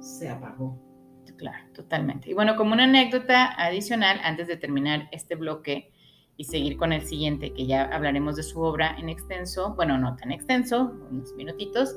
se 0.00 0.28
apagó. 0.28 0.78
Claro, 1.36 1.64
totalmente. 1.74 2.30
Y 2.30 2.34
bueno, 2.34 2.56
como 2.56 2.72
una 2.72 2.84
anécdota 2.84 3.52
adicional, 3.62 4.20
antes 4.22 4.48
de 4.48 4.56
terminar 4.56 5.08
este 5.12 5.34
bloque 5.34 5.92
y 6.36 6.44
seguir 6.44 6.76
con 6.76 6.92
el 6.92 7.02
siguiente, 7.02 7.52
que 7.52 7.66
ya 7.66 7.84
hablaremos 7.84 8.36
de 8.36 8.42
su 8.42 8.60
obra 8.60 8.96
en 8.98 9.08
extenso, 9.08 9.74
bueno, 9.74 9.98
no 9.98 10.16
tan 10.16 10.32
extenso, 10.32 10.94
unos 11.10 11.34
minutitos, 11.34 11.96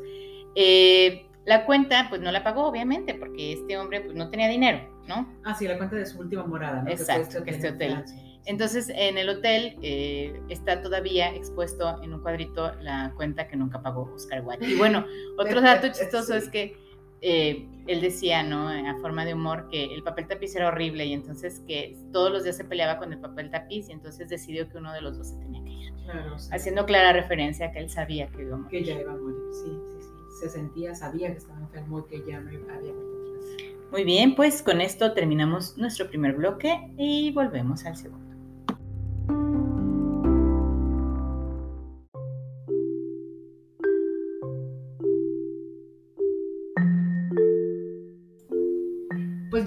eh, 0.55 1.25
la 1.45 1.65
cuenta 1.65 2.07
pues 2.09 2.21
no 2.21 2.31
la 2.31 2.43
pagó, 2.43 2.65
obviamente, 2.65 3.15
porque 3.15 3.53
este 3.53 3.77
hombre 3.77 4.01
pues 4.01 4.15
no 4.15 4.29
tenía 4.29 4.47
dinero, 4.47 5.03
¿no? 5.07 5.27
Ah, 5.43 5.55
sí, 5.55 5.67
la 5.67 5.77
cuenta 5.77 5.95
de 5.95 6.05
su 6.05 6.19
última 6.19 6.45
morada, 6.45 6.83
¿no? 6.83 6.89
Exacto, 6.89 7.43
que, 7.43 7.51
este 7.51 7.69
hotel. 7.69 8.03
Entonces, 8.45 8.89
en 8.89 9.17
el 9.17 9.29
hotel 9.29 9.77
eh, 9.81 10.41
está 10.49 10.81
todavía 10.81 11.33
expuesto 11.35 12.01
en 12.01 12.13
un 12.13 12.21
cuadrito 12.21 12.73
la 12.81 13.13
cuenta 13.15 13.47
que 13.47 13.55
nunca 13.55 13.81
pagó 13.81 14.11
Oscar 14.15 14.43
Wilde. 14.45 14.67
Y 14.67 14.75
bueno, 14.75 15.05
otro 15.37 15.61
dato 15.61 15.87
chistoso 15.91 16.35
es 16.35 16.49
que 16.49 16.75
eh, 17.21 17.67
él 17.87 18.01
decía, 18.01 18.43
¿no? 18.43 18.69
A 18.69 18.95
forma 19.01 19.25
de 19.25 19.33
humor, 19.33 19.67
que 19.69 19.93
el 19.93 20.03
papel 20.03 20.27
tapiz 20.27 20.55
era 20.55 20.69
horrible 20.69 21.05
y 21.05 21.13
entonces 21.13 21.61
que 21.67 21.97
todos 22.13 22.31
los 22.31 22.43
días 22.43 22.55
se 22.55 22.63
peleaba 22.63 22.97
con 22.97 23.11
el 23.11 23.19
papel 23.19 23.49
tapiz 23.49 23.89
y 23.89 23.91
entonces 23.91 24.29
decidió 24.29 24.69
que 24.69 24.77
uno 24.77 24.93
de 24.93 25.01
los 25.01 25.17
dos 25.17 25.27
se 25.27 25.35
tenía 25.37 25.63
que 25.63 25.71
ir. 25.71 25.93
Claro, 26.05 26.37
Haciendo 26.51 26.85
clara 26.85 27.13
referencia 27.13 27.67
a 27.67 27.71
que 27.71 27.79
él 27.79 27.89
sabía 27.89 28.27
que 28.27 28.43
iba 28.43 28.55
a 28.55 28.59
morir. 28.59 28.79
Que 28.79 28.85
ya 28.85 28.99
iba 28.99 29.11
a 29.11 29.17
morir, 29.17 29.41
sí, 29.51 29.69
sí, 29.69 30.01
sí. 30.01 30.39
Se 30.39 30.49
sentía, 30.49 30.95
sabía 30.95 31.31
que 31.31 31.37
estaba 31.37 31.59
enfermo 31.59 31.99
y 31.99 32.09
que 32.09 32.23
ya 32.25 32.39
no 32.39 32.49
había 32.49 32.93
muerto. 32.93 33.19
Muy 33.91 34.03
bien, 34.03 34.35
pues 34.35 34.61
con 34.61 34.81
esto 34.81 35.13
terminamos 35.13 35.77
nuestro 35.77 36.07
primer 36.07 36.33
bloque 36.35 36.91
y 36.95 37.31
volvemos 37.31 37.85
al 37.85 37.97
segundo. 37.97 38.28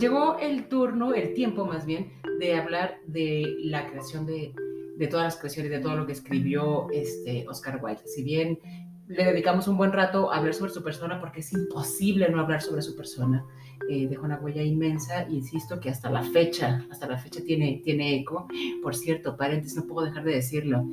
Llegó 0.03 0.37
el 0.41 0.69
turno, 0.69 1.15
el 1.15 1.33
tiempo 1.33 1.65
más 1.65 1.87
bien, 1.87 2.13
de 2.41 2.57
hablar 2.57 2.99
de 3.07 3.55
la 3.61 3.87
creación 3.87 4.27
de, 4.27 4.53
de 4.97 5.07
todas 5.07 5.27
las 5.27 5.37
creaciones, 5.37 5.71
de 5.71 5.79
todo 5.79 5.97
lo 5.97 6.07
que 6.07 6.13
escribió 6.13 6.89
este 6.91 7.47
Oscar 7.49 7.79
Wilde. 7.81 8.03
Si 8.07 8.25
bien 8.25 8.59
le 9.07 9.25
dedicamos 9.25 9.69
un 9.69 9.77
buen 9.77 9.93
rato 9.93 10.33
a 10.33 10.39
hablar 10.39 10.55
sobre 10.55 10.73
su 10.73 10.83
persona, 10.83 11.21
porque 11.21 11.39
es 11.41 11.53
imposible 11.53 12.29
no 12.31 12.41
hablar 12.41 12.63
sobre 12.63 12.83
su 12.83 12.97
persona, 12.97 13.45
eh, 13.89 14.09
dejó 14.09 14.25
una 14.25 14.41
huella 14.41 14.63
inmensa, 14.63 15.29
insisto 15.29 15.79
que 15.79 15.91
hasta 15.91 16.11
la 16.11 16.25
fecha, 16.25 16.85
hasta 16.91 17.07
la 17.07 17.19
fecha 17.19 17.41
tiene, 17.45 17.81
tiene 17.85 18.17
eco. 18.17 18.49
Por 18.83 18.97
cierto, 18.97 19.37
paréntesis, 19.37 19.77
no 19.77 19.87
puedo 19.87 20.07
dejar 20.07 20.25
de 20.25 20.33
decirlo. 20.33 20.85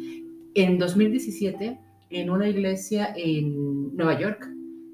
En 0.53 0.77
2017, 0.77 1.79
en 2.11 2.29
una 2.29 2.47
iglesia 2.47 3.11
en 3.15 3.95
Nueva 3.95 4.19
York, 4.19 4.47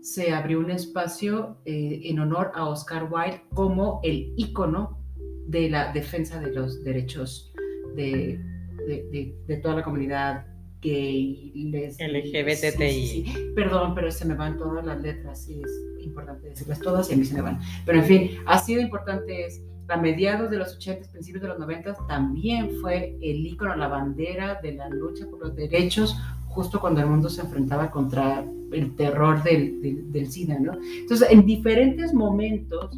se 0.06 0.32
abrió 0.32 0.60
un 0.60 0.70
espacio 0.70 1.58
eh, 1.66 2.02
en 2.04 2.20
honor 2.20 2.52
a 2.54 2.70
Oscar 2.70 3.10
Wilde 3.12 3.42
como 3.56 4.02
el 4.04 4.34
ícono 4.38 5.00
de 5.48 5.68
la 5.68 5.92
defensa 5.94 6.40
de 6.40 6.52
los 6.52 6.84
derechos 6.84 7.52
de, 7.96 8.40
de, 8.86 9.58
toda 9.64 9.78
la 9.78 9.84
comunidad 9.84 10.46
gay, 10.80 11.52
les, 11.56 11.98
LGBTI. 12.00 13.54
Perdón, 13.56 13.96
pero 13.96 14.12
se 14.12 14.26
me 14.26 14.36
van 14.36 14.60
todas 14.60 14.86
las 14.86 15.02
letras 15.02 15.50
y 15.50 15.64
es 15.64 15.72
importante 16.00 16.50
decirlas 16.50 16.80
todas 16.82 17.10
y 17.10 17.16
a 17.16 17.18
mí 17.18 17.26
se 17.26 17.34
me 17.34 17.42
van. 17.42 17.60
Pero 17.84 17.98
en 17.98 18.06
fin, 18.06 18.32
ha 18.46 18.60
sido 18.60 18.82
importante 18.82 19.48
es 19.48 19.64
a 19.88 19.98
mediados 19.98 20.52
de 20.52 20.58
los 20.58 20.76
80, 20.76 21.12
principios 21.12 21.42
de 21.42 21.48
los 21.48 21.58
90, 21.58 21.96
también 22.08 22.78
fue 22.80 23.18
el 23.24 23.46
ícono, 23.46 23.76
la 23.76 23.88
bandera 23.88 24.60
de 24.62 24.74
la 24.74 24.88
lucha 24.88 25.26
por 25.28 25.40
los 25.40 25.56
derechos 25.56 26.16
justo 26.56 26.80
cuando 26.80 27.02
el 27.02 27.08
mundo 27.08 27.30
se 27.30 27.42
enfrentaba 27.42 27.92
contra 27.92 28.46
el 28.72 28.96
terror 28.96 29.44
del, 29.44 30.12
del, 30.12 30.32
SIDA, 30.32 30.58
¿no? 30.58 30.74
Entonces, 31.02 31.30
en 31.30 31.46
diferentes 31.46 32.14
momentos 32.14 32.96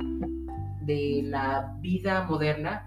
de 0.82 1.24
la 1.26 1.76
vida 1.82 2.24
moderna, 2.30 2.86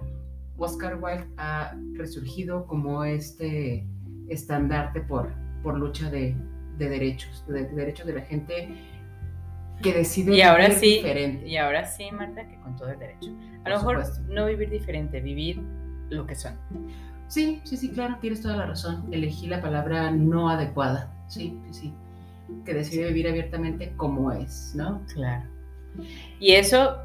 Oscar 0.57 0.99
Wilde 1.03 1.27
ha 1.37 1.75
resurgido 1.95 2.67
como 2.67 3.05
este 3.05 3.85
estandarte 4.29 5.01
por, 5.01 5.33
por 5.63 5.77
lucha 5.77 6.09
de, 6.09 6.37
de 6.79 6.89
derechos, 6.89 7.45
de, 7.49 7.65
derechos 7.65 8.07
de 8.07 8.13
la 8.15 8.23
gente 8.23 8.69
que 9.83 9.93
decide 9.93 10.37
y 10.37 10.43
ahora 10.43 10.71
sí, 10.71 10.97
diferente. 10.99 11.49
Y 11.49 11.57
ahora 11.57 11.85
sí, 11.85 12.11
Marta, 12.13 12.47
que 12.47 12.61
con 12.61 12.77
todo 12.77 12.91
el 12.91 12.99
derecho. 12.99 13.35
A 13.65 13.71
lo 13.71 13.77
mejor 13.79 14.05
no 14.29 14.47
vivir 14.47 14.71
diferente, 14.71 15.21
vivir 15.21 15.61
lo 16.11 16.27
que 16.27 16.37
son. 16.37 16.55
Sí, 17.31 17.61
sí, 17.63 17.77
sí, 17.77 17.91
claro, 17.91 18.17
tienes 18.21 18.43
toda 18.43 18.57
la 18.57 18.67
razón. 18.67 19.07
Elegí 19.13 19.47
la 19.47 19.61
palabra 19.61 20.11
no 20.11 20.51
adecuada. 20.51 21.13
Sí, 21.29 21.57
sí, 21.67 21.73
sí. 21.75 21.95
Que 22.65 22.75
decide 22.75 23.07
vivir 23.07 23.29
abiertamente 23.29 23.93
como 23.97 24.33
es, 24.33 24.75
¿no? 24.75 25.01
Claro. 25.15 25.45
Y 26.41 26.55
eso, 26.55 26.97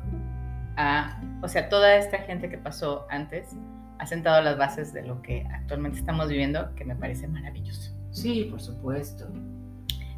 ah, 0.78 1.22
o 1.44 1.48
sea, 1.48 1.70
toda 1.70 1.96
esta 1.98 2.18
gente 2.18 2.50
que 2.50 2.58
pasó 2.58 3.06
antes 3.12 3.56
ha 4.00 4.08
sentado 4.08 4.42
las 4.42 4.58
bases 4.58 4.94
de 4.94 5.04
lo 5.04 5.22
que 5.22 5.46
actualmente 5.54 6.00
estamos 6.00 6.28
viviendo, 6.28 6.74
que 6.74 6.86
me 6.86 6.96
parece 6.96 7.28
maravilloso. 7.28 7.96
Sí, 8.10 8.48
por 8.50 8.60
supuesto. 8.60 9.28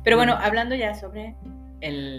Pero 0.06 0.16
bueno, 0.16 0.38
hablando 0.40 0.74
ya 0.74 0.96
sobre 0.96 1.36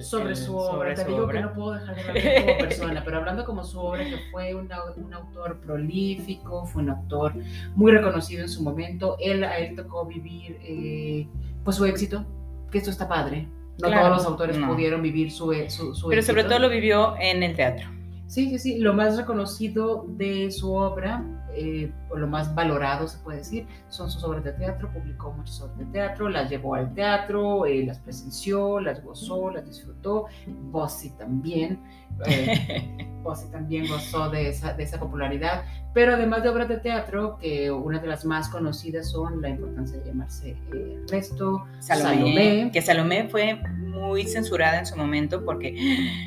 sobre 0.03 0.37
su 0.37 0.57
obra. 0.57 0.95
Te 0.95 1.05
digo 1.05 1.29
que 1.29 1.41
no 1.41 1.53
puedo 1.53 1.73
dejar 1.73 1.97
de 1.97 2.03
hablar 2.03 2.47
como 2.47 2.59
persona, 2.69 3.03
pero 3.05 3.17
hablando 3.19 3.45
como 3.45 3.65
su 3.65 3.81
obra, 3.81 4.05
que 4.05 4.19
fue 4.31 4.55
un 4.55 4.71
autor 5.13 5.61
prolífico, 5.61 6.67
fue 6.67 6.83
un 6.83 6.91
autor 6.91 7.35
muy 7.75 7.93
reconocido 7.93 8.43
en 8.43 8.49
su 8.49 8.63
momento. 8.63 9.17
Él, 9.21 9.45
a 9.45 9.59
él 9.59 9.75
tocó 9.75 10.07
vivir 10.07 10.59
eh, 10.63 11.27
pues 11.65 11.77
su 11.77 11.85
éxito, 11.85 12.25
que 12.71 12.79
esto 12.79 12.91
está 12.91 13.09
padre. 13.09 13.49
No 13.81 13.91
todos 13.91 14.11
los 14.11 14.27
autores 14.27 14.59
pudieron 14.59 15.03
vivir 15.03 15.31
su, 15.31 15.55
su, 15.69 15.95
su 15.95 16.09
Pero 16.09 16.23
sobre 16.23 16.45
todo 16.45 16.59
lo 16.59 16.69
vivió 16.69 17.15
en 17.21 17.45
el 17.45 17.55
teatro. 17.55 17.89
Sí, 18.27 18.51
sí, 18.51 18.59
sí. 18.59 18.79
Lo 18.79 18.93
más 18.93 19.17
reconocido 19.17 20.05
de 20.09 20.51
su 20.51 20.75
obra 20.75 21.25
eh, 21.59 21.93
lo 22.15 22.27
más 22.27 22.55
valorado, 22.55 23.09
se 23.09 23.19
puede 23.19 23.39
decir, 23.39 23.67
son 23.89 24.11
sus 24.11 24.23
obras 24.25 24.45
de 24.45 24.53
teatro. 24.53 24.91
Publicó 24.93 25.33
muchas 25.33 25.61
obras 25.61 25.79
de 25.79 25.87
teatro, 25.87 26.29
las 26.29 26.49
llevó 26.49 26.75
al 26.75 26.95
teatro, 26.95 27.67
eh, 27.67 27.85
las 27.85 27.99
presenció, 27.99 28.81
las 28.81 29.03
gozó, 29.03 29.51
las 29.51 29.65
disfrutó. 29.65 30.27
Bossi 30.47 31.11
también. 31.11 31.83
Eh, 32.27 32.97
también 33.53 33.87
gozó 33.89 34.31
de 34.31 34.49
esa, 34.49 34.73
de 34.73 34.85
esa 34.85 34.99
popularidad. 34.99 35.65
Pero 35.95 36.15
además 36.15 36.43
de 36.43 36.49
obras 36.51 36.69
de 36.69 36.79
teatro, 36.79 37.39
que 37.41 37.71
una 37.71 37.99
de 37.99 38.07
las 38.07 38.25
más 38.25 38.49
conocidas 38.49 39.11
son 39.11 39.41
La 39.43 39.49
importancia 39.49 39.99
de 39.99 40.07
llamarse 40.07 40.51
eh, 40.73 40.99
Ernesto, 41.05 41.65
Salomé, 41.81 42.71
Que 42.73 42.81
Salomé 42.83 43.29
fue 43.29 43.61
muy 43.77 44.25
censurada 44.27 44.79
en 44.79 44.87
su 44.87 44.97
momento 44.97 45.45
porque 45.45 45.75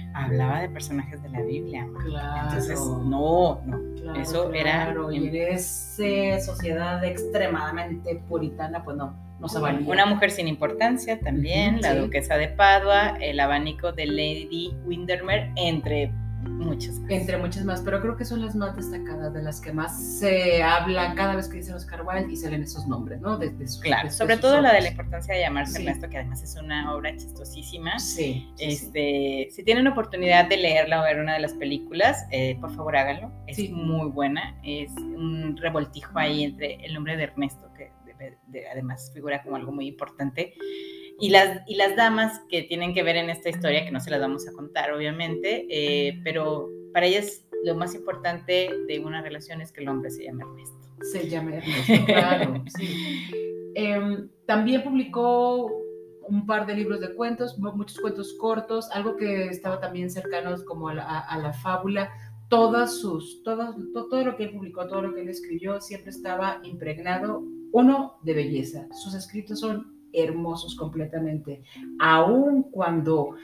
hablaba 0.13 0.61
de 0.61 0.69
personajes 0.69 1.21
de 1.23 1.29
la 1.29 1.41
Biblia. 1.41 1.87
Claro. 2.03 2.49
Entonces, 2.49 2.79
no, 2.79 3.61
no. 3.65 4.15
Eso 4.15 4.51
era. 4.51 4.93
Y 5.11 5.27
en 5.27 5.35
esa 5.35 6.39
sociedad 6.39 7.03
extremadamente 7.03 8.21
puritana, 8.27 8.83
pues 8.83 8.97
no, 8.97 9.15
no 9.41 9.49
se 9.49 9.59
valía. 9.59 9.87
Una 9.89 10.05
mujer 10.05 10.31
sin 10.31 10.47
importancia 10.47 11.19
también, 11.19 11.81
la 11.81 11.95
duquesa 11.95 12.37
de 12.37 12.47
Padua, 12.47 13.17
el 13.19 13.39
abanico 13.39 13.91
de 13.91 14.05
Lady 14.05 14.71
Windermere, 14.85 15.51
entre 15.55 16.11
muchas 16.43 16.99
más. 16.99 17.11
Entre 17.11 17.37
muchas 17.37 17.65
más, 17.65 17.81
pero 17.81 18.01
creo 18.01 18.15
que 18.15 18.25
son 18.25 18.41
las 18.41 18.55
más 18.55 18.75
destacadas, 18.75 19.33
de 19.33 19.41
las 19.41 19.59
que 19.59 19.71
más 19.71 20.19
se 20.19 20.61
habla 20.61 21.13
cada 21.15 21.35
vez 21.35 21.47
que 21.47 21.57
dicen 21.57 21.75
Oscar 21.75 22.03
Wilde 22.05 22.31
y 22.31 22.35
salen 22.35 22.63
esos 22.63 22.87
nombres, 22.87 23.19
¿no? 23.19 23.37
De, 23.37 23.51
claro, 23.81 24.09
sobre 24.11 24.37
todo 24.37 24.61
la 24.61 24.73
de 24.73 24.81
la 24.81 24.89
importancia 24.89 25.33
de 25.33 25.41
llamarse 25.41 25.79
Ernesto, 25.79 26.09
que 26.09 26.17
además 26.17 26.43
es 26.43 26.55
una 26.55 26.93
obra 26.93 27.15
chistosísima. 27.15 27.97
Sí. 27.99 28.47
este, 28.59 29.47
Si 29.51 29.63
tienen 29.63 29.87
oportunidad 29.87 30.47
de 30.47 30.57
leerla 30.57 31.01
o 31.01 31.03
ver 31.03 31.19
una 31.19 31.33
de 31.33 31.39
las 31.39 31.53
películas, 31.53 32.25
eh, 32.31 32.57
por 32.61 32.73
favor 32.75 32.95
háganlo. 32.95 33.31
Es 33.47 33.69
muy 33.71 34.09
buena. 34.09 34.55
Es 34.63 34.91
un 34.97 35.57
revoltijo 35.57 36.17
ahí 36.17 36.43
entre 36.43 36.75
el 36.85 36.93
nombre 36.93 37.17
de 37.17 37.23
Ernesto, 37.23 37.71
que 37.73 37.91
además 38.71 39.11
figura 39.13 39.43
como 39.43 39.55
algo 39.55 39.71
muy 39.71 39.87
importante 39.87 40.53
y 41.21 41.29
las, 41.29 41.61
y 41.67 41.75
las 41.75 41.95
damas 41.95 42.41
que 42.49 42.63
tienen 42.63 42.95
que 42.95 43.03
ver 43.03 43.15
en 43.15 43.29
esta 43.29 43.49
historia, 43.49 43.85
que 43.85 43.91
no 43.91 43.99
se 43.99 44.09
las 44.09 44.19
vamos 44.19 44.47
a 44.47 44.53
contar, 44.53 44.91
obviamente, 44.91 45.67
eh, 45.69 46.19
pero 46.23 46.67
para 46.93 47.05
ellas 47.05 47.45
lo 47.63 47.75
más 47.75 47.93
importante 47.93 48.71
de 48.87 48.99
una 48.99 49.21
relación 49.21 49.61
es 49.61 49.71
que 49.71 49.81
el 49.81 49.89
hombre 49.89 50.09
se 50.09 50.23
llame 50.23 50.43
Ernesto. 50.43 50.79
Se 51.11 51.29
llame 51.29 51.57
Ernesto, 51.57 52.05
claro, 52.07 52.63
sí. 52.75 53.29
Em, 53.75 54.29
también 54.47 54.83
publicó 54.83 55.71
un 56.27 56.45
par 56.47 56.65
de 56.65 56.75
libros 56.75 56.99
de 56.99 57.13
cuentos, 57.13 57.57
muchos 57.59 57.99
cuentos 57.99 58.33
cortos, 58.33 58.89
algo 58.91 59.15
que 59.15 59.45
estaba 59.45 59.79
también 59.79 60.09
cercano 60.09 60.55
como 60.65 60.89
a 60.89 60.95
la, 60.95 61.19
a 61.19 61.37
la 61.37 61.53
fábula. 61.53 62.11
Todas 62.49 62.99
sus, 62.99 63.43
todo, 63.43 63.75
todo 63.93 64.25
lo 64.25 64.35
que 64.35 64.45
él 64.45 64.51
publicó, 64.51 64.87
todo 64.87 65.03
lo 65.03 65.13
que 65.13 65.21
él 65.21 65.29
escribió, 65.29 65.79
siempre 65.79 66.09
estaba 66.09 66.59
impregnado, 66.63 67.43
uno, 67.71 68.19
de 68.23 68.33
belleza. 68.33 68.87
Sus 68.91 69.13
escritos 69.13 69.59
son 69.59 69.99
hermosos 70.13 70.75
completamente, 70.75 71.63
aun 71.99 72.63
cuando 72.63 73.35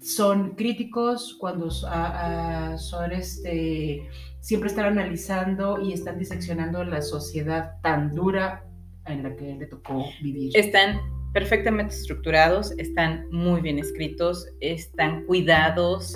son 0.00 0.54
críticos, 0.54 1.36
cuando 1.38 1.70
son 1.70 3.12
este, 3.12 4.08
siempre 4.40 4.68
están 4.68 4.86
analizando 4.86 5.80
y 5.80 5.92
están 5.92 6.18
diseccionando 6.18 6.84
la 6.84 7.02
sociedad 7.02 7.72
tan 7.82 8.14
dura 8.14 8.64
en 9.06 9.22
la 9.22 9.34
que 9.34 9.56
le 9.56 9.66
tocó 9.66 10.04
vivir. 10.22 10.52
Están 10.54 11.00
perfectamente 11.32 11.94
estructurados, 11.94 12.72
están 12.78 13.28
muy 13.30 13.60
bien 13.60 13.78
escritos, 13.78 14.46
están 14.60 15.24
cuidados, 15.24 16.14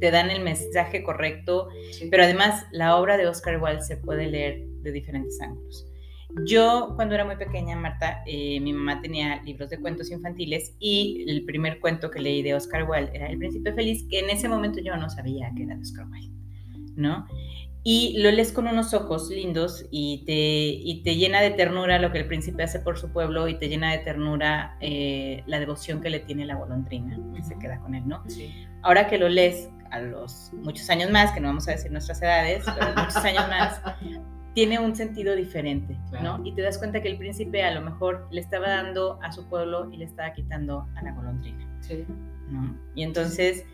te 0.00 0.10
dan 0.10 0.30
el 0.30 0.42
mensaje 0.42 1.02
correcto, 1.02 1.68
pero 2.10 2.22
además 2.22 2.64
la 2.70 2.96
obra 2.96 3.16
de 3.16 3.26
Oscar 3.26 3.60
Wilde 3.60 3.82
se 3.82 3.96
puede 3.96 4.26
leer 4.26 4.66
de 4.82 4.92
diferentes 4.92 5.40
ángulos. 5.40 5.86
Yo 6.44 6.92
cuando 6.96 7.14
era 7.14 7.24
muy 7.24 7.36
pequeña, 7.36 7.76
Marta, 7.76 8.22
eh, 8.26 8.60
mi 8.60 8.72
mamá 8.72 9.00
tenía 9.00 9.42
libros 9.42 9.70
de 9.70 9.78
cuentos 9.78 10.10
infantiles 10.10 10.74
y 10.78 11.24
el 11.28 11.44
primer 11.44 11.80
cuento 11.80 12.10
que 12.10 12.20
leí 12.20 12.42
de 12.42 12.54
Oscar 12.54 12.88
Wilde 12.88 13.10
era 13.14 13.26
El 13.28 13.38
Príncipe 13.38 13.72
Feliz, 13.72 14.04
que 14.10 14.18
en 14.18 14.30
ese 14.30 14.48
momento 14.48 14.80
yo 14.80 14.96
no 14.96 15.08
sabía 15.08 15.50
que 15.56 15.62
era 15.62 15.76
de 15.76 15.82
Oscar 15.82 16.06
Wilde, 16.10 16.34
¿no? 16.96 17.26
Y 17.88 18.18
lo 18.18 18.32
lees 18.32 18.50
con 18.50 18.66
unos 18.66 18.92
ojos 18.94 19.30
lindos 19.30 19.86
y 19.92 20.24
te, 20.26 20.32
y 20.34 21.04
te 21.04 21.14
llena 21.14 21.40
de 21.40 21.52
ternura 21.52 22.00
lo 22.00 22.10
que 22.10 22.18
el 22.18 22.26
príncipe 22.26 22.64
hace 22.64 22.80
por 22.80 22.98
su 22.98 23.12
pueblo 23.12 23.46
y 23.46 23.54
te 23.54 23.68
llena 23.68 23.92
de 23.92 23.98
ternura 23.98 24.76
eh, 24.80 25.44
la 25.46 25.60
devoción 25.60 26.00
que 26.00 26.10
le 26.10 26.18
tiene 26.18 26.44
la 26.44 26.56
golondrina, 26.56 27.16
que 27.36 27.44
se 27.44 27.56
queda 27.58 27.78
con 27.78 27.94
él, 27.94 28.02
¿no? 28.06 28.28
Sí. 28.28 28.52
Ahora 28.82 29.06
que 29.06 29.18
lo 29.18 29.28
lees 29.28 29.70
a 29.92 30.00
los 30.00 30.50
muchos 30.52 30.90
años 30.90 31.12
más, 31.12 31.30
que 31.30 31.38
no 31.38 31.46
vamos 31.46 31.68
a 31.68 31.70
decir 31.70 31.92
nuestras 31.92 32.20
edades, 32.20 32.64
pero 32.64 32.88
muchos 32.96 33.16
años 33.16 33.48
más, 33.48 33.80
tiene 34.56 34.78
un 34.78 34.96
sentido 34.96 35.36
diferente, 35.36 35.98
¿no? 36.22 36.40
Y 36.42 36.54
te 36.54 36.62
das 36.62 36.78
cuenta 36.78 37.02
que 37.02 37.08
el 37.08 37.18
príncipe 37.18 37.62
a 37.62 37.74
lo 37.74 37.82
mejor 37.82 38.26
le 38.30 38.40
estaba 38.40 38.70
dando 38.70 39.18
a 39.22 39.30
su 39.30 39.46
pueblo 39.50 39.90
y 39.92 39.98
le 39.98 40.06
estaba 40.06 40.32
quitando 40.32 40.88
a 40.96 41.02
la 41.02 41.12
golondrina. 41.12 41.68
Sí. 41.82 42.06
¿no? 42.48 42.74
Y 42.94 43.02
entonces 43.02 43.66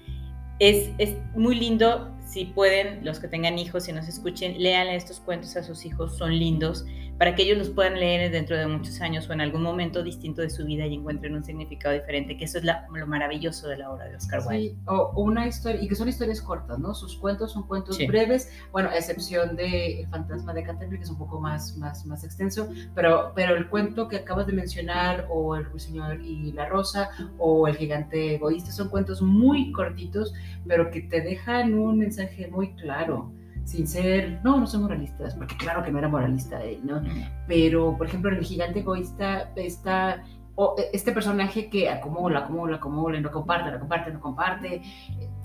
es, 0.59 0.91
es, 0.99 1.17
muy 1.37 1.55
lindo, 1.55 2.13
si 2.27 2.47
pueden, 2.47 3.05
los 3.05 3.21
que 3.21 3.29
tengan 3.29 3.61
hijos 3.61 3.87
y 3.87 3.93
nos 3.93 4.09
escuchen, 4.09 4.61
lean 4.61 4.89
estos 4.89 5.21
cuentos 5.21 5.57
a 5.57 5.63
sus 5.63 5.87
hijos, 5.87 6.19
son 6.19 6.37
lindos, 6.37 6.85
para 7.23 7.37
que 7.37 7.45
ellos 7.45 7.57
los 7.57 7.71
puedan 7.71 8.01
leer 8.01 8.33
dentro 8.33 8.59
de 8.59 8.67
muchos 8.67 9.01
años 9.01 9.31
o 9.31 9.33
en 9.33 9.41
algún 9.41 9.63
momento 9.63 10.03
distinto 10.03 10.43
de 10.43 10.51
su 10.51 10.65
vida 10.65 10.87
y 10.87 10.95
encuentren 10.95 11.37
un 11.37 11.45
significado 11.45 11.95
diferente, 11.95 12.37
que 12.37 12.47
eso 12.47 12.59
es 12.59 12.65
lo 12.65 13.07
maravilloso 13.07 13.69
de 13.69 13.77
la 13.79 13.93
obra 13.93 14.09
de 14.09 14.17
Oscar 14.17 14.41
Wilde. 14.45 14.71
Sí, 14.71 14.77
o, 14.87 15.13
una 15.15 15.47
historia, 15.47 15.81
y 15.81 15.87
que 15.87 15.95
son 15.95 16.09
historias 16.09 16.43
cortas, 16.43 16.81
¿no? 16.81 16.95
Sus 16.95 17.17
cuentos 17.17 17.53
son 17.53 17.69
cuentos 17.69 17.97
breves, 18.09 18.51
bueno, 18.73 18.89
a 18.89 18.97
excepción 18.97 19.55
de 19.55 20.01
El 20.01 20.09
fantasma 20.09 20.53
de 20.53 20.65
Canterbury, 20.65 20.99
que 20.99 21.05
es 21.05 21.11
un 21.11 21.19
poco 21.19 21.39
más, 21.39 21.77
más, 21.77 22.05
más 22.07 22.25
extenso, 22.25 22.69
pero, 22.93 23.31
pero 23.37 23.55
el 23.55 23.69
cuento 23.69 24.09
que 24.09 24.17
acabas 24.17 24.49
de 24.49 24.55
mencionar, 24.55 25.29
o 25.31 25.55
El 25.55 25.65
ruiseñor 25.67 26.21
y 26.23 26.51
la 26.51 26.67
rosa, 26.67 27.11
o 27.39 27.69
El 27.69 27.77
gigante 27.77 28.35
egoísta, 28.35 28.73
son 28.73 28.89
cuentos 28.89 29.23
muy 29.23 29.71
cortitos, 29.71 30.35
pero 30.67 30.91
que 30.91 31.03
te 31.03 31.21
dejan 31.21 31.75
un 31.75 32.01
mensaje 32.01 32.49
muy 32.49 32.75
claro 32.75 33.31
sin 33.65 33.87
ser, 33.87 34.41
no, 34.43 34.59
no 34.59 34.67
soy 34.67 34.81
moralistas, 34.81 35.35
porque 35.35 35.57
claro 35.57 35.83
que 35.83 35.91
no 35.91 35.99
era 35.99 36.09
moralista 36.09 36.63
él, 36.63 36.81
¿no? 36.85 37.03
Pero, 37.47 37.97
por 37.97 38.07
ejemplo, 38.07 38.31
en 38.31 38.39
el 38.39 38.45
gigante 38.45 38.81
egoísta 38.81 39.51
está 39.57 40.25
e, 40.57 40.91
este 40.93 41.13
personaje 41.13 41.69
que 41.69 41.89
acumula, 41.89 42.41
acumula, 42.41 42.77
acumula, 42.77 43.21
no 43.21 43.31
comparte, 43.31 43.71
no 43.71 43.79
comparte, 43.79 44.13
no 44.13 44.21
comparte. 44.21 44.83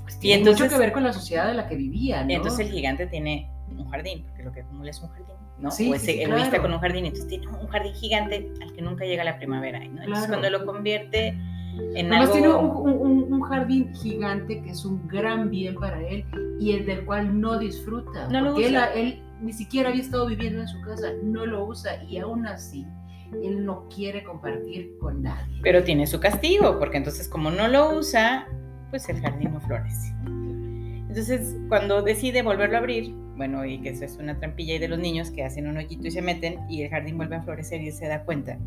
Pues, 0.03 0.19
tiene 0.19 0.39
entonces, 0.39 0.65
mucho 0.65 0.75
que 0.75 0.79
ver 0.79 0.93
con 0.93 1.03
la 1.03 1.13
sociedad 1.13 1.49
en 1.49 1.57
la 1.57 1.67
que 1.67 1.75
vivía, 1.75 2.23
¿no? 2.23 2.33
Entonces 2.33 2.67
el 2.67 2.71
gigante 2.71 3.07
tiene 3.07 3.49
un 3.69 3.89
jardín, 3.89 4.23
porque 4.23 4.43
lo 4.43 4.51
que 4.51 4.61
acumula 4.61 4.89
es 4.89 5.01
un 5.01 5.09
jardín, 5.09 5.35
¿no? 5.59 5.71
Sí, 5.71 5.91
o 5.91 5.95
es 5.95 6.07
egoísta 6.07 6.61
con 6.61 6.73
un 6.73 6.79
jardín, 6.79 7.05
entonces 7.05 7.27
tiene 7.27 7.47
un 7.47 7.67
jardín 7.67 7.93
gigante 7.93 8.51
al 8.61 8.73
que 8.73 8.81
nunca 8.81 9.05
llega 9.05 9.23
la 9.23 9.37
primavera, 9.37 9.79
¿no? 9.79 10.01
Entonces 10.01 10.27
cuando 10.27 10.49
lo 10.49 10.65
convierte 10.65 11.37
en 11.95 12.11
Además 12.11 12.31
tiene 12.31 12.49
un, 12.49 13.33
un, 13.33 13.41
jardín 13.41 13.93
gigante 13.93 14.61
que 14.61 14.71
es 14.71 14.83
un 14.83 15.07
gran 15.07 15.49
bien 15.49 15.75
para 15.75 16.01
él 16.01 16.25
y 16.59 16.73
el 16.73 16.85
del 16.85 17.05
cual 17.05 17.39
no 17.39 17.57
disfruta. 17.57 18.27
No 18.29 18.45
porque 18.45 18.67
Él, 18.67 18.77
él 18.95 19.21
ni 19.41 19.53
siquiera 19.53 19.89
había 19.89 20.01
estado 20.01 20.27
viviendo 20.27 20.61
en 20.61 20.67
su 20.67 20.81
casa, 20.81 21.07
no 21.23 21.45
lo 21.45 21.65
usa 21.65 22.03
y 22.03 22.17
aún 22.17 22.45
así 22.45 22.85
él 23.43 23.65
no 23.65 23.87
quiere 23.93 24.23
compartir 24.23 24.97
con 24.99 25.21
nadie. 25.21 25.59
Pero 25.61 25.83
tiene 25.83 26.07
su 26.07 26.19
castigo, 26.19 26.79
porque 26.79 26.97
entonces 26.97 27.27
como 27.27 27.51
no 27.51 27.67
lo 27.67 27.97
usa, 27.97 28.47
pues 28.89 29.07
el 29.09 29.19
jardín 29.21 29.53
no 29.53 29.59
florece. 29.61 30.13
Entonces, 31.07 31.55
cuando 31.67 32.01
decide 32.01 32.41
volverlo 32.41 32.77
a 32.77 32.79
abrir, 32.79 33.13
bueno, 33.35 33.65
y 33.65 33.79
que 33.79 33.89
eso 33.89 34.05
es 34.05 34.17
una 34.17 34.37
trampilla 34.39 34.75
y 34.75 34.79
de 34.79 34.87
los 34.87 34.99
niños 34.99 35.31
que 35.31 35.43
hacen 35.43 35.67
un 35.67 35.77
hoyito 35.77 36.07
y 36.07 36.11
se 36.11 36.21
meten 36.21 36.59
y 36.69 36.83
el 36.83 36.89
jardín 36.89 37.17
vuelve 37.17 37.35
a 37.35 37.43
florecer 37.43 37.81
y 37.81 37.87
él 37.87 37.93
se 37.93 38.07
da 38.07 38.23
cuenta 38.23 38.57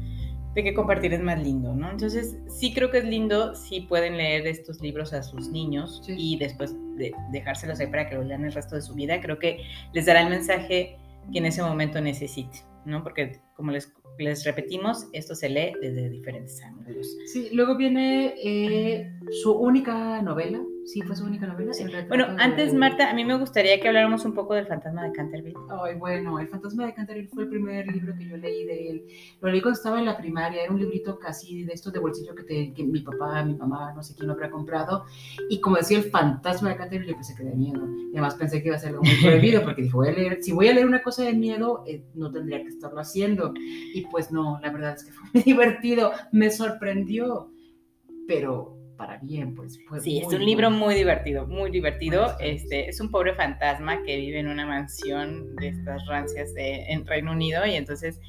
de 0.55 0.65
que 0.65 0.75
compartir 0.75 1.13
es 1.13 1.21
más 1.21 1.43
lindo, 1.43 1.75
¿no? 1.75 1.91
Entonces, 1.91 2.37
sí 2.49 2.75
creo 2.75 2.91
que 2.91 2.99
es 2.99 3.05
lindo 3.05 3.55
si 3.55 3.83
pueden 3.83 4.17
leer 4.17 4.47
estos 4.47 4.81
libros 4.81 5.13
a 5.13 5.23
sus 5.23 5.49
niños 5.49 6.03
y 6.09 6.39
después 6.39 6.75
de 6.97 7.13
dejárselos 7.33 7.81
ahí 7.81 7.87
para 7.87 8.09
que 8.09 8.17
lo 8.17 8.25
lean 8.25 8.45
el 8.45 8.53
resto 8.53 8.75
de 8.75 8.83
su 8.83 8.95
vida. 8.95 9.21
Creo 9.21 9.39
que 9.39 9.63
les 9.93 10.07
dará 10.07 10.23
el 10.23 10.31
mensaje 10.31 10.99
que 11.33 11.39
en 11.39 11.47
ese 11.47 11.63
momento 11.63 12.01
necesite, 12.01 12.65
¿no? 12.85 13.03
Porque 13.03 13.41
como 13.55 13.71
les 13.71 13.93
les 14.25 14.45
repetimos, 14.45 15.09
esto 15.13 15.35
se 15.35 15.49
lee 15.49 15.73
desde 15.81 16.09
diferentes 16.09 16.63
ángulos. 16.63 17.17
Sí, 17.27 17.49
luego 17.53 17.77
viene 17.77 18.35
eh, 18.43 19.11
su 19.43 19.53
única 19.53 20.21
novela. 20.23 20.63
Sí, 20.93 21.03
fue 21.03 21.15
su 21.15 21.25
única 21.25 21.47
novela. 21.47 21.71
Bueno, 22.09 22.27
antes, 22.39 22.75
Marta, 22.75 23.09
a 23.09 23.15
mí 23.15 23.25
me 23.25 23.37
gustaría 23.39 23.79
que 23.79 23.87
habláramos 23.87 24.25
un 24.25 24.35
poco 24.35 24.55
del 24.55 24.67
fantasma 24.67 25.05
de 25.05 25.13
Canterville. 25.13 25.57
Ay, 25.85 25.95
bueno, 25.95 26.41
el 26.41 26.49
fantasma 26.49 26.87
de 26.87 26.95
Canterville 26.95 27.29
fue 27.29 27.45
el 27.45 27.49
primer 27.49 27.87
libro 27.87 28.13
que 28.19 28.27
yo 28.27 28.37
leí 28.37 28.65
de 28.65 28.89
él. 28.89 29.05
Lo 29.41 29.51
leí 29.51 29.61
cuando 29.61 29.77
estaba 29.77 30.01
en 30.01 30.07
la 30.07 30.17
primaria, 30.17 30.65
era 30.65 30.73
un 30.73 30.81
librito 30.81 31.17
casi 31.21 31.63
de 31.63 31.75
estos 31.75 31.93
de 31.93 32.01
bolsillo 32.01 32.35
que, 32.35 32.43
te, 32.43 32.73
que 32.75 32.83
mi 32.83 33.03
papá, 33.03 33.45
mi 33.45 33.55
mamá, 33.55 33.93
no 33.95 34.03
sé 34.03 34.17
quién 34.17 34.27
lo 34.27 34.33
habrá 34.33 34.51
comprado. 34.51 35.05
Y 35.49 35.61
como 35.61 35.77
decía 35.77 35.99
el 35.99 36.11
fantasma 36.11 36.71
de 36.71 36.77
Canterville, 36.77 37.11
yo 37.13 37.15
pensé 37.15 37.37
que 37.37 37.45
de 37.45 37.55
miedo. 37.55 37.87
Y 38.13 38.17
además 38.17 38.35
pensé 38.35 38.61
que 38.61 38.69
iba 38.69 38.77
a 38.77 38.81
ser 38.81 38.89
algo 38.89 39.03
muy 39.05 39.15
prohibido, 39.23 39.63
porque 39.63 39.83
dije, 39.83 39.95
voy 39.95 40.09
a 40.09 40.13
leer, 40.13 40.43
si 40.43 40.51
voy 40.51 40.67
a 40.67 40.75
leer 40.75 40.87
una 40.87 41.05
cosa 41.05 41.23
de 41.23 41.35
miedo, 41.35 41.85
eh, 41.87 42.03
no 42.15 42.33
tendría 42.33 42.63
que 42.63 42.69
estarlo 42.69 42.99
haciendo. 42.99 43.55
Y 43.95 44.07
pues 44.11 44.33
no, 44.33 44.59
la 44.61 44.73
verdad 44.73 44.97
es 44.97 45.05
que 45.05 45.13
fue 45.13 45.29
muy 45.35 45.43
divertido, 45.45 46.11
me 46.33 46.51
sorprendió, 46.51 47.53
pero 48.27 48.80
para 49.01 49.17
bien, 49.17 49.55
pues. 49.55 49.79
Fue 49.89 49.99
sí, 49.99 50.19
es 50.19 50.27
un 50.27 50.45
libro 50.45 50.71
muy 50.71 50.95
divertido, 50.95 51.47
muy 51.47 51.71
divertido. 51.71 52.37
Este, 52.39 52.87
es 52.91 53.01
un 53.01 53.11
pobre 53.11 53.35
fantasma 53.35 54.03
que 54.03 54.19
vive 54.19 54.41
en 54.41 54.49
una 54.49 54.67
mansión 54.67 55.57
de 55.57 55.69
estas 55.69 56.07
rancias 56.07 56.53
de, 56.53 56.85
en 56.85 57.07
Reino 57.07 57.33
Unido 57.33 57.65
y 57.65 57.77
entonces 57.77 58.21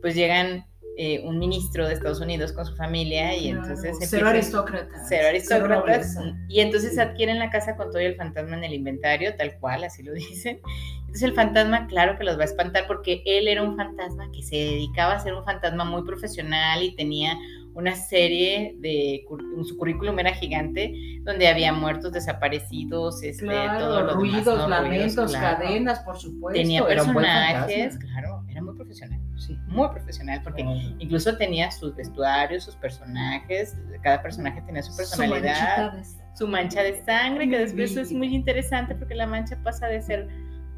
pues 0.00 0.14
llegan 0.14 0.64
eh, 0.96 1.20
un 1.24 1.40
ministro 1.40 1.88
de 1.88 1.94
Estados 1.94 2.20
Unidos 2.20 2.52
con 2.52 2.64
su 2.64 2.76
familia 2.76 3.36
y 3.36 3.48
entonces... 3.48 3.96
Cero 4.00 4.28
aristócratas. 4.28 5.06
Cero 5.08 5.26
aristócratas. 5.28 6.16
y 6.48 6.60
entonces 6.60 6.96
adquieren 7.00 7.40
la 7.40 7.50
casa 7.50 7.74
con 7.74 7.88
todo 7.88 7.98
el 7.98 8.14
fantasma 8.14 8.56
en 8.56 8.62
el 8.62 8.74
inventario, 8.74 9.34
tal 9.34 9.58
cual, 9.58 9.82
así 9.82 10.04
lo 10.04 10.12
dicen. 10.14 10.60
Entonces 11.00 11.22
el 11.22 11.34
fantasma, 11.34 11.88
claro 11.88 12.16
que 12.16 12.22
los 12.22 12.38
va 12.38 12.42
a 12.42 12.46
espantar 12.46 12.86
porque 12.86 13.24
él 13.26 13.48
era 13.48 13.64
un 13.64 13.76
fantasma 13.76 14.30
que 14.32 14.42
se 14.42 14.54
dedicaba 14.54 15.14
a 15.14 15.18
ser 15.18 15.34
un 15.34 15.44
fantasma 15.44 15.84
muy 15.84 16.04
profesional 16.04 16.80
y 16.84 16.94
tenía 16.94 17.36
una 17.74 17.94
serie 17.94 18.76
de, 18.80 19.24
su 19.64 19.76
currículum 19.76 20.18
era 20.18 20.34
gigante, 20.34 20.92
donde 21.22 21.48
había 21.48 21.72
muertos, 21.72 22.12
desaparecidos, 22.12 23.22
este, 23.22 23.46
todos 23.78 24.04
los 24.04 24.14
ruidos, 24.14 24.68
lamentos, 24.68 25.32
cadenas, 25.32 26.00
por 26.00 26.18
supuesto. 26.18 26.60
Tenía 26.60 26.84
personajes, 26.86 27.96
claro, 27.98 28.44
era 28.48 28.62
muy 28.62 28.74
profesional, 28.74 29.20
sí, 29.36 29.56
muy 29.68 29.88
profesional, 29.88 30.40
porque 30.42 30.62
incluso 30.98 31.36
tenía 31.36 31.70
sus 31.70 31.94
vestuarios, 31.96 32.64
sus 32.64 32.76
personajes, 32.76 33.76
cada 34.02 34.22
personaje 34.22 34.60
tenía 34.62 34.82
su 34.82 34.94
personalidad, 34.94 36.02
su 36.34 36.46
mancha 36.46 36.82
de 36.82 37.02
sangre, 37.04 37.48
que 37.48 37.58
después 37.58 37.96
es 37.96 38.12
muy 38.12 38.34
interesante 38.34 38.94
porque 38.94 39.14
la 39.14 39.26
mancha 39.26 39.58
pasa 39.62 39.86
de 39.86 40.00
ser 40.02 40.28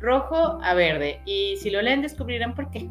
rojo 0.01 0.61
a 0.63 0.75
verde, 0.75 1.21
y 1.25 1.57
si 1.57 1.71
lo 1.71 1.83
leen 1.83 2.03
descubrirán 2.03 2.55
por 2.55 2.71
qué. 2.71 2.89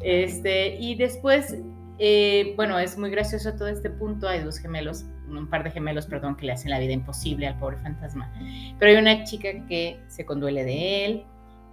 Este, 0.00 0.76
y 0.76 0.96
después 0.96 1.56
eh, 1.98 2.54
bueno, 2.56 2.78
es 2.78 2.98
muy 2.98 3.10
gracioso 3.10 3.54
todo 3.54 3.68
este 3.68 3.90
punto. 3.90 4.28
Hay 4.28 4.40
dos 4.40 4.58
gemelos, 4.58 5.04
un 5.28 5.48
par 5.48 5.64
de 5.64 5.70
gemelos, 5.70 6.06
perdón, 6.06 6.36
que 6.36 6.46
le 6.46 6.52
hacen 6.52 6.70
la 6.70 6.78
vida 6.78 6.92
imposible 6.92 7.46
al 7.46 7.58
pobre 7.58 7.76
fantasma. 7.78 8.32
Pero 8.78 8.92
hay 8.92 8.98
una 8.98 9.24
chica 9.24 9.48
que 9.68 10.00
se 10.08 10.24
conduele 10.24 10.64
de 10.64 11.04
él 11.04 11.24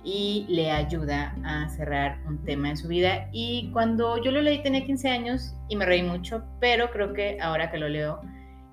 y 0.04 0.46
le 0.50 0.72
ayuda 0.72 1.36
a 1.44 1.70
cerrar 1.70 2.20
un 2.28 2.44
tema 2.44 2.70
en 2.70 2.78
su 2.78 2.88
vida. 2.88 3.30
Y 3.32 3.70
cuando 3.72 4.22
yo 4.22 4.32
lo 4.32 4.42
leí 4.42 4.62
tenía 4.64 4.86
15 4.86 5.10
años 5.10 5.56
y 5.70 5.76
me 5.76 5.86
reí 5.86 6.04
mucho, 6.04 6.44
pero 6.60 6.92
creo 6.92 7.14
que 7.14 7.38
ahora 7.42 7.72
que 7.72 7.78
lo 7.78 7.90
leo, 7.90 8.22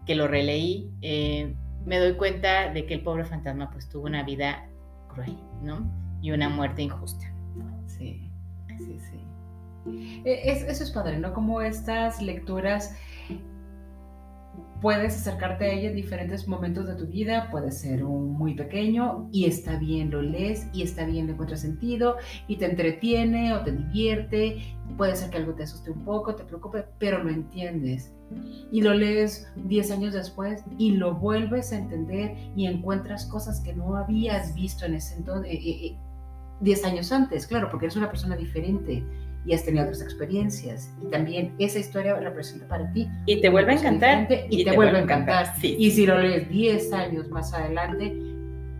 que 0.07 0.15
lo 0.15 0.27
releí, 0.27 0.91
eh, 1.03 1.55
me 1.85 1.99
doy 1.99 2.15
cuenta 2.15 2.73
de 2.73 2.87
que 2.87 2.95
el 2.95 3.03
pobre 3.03 3.25
fantasma 3.25 3.71
pues 3.71 3.89
tuvo 3.89 4.07
una 4.07 4.23
vida 4.23 4.67
cruel, 5.09 5.37
¿no? 5.63 5.91
Y 6.21 6.31
una 6.31 6.49
muerte 6.49 6.83
injusta. 6.83 7.27
Sí, 7.87 8.31
sí, 8.79 8.99
sí. 8.99 9.28
E, 10.25 10.51
eso 10.51 10.85
es 10.85 10.91
padre, 10.91 11.19
¿no? 11.19 11.33
Como 11.33 11.61
estas 11.61 12.23
lecturas 12.23 12.95
puedes 14.81 15.17
acercarte 15.17 15.65
a 15.65 15.73
ella 15.73 15.89
en 15.91 15.97
diferentes 15.97 16.47
momentos 16.47 16.87
de 16.87 16.95
tu 16.95 17.07
vida, 17.07 17.49
puede 17.51 17.73
ser 17.73 18.05
un 18.05 18.33
muy 18.33 18.55
pequeño 18.55 19.29
y 19.33 19.47
está 19.47 19.77
bien, 19.79 20.11
lo 20.11 20.23
lees 20.23 20.67
y 20.73 20.83
está 20.83 21.05
bien, 21.05 21.27
le 21.27 21.33
encuentras 21.33 21.61
sentido 21.61 22.17
y 22.47 22.57
te 22.57 22.67
entretiene 22.67 23.55
o 23.55 23.63
te 23.63 23.73
divierte, 23.73 24.77
puede 24.97 25.17
ser 25.17 25.31
que 25.31 25.39
algo 25.39 25.55
te 25.55 25.65
asuste 25.65 25.91
un 25.91 26.05
poco, 26.05 26.35
te 26.35 26.45
preocupe, 26.45 26.85
pero 26.99 27.23
lo 27.23 27.31
entiendes. 27.31 28.15
Y 28.71 28.83
lo 28.83 28.93
lees 28.93 29.49
10 29.57 29.91
años 29.91 30.13
después 30.13 30.63
y 30.77 30.93
lo 30.93 31.15
vuelves 31.15 31.73
a 31.73 31.79
entender 31.79 32.37
y 32.55 32.67
encuentras 32.67 33.27
cosas 33.27 33.61
que 33.61 33.73
no 33.73 33.97
habías 33.97 34.55
visto 34.55 34.85
en 34.85 34.95
ese 34.95 35.17
entonces, 35.17 35.51
10 35.51 35.63
eh, 35.63 35.97
eh, 35.97 35.97
eh, 36.63 36.87
años 36.87 37.11
antes, 37.11 37.47
claro, 37.47 37.69
porque 37.71 37.87
eres 37.87 37.97
una 37.97 38.11
persona 38.11 38.37
diferente 38.37 39.03
y 39.49 39.55
has 39.55 39.65
tenido 39.65 39.85
otras 39.85 40.03
experiencias. 40.03 40.93
Y 41.03 41.07
también 41.07 41.55
esa 41.59 41.79
historia 41.79 42.15
representa 42.17 42.69
para 42.69 42.93
ti. 42.93 43.09
Y 43.25 43.41
te 43.41 43.49
vuelve 43.49 43.73
a 43.73 43.77
encantar. 43.77 44.29
Y, 44.51 44.63
te, 44.63 44.73
vuelve 44.73 44.99
a 44.99 45.03
encantar. 45.03 45.55
Y 45.63 45.91
si 45.91 46.05
lo 46.05 46.19
lees 46.19 46.51
10 46.51 46.93
años 46.93 47.31
más 47.31 47.55
adelante, 47.55 48.15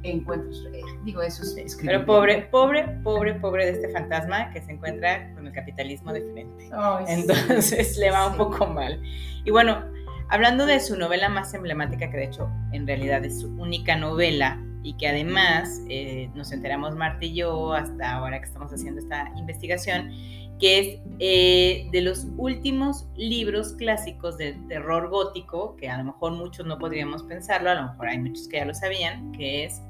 encuentras, 0.03 0.59
eh, 0.75 0.83
digo, 1.05 1.23
eso 1.23 1.43
es 1.43 1.79
Pero 1.83 2.05
pobre, 2.05 2.49
pobre, 2.51 2.85
pobre, 3.03 3.35
pobre 3.37 3.65
de 3.65 3.73
este 3.73 3.89
fantasma 3.89 4.51
que 4.51 4.61
se 4.61 4.73
encuentra 4.73 5.33
con 5.35 5.47
el 5.47 5.55
capitalismo 5.55 6.13
de 6.13 6.21
frente. 6.33 6.69
Entonces 7.09 7.97
le 7.97 8.11
va 8.11 8.27
un 8.27 8.37
poco 8.37 8.67
mal. 8.67 9.01
Y 9.47 9.51
bueno, 9.51 9.83
hablando 10.29 10.67
de 10.67 10.81
su 10.81 10.99
novela 10.99 11.31
más 11.31 11.55
emblemática, 11.55 12.11
que 12.11 12.17
de 12.19 12.25
hecho 12.25 12.51
en 12.73 12.87
realidad 12.87 13.25
es 13.25 13.41
su 13.41 13.49
única 13.57 13.97
novela, 13.97 14.63
y 14.83 14.95
que 14.95 15.09
además 15.09 15.83
eh, 15.89 16.31
nos 16.35 16.53
enteramos 16.53 16.95
Marta 16.95 17.25
y 17.25 17.35
yo 17.35 17.73
hasta 17.75 18.13
ahora 18.13 18.39
que 18.39 18.47
estamos 18.47 18.73
haciendo 18.73 19.01
esta 19.01 19.31
investigación, 19.37 20.11
que 20.59 20.79
es 20.79 21.01
eh, 21.19 21.89
de 21.93 22.01
los 22.01 22.27
últimos 22.37 23.07
libros 23.17 23.73
clásicos 23.75 24.37
de 24.39 24.55
terror 24.69 25.09
gótico, 25.09 25.77
que 25.77 25.89
a 25.89 25.99
lo 25.99 26.05
mejor 26.05 26.33
muchos 26.33 26.67
no 26.67 26.79
podríamos 26.79 27.23
pensarlo, 27.23 27.71
a 27.71 27.75
lo 27.75 27.83
mejor 27.91 28.09
hay 28.09 28.19
muchos 28.19 28.49
que 28.49 28.59
ya 28.59 28.65
lo 28.65 28.75
sabían, 28.75 29.33
que 29.33 29.65
es 29.65 29.81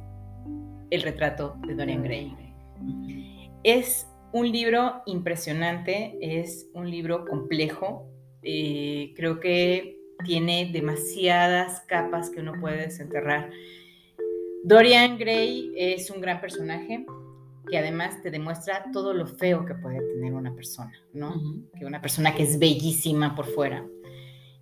El 0.90 1.02
retrato 1.02 1.57
de 1.66 1.74
Dorian 1.74 2.02
Gray. 2.02 2.35
Es 3.62 4.07
un 4.33 4.50
libro 4.50 5.02
impresionante, 5.07 6.16
es 6.20 6.68
un 6.74 6.90
libro 6.90 7.24
complejo, 7.24 8.07
eh, 8.42 9.12
creo 9.16 9.40
que 9.40 9.98
tiene 10.24 10.70
demasiadas 10.72 11.81
capas 11.83 12.31
que 12.31 12.40
uno 12.40 12.52
puede 12.61 12.87
desenterrar 12.87 13.50
Dorian 14.64 15.16
Gray 15.18 15.72
es 15.76 16.11
un 16.11 16.20
gran 16.20 16.40
personaje 16.40 17.07
que 17.70 17.78
además 17.78 18.22
te 18.22 18.31
demuestra 18.31 18.87
todo 18.92 19.12
lo 19.14 19.26
feo 19.26 19.64
que 19.64 19.74
puede 19.74 20.00
tener 20.14 20.33
una 20.35 20.54
persona, 20.54 20.92
¿no? 21.12 21.35
Que 21.78 21.85
una 21.85 22.00
persona 22.00 22.35
que 22.35 22.42
es 22.42 22.59
bellísima 22.59 23.35
por 23.35 23.46
fuera. 23.46 23.87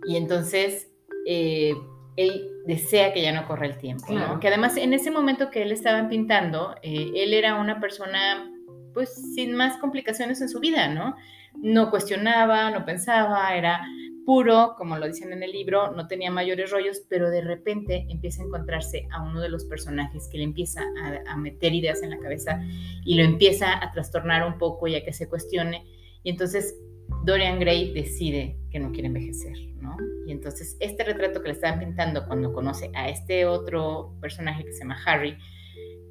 Y 0.06 0.16
entonces 0.16 0.90
eh, 1.26 1.74
él 2.16 2.50
desea 2.66 3.12
que 3.12 3.22
ya 3.22 3.32
no 3.32 3.46
corra 3.46 3.66
el 3.66 3.78
tiempo, 3.78 4.12
¿no? 4.12 4.40
Que 4.40 4.48
además 4.48 4.76
en 4.76 4.92
ese 4.92 5.10
momento 5.10 5.50
que 5.50 5.62
él 5.62 5.72
estaba 5.72 6.08
pintando, 6.08 6.74
eh, 6.82 7.12
él 7.14 7.32
era 7.34 7.60
una 7.60 7.80
persona 7.80 8.50
pues 8.94 9.14
sin 9.34 9.54
más 9.54 9.76
complicaciones 9.78 10.40
en 10.40 10.48
su 10.48 10.58
vida, 10.58 10.88
¿no? 10.88 11.16
No 11.54 11.90
cuestionaba, 11.90 12.70
no 12.70 12.84
pensaba, 12.84 13.54
era 13.54 13.86
puro, 14.26 14.74
como 14.76 14.98
lo 14.98 15.06
dicen 15.06 15.32
en 15.32 15.42
el 15.42 15.52
libro, 15.52 15.92
no 15.92 16.08
tenía 16.08 16.30
mayores 16.30 16.70
rollos, 16.70 17.00
pero 17.08 17.30
de 17.30 17.40
repente 17.40 18.06
empieza 18.10 18.42
a 18.42 18.46
encontrarse 18.46 19.08
a 19.12 19.22
uno 19.22 19.40
de 19.40 19.48
los 19.48 19.64
personajes 19.64 20.28
que 20.28 20.38
le 20.38 20.44
empieza 20.44 20.82
a, 21.26 21.36
meter 21.36 21.72
ideas 21.72 22.02
en 22.02 22.10
la 22.10 22.18
cabeza 22.18 22.60
y 23.04 23.14
lo 23.14 23.22
empieza 23.22 23.82
a 23.82 23.90
trastornar 23.92 24.46
un 24.46 24.58
poco 24.58 24.88
ya 24.88 25.04
que 25.04 25.12
se 25.12 25.28
cuestione. 25.28 25.86
Y 26.24 26.30
entonces 26.30 26.76
Dorian 27.24 27.60
Gray 27.60 27.92
decide 27.92 28.58
que 28.70 28.80
no 28.80 28.90
quiere 28.90 29.06
envejecer, 29.06 29.56
¿no? 29.80 29.96
Y 30.26 30.32
entonces 30.32 30.76
este 30.80 31.04
retrato 31.04 31.40
que 31.40 31.48
le 31.48 31.54
estaban 31.54 31.78
pintando 31.78 32.26
cuando 32.26 32.52
conoce 32.52 32.90
a 32.94 33.08
este 33.08 33.46
otro 33.46 34.16
personaje 34.20 34.64
que 34.64 34.72
se 34.72 34.80
llama 34.80 34.98
Harry, 35.06 35.38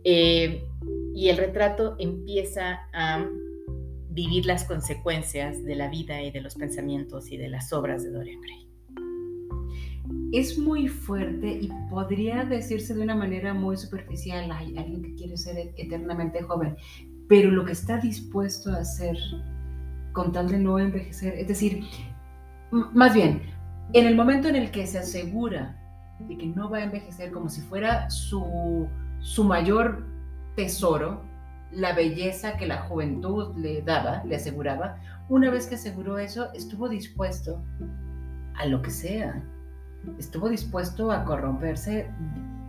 eh, 0.06 0.63
y 1.13 1.30
el 1.30 1.38
retrato 1.38 1.95
empieza 1.99 2.88
a 2.93 3.28
vivir 4.15 4.45
las 4.45 4.63
consecuencias 4.63 5.63
de 5.63 5.75
la 5.75 5.89
vida 5.89 6.21
y 6.21 6.32
de 6.32 6.41
los 6.41 6.56
pensamientos 6.56 7.32
y 7.32 7.38
de 7.38 7.49
las 7.49 7.73
obras 7.73 8.04
de 8.04 8.12
Dorian 8.12 8.39
Gray. 8.41 8.67
Es 10.32 10.58
muy 10.58 10.88
fuerte 10.88 11.47
y 11.47 11.69
podría 11.89 12.45
decirse 12.45 12.93
de 12.93 13.01
una 13.01 13.15
manera 13.15 13.54
muy 13.54 13.78
superficial, 13.78 14.49
hay 14.51 14.78
alguien 14.78 15.01
que 15.01 15.15
quiere 15.15 15.38
ser 15.38 15.73
eternamente 15.78 16.41
joven, 16.41 16.75
pero 17.28 17.51
lo 17.51 17.65
que 17.65 17.73
está 17.73 17.97
dispuesto 17.97 18.71
a 18.71 18.78
hacer 18.78 19.17
con 20.13 20.32
tal 20.32 20.49
de 20.49 20.60
no 20.60 20.80
envejecer, 20.80 21.34
es 21.38 21.47
decir, 21.47 21.84
más 22.71 23.13
bien, 23.13 23.41
en 23.93 24.08
el 24.08 24.15
momento 24.15 24.47
en 24.47 24.56
el 24.56 24.71
que 24.71 24.88
se 24.88 24.97
asegura 24.97 25.78
de 26.19 26.38
que 26.38 26.47
no 26.47 26.69
va 26.69 26.78
a 26.78 26.84
envejecer 26.84 27.32
como 27.32 27.49
si 27.49 27.62
fuera 27.62 28.10
su, 28.10 28.88
su 29.19 29.43
mayor 29.43 30.06
tesoro, 30.56 31.21
la 31.76 31.94
belleza 31.94 32.58
que 32.58 32.66
la 32.66 32.84
juventud 32.84 33.56
le 33.58 33.82
daba, 33.82 34.24
le 34.26 34.38
aseguraba, 34.38 34.98
una 35.30 35.50
vez 35.50 35.68
que 35.68 35.76
aseguró 35.76 36.18
eso, 36.18 36.52
estuvo 36.54 36.88
dispuesto 36.88 37.62
a 38.56 38.66
lo 38.66 38.82
que 38.82 38.92
sea. 38.92 39.44
Estuvo 40.20 40.50
dispuesto 40.50 41.12
a 41.12 41.26
corromperse 41.26 42.10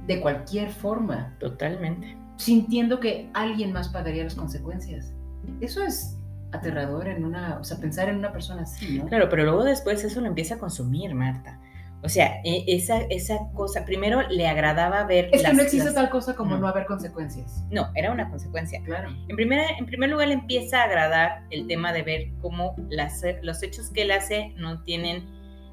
de 0.07 0.21
cualquier 0.21 0.71
forma. 0.71 1.35
Totalmente. 1.39 2.17
Sintiendo 2.37 3.01
que 3.01 3.31
alguien 3.35 3.73
más 3.73 3.89
pagaría 3.89 4.25
las 4.25 4.35
consecuencias. 4.35 5.13
Eso 5.61 5.83
es 5.83 6.17
aterrador 6.53 7.09
en 7.09 7.25
una, 7.25 7.59
o 7.61 7.65
sea, 7.65 7.77
pensar 7.79 8.09
en 8.09 8.17
una 8.17 8.33
persona 8.33 8.63
así, 8.63 8.99
¿no? 8.99 9.07
Claro, 9.07 9.29
pero 9.29 9.45
luego 9.45 9.65
después 9.65 10.03
eso 10.05 10.21
lo 10.21 10.27
empieza 10.27 10.55
a 10.55 10.59
consumir, 10.59 11.15
Marta. 11.15 11.61
O 12.07 12.09
sea, 12.09 12.41
e, 12.45 12.63
esa, 12.69 13.01
esa 13.11 13.51
cosa, 13.53 13.85
primero 13.85 14.23
le 14.29 14.47
agradaba 14.47 15.03
ver... 15.03 15.29
Es 15.33 15.43
que 15.43 15.53
no 15.53 15.63
existe 15.63 15.91
tal 15.91 16.09
cosa 16.09 16.37
como 16.37 16.57
no. 16.57 16.69
haber 16.69 16.87
consecuencias. 16.87 17.65
No, 17.73 17.91
era 17.97 18.13
una 18.13 18.31
consecuencia. 18.31 18.81
Claro. 18.85 19.09
En, 19.27 19.35
primera, 19.35 19.65
en 19.77 19.87
primer 19.87 20.11
lugar, 20.11 20.29
le 20.29 20.35
empieza 20.35 20.83
a 20.83 20.85
agradar 20.85 21.43
el 21.51 21.67
tema 21.67 21.93
de 21.93 22.05
ver 22.05 22.29
cómo 22.41 22.77
las, 22.89 23.25
los 23.43 23.61
hechos 23.65 23.91
que 23.91 24.03
él 24.03 24.13
hace 24.13 24.55
no 24.57 24.85
tienen 24.85 25.29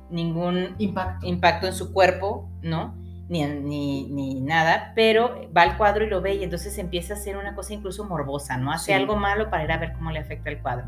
ningún 0.10 0.74
impacto, 0.80 1.28
impacto 1.28 1.68
en 1.68 1.74
su 1.74 1.94
cuerpo, 1.94 2.50
¿no? 2.64 2.96
Ni, 3.30 3.46
ni, 3.46 4.08
ni, 4.10 4.42
nada, 4.42 4.92
pero 4.96 5.52
va 5.56 5.62
al 5.62 5.78
cuadro 5.78 6.04
y 6.04 6.10
lo 6.10 6.20
ve 6.22 6.34
y 6.34 6.44
entonces 6.44 6.80
empieza 6.80 7.14
a 7.14 7.18
hacer 7.18 7.38
una 7.38 7.54
cosa 7.54 7.76
incluso 7.76 8.06
morbosa, 8.06 8.58
¿no? 8.58 8.72
Hace 8.72 8.96
algo 8.96 9.18
malo 9.18 9.52
para 9.52 9.66
ir 9.66 9.72
a 9.72 9.78
ver 9.78 9.94
cómo 9.94 10.10
le 10.10 10.18
afecta 10.18 10.50
el 10.50 10.60
cuadro. 10.64 10.88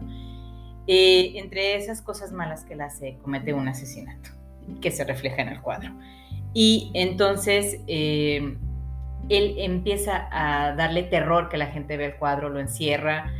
Eh, 0.87 1.33
entre 1.35 1.75
esas 1.75 2.01
cosas 2.01 2.31
malas 2.31 2.63
que 2.63 2.73
él 2.73 2.81
hace, 2.81 3.19
comete 3.21 3.53
un 3.53 3.67
asesinato 3.67 4.34
que 4.81 4.91
se 4.91 5.03
refleja 5.03 5.41
en 5.41 5.49
el 5.49 5.61
cuadro. 5.61 5.91
Y 6.53 6.91
entonces 6.93 7.79
eh, 7.87 8.57
él 9.29 9.55
empieza 9.57 10.27
a 10.31 10.75
darle 10.75 11.03
terror 11.03 11.49
que 11.49 11.57
la 11.57 11.67
gente 11.67 11.97
ve 11.97 12.05
el 12.05 12.15
cuadro, 12.15 12.49
lo 12.49 12.59
encierra, 12.59 13.31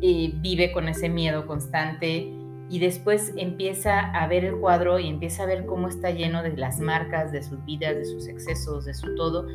y 0.00 0.32
vive 0.38 0.72
con 0.72 0.88
ese 0.88 1.08
miedo 1.08 1.46
constante 1.46 2.32
y 2.70 2.78
después 2.80 3.32
empieza 3.36 3.98
a 3.98 4.26
ver 4.26 4.44
el 4.44 4.56
cuadro 4.56 4.98
y 4.98 5.08
empieza 5.08 5.44
a 5.44 5.46
ver 5.46 5.64
cómo 5.64 5.88
está 5.88 6.10
lleno 6.10 6.42
de 6.42 6.56
las 6.56 6.80
marcas, 6.80 7.32
de 7.32 7.42
sus 7.42 7.64
vidas, 7.64 7.94
de 7.94 8.04
sus 8.04 8.28
excesos, 8.28 8.84
de 8.84 8.92
su 8.92 9.14
todo. 9.14 9.46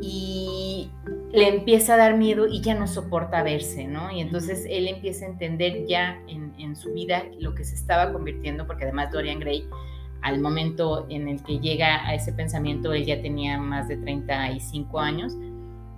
Y 0.00 0.90
le 1.32 1.48
empieza 1.48 1.94
a 1.94 1.96
dar 1.96 2.16
miedo 2.16 2.46
y 2.46 2.60
ya 2.60 2.74
no 2.74 2.86
soporta 2.86 3.42
verse, 3.42 3.88
¿no? 3.88 4.12
Y 4.12 4.20
entonces 4.20 4.66
él 4.68 4.86
empieza 4.86 5.24
a 5.24 5.30
entender 5.30 5.86
ya 5.86 6.22
en, 6.28 6.54
en 6.58 6.76
su 6.76 6.92
vida 6.92 7.24
lo 7.40 7.54
que 7.54 7.64
se 7.64 7.74
estaba 7.74 8.12
convirtiendo, 8.12 8.66
porque 8.66 8.84
además 8.84 9.10
Dorian 9.10 9.40
Gray 9.40 9.68
al 10.22 10.40
momento 10.40 11.06
en 11.08 11.28
el 11.28 11.42
que 11.42 11.58
llega 11.58 12.06
a 12.06 12.14
ese 12.14 12.32
pensamiento, 12.32 12.92
él 12.92 13.06
ya 13.06 13.20
tenía 13.22 13.58
más 13.58 13.88
de 13.88 13.96
35 13.96 14.98
años. 14.98 15.36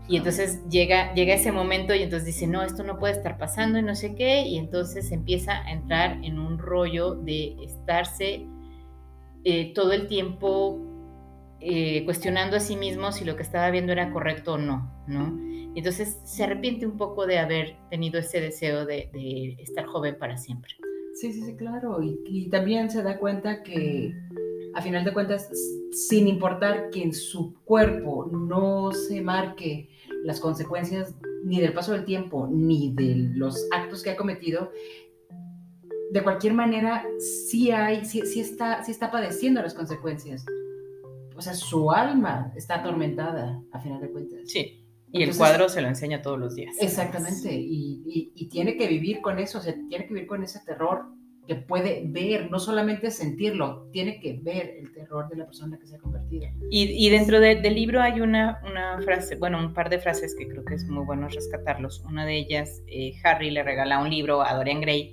Y 0.09 0.17
entonces 0.17 0.61
llega, 0.69 1.15
llega 1.15 1.35
ese 1.35 1.53
momento 1.53 1.95
y 1.95 2.03
entonces 2.03 2.27
dice, 2.27 2.47
no, 2.47 2.63
esto 2.63 2.83
no 2.83 2.99
puede 2.99 3.13
estar 3.13 3.39
pasando 3.39 3.79
y 3.79 3.83
no 3.83 3.95
sé 3.95 4.15
qué. 4.15 4.43
Y 4.43 4.59
entonces 4.59 5.13
empieza 5.13 5.63
a 5.63 5.71
entrar 5.71 6.19
en 6.25 6.39
un 6.39 6.59
rollo 6.59 7.15
de 7.15 7.57
estarse 7.63 8.47
eh, 9.45 9.73
todo 9.73 9.93
el 9.93 10.07
tiempo 10.07 10.81
eh, 11.61 12.05
cuestionando 12.05 12.57
a 12.57 12.61
sí 12.61 12.77
mismo 12.77 13.13
si 13.13 13.25
lo 13.25 13.37
que 13.37 13.43
estaba 13.43 13.71
viendo 13.71 13.93
era 13.93 14.11
correcto 14.11 14.55
o 14.55 14.59
no, 14.59 14.91
¿no? 15.07 15.39
Y 15.75 15.79
entonces 15.79 16.21
se 16.25 16.43
arrepiente 16.43 16.87
un 16.87 16.97
poco 16.97 17.27
de 17.27 17.39
haber 17.39 17.77
tenido 17.91 18.19
ese 18.19 18.41
deseo 18.41 18.87
de, 18.87 19.11
de 19.13 19.57
estar 19.63 19.87
joven 19.87 20.19
para 20.19 20.37
siempre. 20.37 20.75
Sí, 21.21 21.35
sí, 21.35 21.43
sí, 21.43 21.55
claro. 21.55 21.99
Y, 22.03 22.49
también 22.49 22.91
se 22.91 23.03
da 23.03 23.19
cuenta 23.19 23.63
que, 23.63 24.15
a 24.75 24.81
final 24.81 25.05
de 25.05 25.13
cuentas, 25.13 25.51
sin 25.93 26.27
importar 26.27 26.89
que 26.89 27.03
en 27.03 27.13
su 27.13 27.55
cuerpo 27.65 28.31
no 28.33 28.91
se 28.93 29.21
marque 29.21 29.91
las 30.25 30.41
consecuencias 30.41 31.15
ni 31.45 31.61
del 31.61 31.75
paso 31.75 31.93
del 31.93 32.07
tiempo, 32.07 32.49
ni 32.51 32.95
de 32.95 33.17
los 33.35 33.69
actos 33.71 34.03
que 34.03 34.09
ha 34.09 34.17
cometido, 34.17 34.73
de 36.11 36.23
cualquier 36.23 36.55
manera 36.55 37.05
sí 37.19 37.71
hay, 37.71 38.07
sí, 38.07 38.23
sí 38.25 38.41
está, 38.41 38.83
sí 38.83 38.91
está 38.91 39.11
padeciendo 39.11 39.61
las 39.61 39.75
consecuencias. 39.75 40.47
O 41.37 41.43
sea, 41.43 41.53
su 41.53 41.91
alma 41.91 42.51
está 42.57 42.77
atormentada, 42.77 43.63
a 43.73 43.81
final 43.81 44.01
de 44.01 44.11
cuentas. 44.11 44.41
Sí. 44.47 44.80
Y 45.13 45.23
el 45.23 45.37
cuadro 45.37 45.69
se 45.69 45.81
lo 45.81 45.89
enseña 45.89 46.23
todos 46.23 46.39
los 46.39 46.55
días. 46.55 46.77
Exactamente, 46.81 47.53
y, 47.53 48.33
y, 48.35 48.49
tiene 48.49 48.77
que 48.77 48.87
vivir 48.87 49.21
con 49.21 49.39
eso, 49.39 49.59
o 49.59 49.61
sea, 49.61 49.75
tiene 49.89 50.07
que 50.07 50.15
vivir 50.15 50.29
con 50.29 50.43
ese 50.43 50.61
terror 50.65 51.07
que 51.47 51.57
puede 51.57 52.03
ver, 52.07 52.49
no 52.49 52.61
solamente 52.61 53.11
sentirlo, 53.11 53.89
tiene 53.93 54.21
que 54.21 54.39
ver 54.41 54.77
el 54.79 54.93
terror 54.93 55.29
de 55.29 55.37
la 55.37 55.47
persona 55.47 55.79
que 55.79 55.87
se 55.87 55.97
ha 55.97 55.99
convertido. 55.99 56.47
Y, 56.71 57.07
y 57.07 57.11
dentro 57.11 57.41
del 57.41 57.75
libro 57.75 58.01
hay 58.01 58.21
una, 58.21 58.61
una, 58.71 59.01
frase, 59.03 59.35
bueno, 59.35 59.59
un 59.59 59.75
par 59.75 59.91
de 59.91 59.99
frases 59.99 60.37
que 60.39 60.47
creo 60.47 60.65
que 60.65 60.75
es 60.75 60.85
muy 60.87 61.05
bueno 61.05 61.29
rescatarlos. 61.29 62.05
Una 62.05 62.25
de 62.25 62.37
ellas, 62.37 62.83
eh, 62.87 63.15
Harry 63.25 63.51
le 63.51 63.65
regala 63.65 63.99
un 63.99 64.11
libro 64.11 64.43
a 64.43 64.55
Dorian 64.55 64.81
Gray 64.81 65.13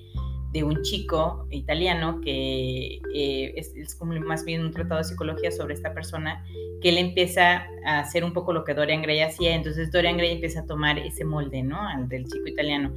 de 0.52 0.64
un 0.64 0.82
chico 0.82 1.46
italiano 1.52 2.22
que 2.22 3.02
eh, 3.14 3.54
es, 3.56 3.96
como 3.96 4.14
más 4.20 4.46
bien 4.46 4.62
un 4.62 4.72
tratado 4.72 5.00
de 5.00 5.04
psicología 5.04 5.52
sobre 5.52 5.74
esta 5.74 5.94
persona, 5.94 6.44
que 6.82 6.90
él 6.90 6.98
empieza 6.98 7.66
a 7.86 8.00
hacer 8.00 8.24
un 8.24 8.34
poco 8.34 8.54
lo 8.54 8.64
que 8.64 8.74
Dorian 8.74 9.02
Gray 9.02 9.22
hacía, 9.22 9.56
entonces 9.56 9.92
Dorian 9.92 10.18
Gray 10.18 10.32
empieza 10.32 10.62
a 10.62 10.66
tomar 10.66 11.00
ese 11.00 11.26
molde, 11.26 11.64
¿no? 11.64 11.82
Al 11.82 12.08
del 12.08 12.26
chico 12.26 12.48
italiano. 12.48 12.94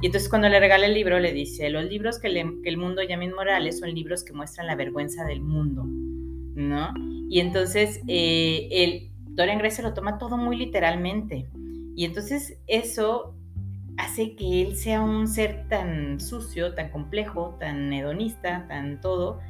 Y 0.00 0.06
entonces 0.06 0.28
cuando 0.28 0.48
le 0.48 0.58
regala 0.60 0.86
el 0.86 0.94
libro 0.94 1.20
le 1.20 1.32
dice, 1.32 1.70
los 1.70 1.84
libros 1.84 2.18
que, 2.18 2.28
el 2.28 2.76
mundo 2.76 3.02
llama 3.02 3.24
inmorales 3.24 3.78
son 3.78 3.94
libros 3.94 4.24
que 4.24 4.32
muestran 4.32 4.66
la 4.66 4.74
vergüenza 4.74 5.24
del 5.24 5.40
mundo, 5.40 5.84
¿no? 5.84 6.92
Y 7.28 7.40
entonces 7.40 8.00
eh, 8.08 8.68
el, 8.70 9.10
Dorian 9.34 9.58
Gray 9.58 9.70
se 9.70 9.82
lo 9.82 9.94
toma 9.94 10.18
todo 10.18 10.36
muy 10.36 10.56
literalmente. 10.56 11.46
Y 11.96 12.04
entonces 12.04 12.58
eso 12.66 13.34
hace 13.98 14.34
que 14.36 14.62
él 14.62 14.76
sea 14.76 15.00
un 15.00 15.28
ser 15.28 15.66
tan 15.68 16.20
sucio, 16.20 16.74
tan 16.74 16.90
complejo, 16.90 17.56
tan 17.60 17.92
hedonista, 17.92 18.66
tan 18.68 19.00
todo, 19.00 19.40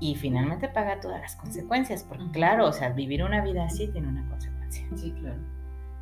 y 0.00 0.14
finalmente 0.16 0.68
paga 0.68 1.00
todas 1.00 1.20
las 1.20 1.36
consecuencias, 1.36 2.04
porque 2.04 2.30
claro, 2.32 2.68
o 2.68 2.72
sea, 2.72 2.90
vivir 2.90 3.22
una 3.22 3.42
vida 3.42 3.64
así 3.64 3.88
tiene 3.88 4.08
una 4.08 4.28
consecuencia. 4.28 4.86
Sí, 4.94 5.12
claro. 5.12 5.38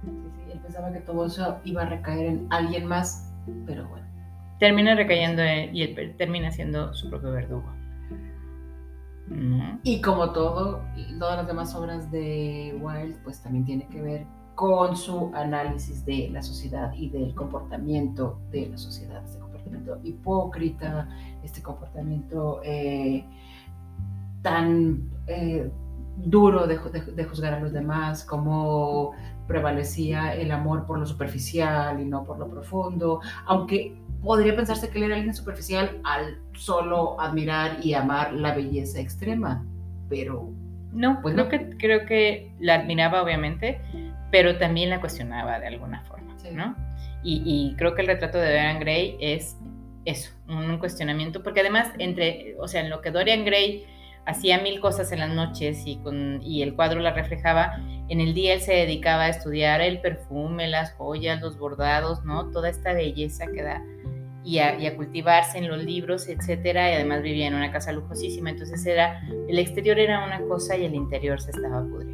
Sí, 0.03 0.11
sí. 0.11 0.53
Él 0.53 0.59
pensaba 0.61 0.93
que 0.93 1.01
todo 1.01 1.27
eso 1.27 1.59
iba 1.65 1.83
a 1.83 1.87
recaer 1.87 2.27
en 2.27 2.47
alguien 2.51 2.87
más, 2.87 3.33
pero 3.67 3.89
bueno. 3.89 4.07
Termina 4.59 4.95
recayendo 4.95 5.43
y 5.45 5.83
él 5.83 6.15
termina 6.17 6.51
siendo 6.51 6.95
su 6.95 7.11
propio 7.11 7.33
verdugo. 7.33 7.73
Y 9.83 10.01
como 10.01 10.33
todo, 10.33 10.85
todas 11.19 11.39
las 11.39 11.47
demás 11.47 11.75
obras 11.75 12.11
de 12.11 12.77
Wilde, 12.81 13.17
pues 13.25 13.43
también 13.43 13.65
tiene 13.65 13.89
que 13.89 14.01
ver 14.03 14.27
con 14.55 14.97
su 14.97 15.31
análisis 15.35 16.05
de 16.05 16.31
la 16.31 16.43
sociedad 16.43 16.93
y 16.95 17.11
del 17.11 17.35
comportamiento 17.35 18.39
de 18.51 18.69
la 18.69 18.79
sociedad, 18.79 19.23
este 19.25 19.39
comportamiento 19.39 19.99
hipócrita, 20.05 21.09
este 21.43 21.63
comportamiento 21.63 22.61
eh, 22.63 23.25
tan 24.43 25.11
eh, 25.27 25.71
duro 26.17 26.67
de, 26.67 26.77
juzgar 26.77 27.55
a 27.55 27.61
los 27.61 27.73
demás, 27.73 28.25
como 28.25 29.13
prevalecía 29.49 30.35
el 30.35 30.53
amor 30.53 30.87
por 30.87 30.99
lo 30.99 31.07
superficial 31.07 32.01
y 32.01 32.05
no 32.05 32.25
por 32.25 32.39
lo 32.39 32.49
profundo, 32.49 33.21
aunque 33.47 33.97
podría 34.23 34.55
pensarse 34.55 34.89
que 34.89 34.99
él 34.99 35.05
era 35.05 35.17
alguien 35.17 35.35
superficial 35.35 36.01
al 36.05 36.39
solo 36.55 37.21
admirar 37.21 37.79
y 37.83 37.95
amar 37.95 38.33
la 38.33 38.55
belleza 38.55 39.01
extrema, 39.01 39.65
pero... 40.09 40.51
No, 40.93 41.21
pues 41.23 41.35
no. 41.35 41.49
que 41.49 41.77
creo 41.77 42.07
que 42.07 42.53
la 42.61 42.77
admiraba 42.77 43.21
obviamente, 43.21 43.81
pero 44.35 44.59
también 44.59 44.91
la 44.91 44.99
cuestionaba 44.99 45.61
de 45.61 45.69
alguna 45.69 46.03
forma, 46.07 46.35
¿no? 46.51 46.75
Y, 47.23 47.73
creo 47.79 47.95
que 47.95 48.03
el 48.03 48.09
retrato 48.09 48.39
de 48.39 48.49
Dorian 48.49 48.81
Gray 48.81 49.17
es 49.21 49.57
eso, 50.05 50.33
un 50.49 50.77
cuestionamiento, 50.79 51.45
porque 51.45 51.61
además 51.61 51.93
entre, 51.99 52.57
o 52.59 52.67
sea, 52.67 52.81
en 52.81 52.91
lo 52.91 53.01
que 53.01 53.13
Dorian 53.13 53.45
Gray 53.45 53.87
hacía 54.27 54.61
mil 54.61 54.81
cosas 54.81 55.13
en 55.13 55.21
las 55.21 55.33
noches 55.33 55.85
y, 55.87 55.99
con, 55.99 56.43
y 56.43 56.63
el 56.63 56.75
cuadro 56.75 56.99
la 56.99 57.13
reflejaba, 57.13 57.77
en 58.09 58.21
el 58.21 58.35
día 58.35 58.55
él 58.55 58.61
se 58.61 58.73
dedicaba 58.73 59.23
a 59.23 59.29
estudiar 59.29 59.81
el 59.81 60.01
perfume, 60.01 60.67
las 60.67 60.95
joyas, 60.95 61.41
los 61.41 61.57
bordados, 61.57 62.25
¿no? 62.25 62.51
Toda 62.51 62.69
esta 62.69 62.93
belleza 62.93 63.47
que 63.55 63.63
da 63.63 63.85
y 64.43 64.59
a, 64.59 64.77
y 64.81 64.89
a, 64.89 64.97
cultivarse 64.97 65.59
en 65.59 65.69
los 65.69 65.85
libros, 65.85 66.27
etcétera, 66.27 66.91
y 66.91 66.95
además 66.95 67.23
vivía 67.23 67.47
en 67.47 67.55
una 67.55 67.71
casa 67.71 67.93
lujosísima, 67.93 68.51
entonces 68.51 68.85
era, 68.85 69.23
el 69.49 69.61
exterior 69.61 69.97
era 69.97 70.25
una 70.27 70.41
cosa 70.41 70.77
y 70.77 70.87
el 70.87 70.95
interior 70.97 71.41
se 71.41 71.53
estaba 71.53 71.85
pudriendo. 71.85 72.14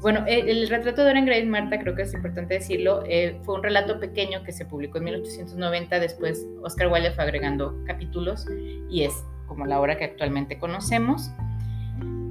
Bueno, 0.00 0.24
el, 0.28 0.68
retrato 0.68 1.00
de 1.00 1.08
Dorian 1.08 1.26
Gray, 1.26 1.44
Marta, 1.46 1.78
creo 1.80 1.96
que 1.96 2.02
es 2.02 2.14
importante 2.14 2.54
decirlo, 2.54 3.02
eh, 3.08 3.36
fue 3.42 3.56
un 3.56 3.64
relato 3.64 3.98
pequeño 3.98 4.44
que 4.44 4.52
se 4.52 4.64
publicó 4.64 4.98
en 4.98 5.04
1890, 5.04 5.98
después 5.98 6.46
Oscar 6.62 6.86
Wilde 6.86 7.10
fue 7.10 7.24
agregando 7.24 7.82
capítulos 7.84 8.46
y 8.88 9.02
es 9.02 9.24
como 9.48 9.66
la 9.66 9.80
obra 9.80 9.98
que 9.98 10.04
actualmente 10.04 10.58
conocemos. 10.58 11.32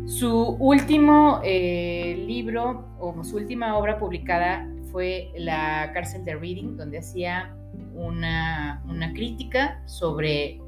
Su 0.06 0.56
último 0.60 1.42
eh, 1.44 2.24
libro 2.26 2.88
o 3.00 3.22
su 3.26 3.36
última 3.36 3.78
obra 3.78 3.98
publicada 3.98 4.66
fue 4.94 5.32
La 5.36 5.92
cárcel 5.94 6.24
de 6.24 6.36
Reading, 6.36 6.78
donde 6.78 7.00
hacía 7.00 7.54
una, 7.94 8.82
crítica 9.14 9.82
sobre 9.86 10.62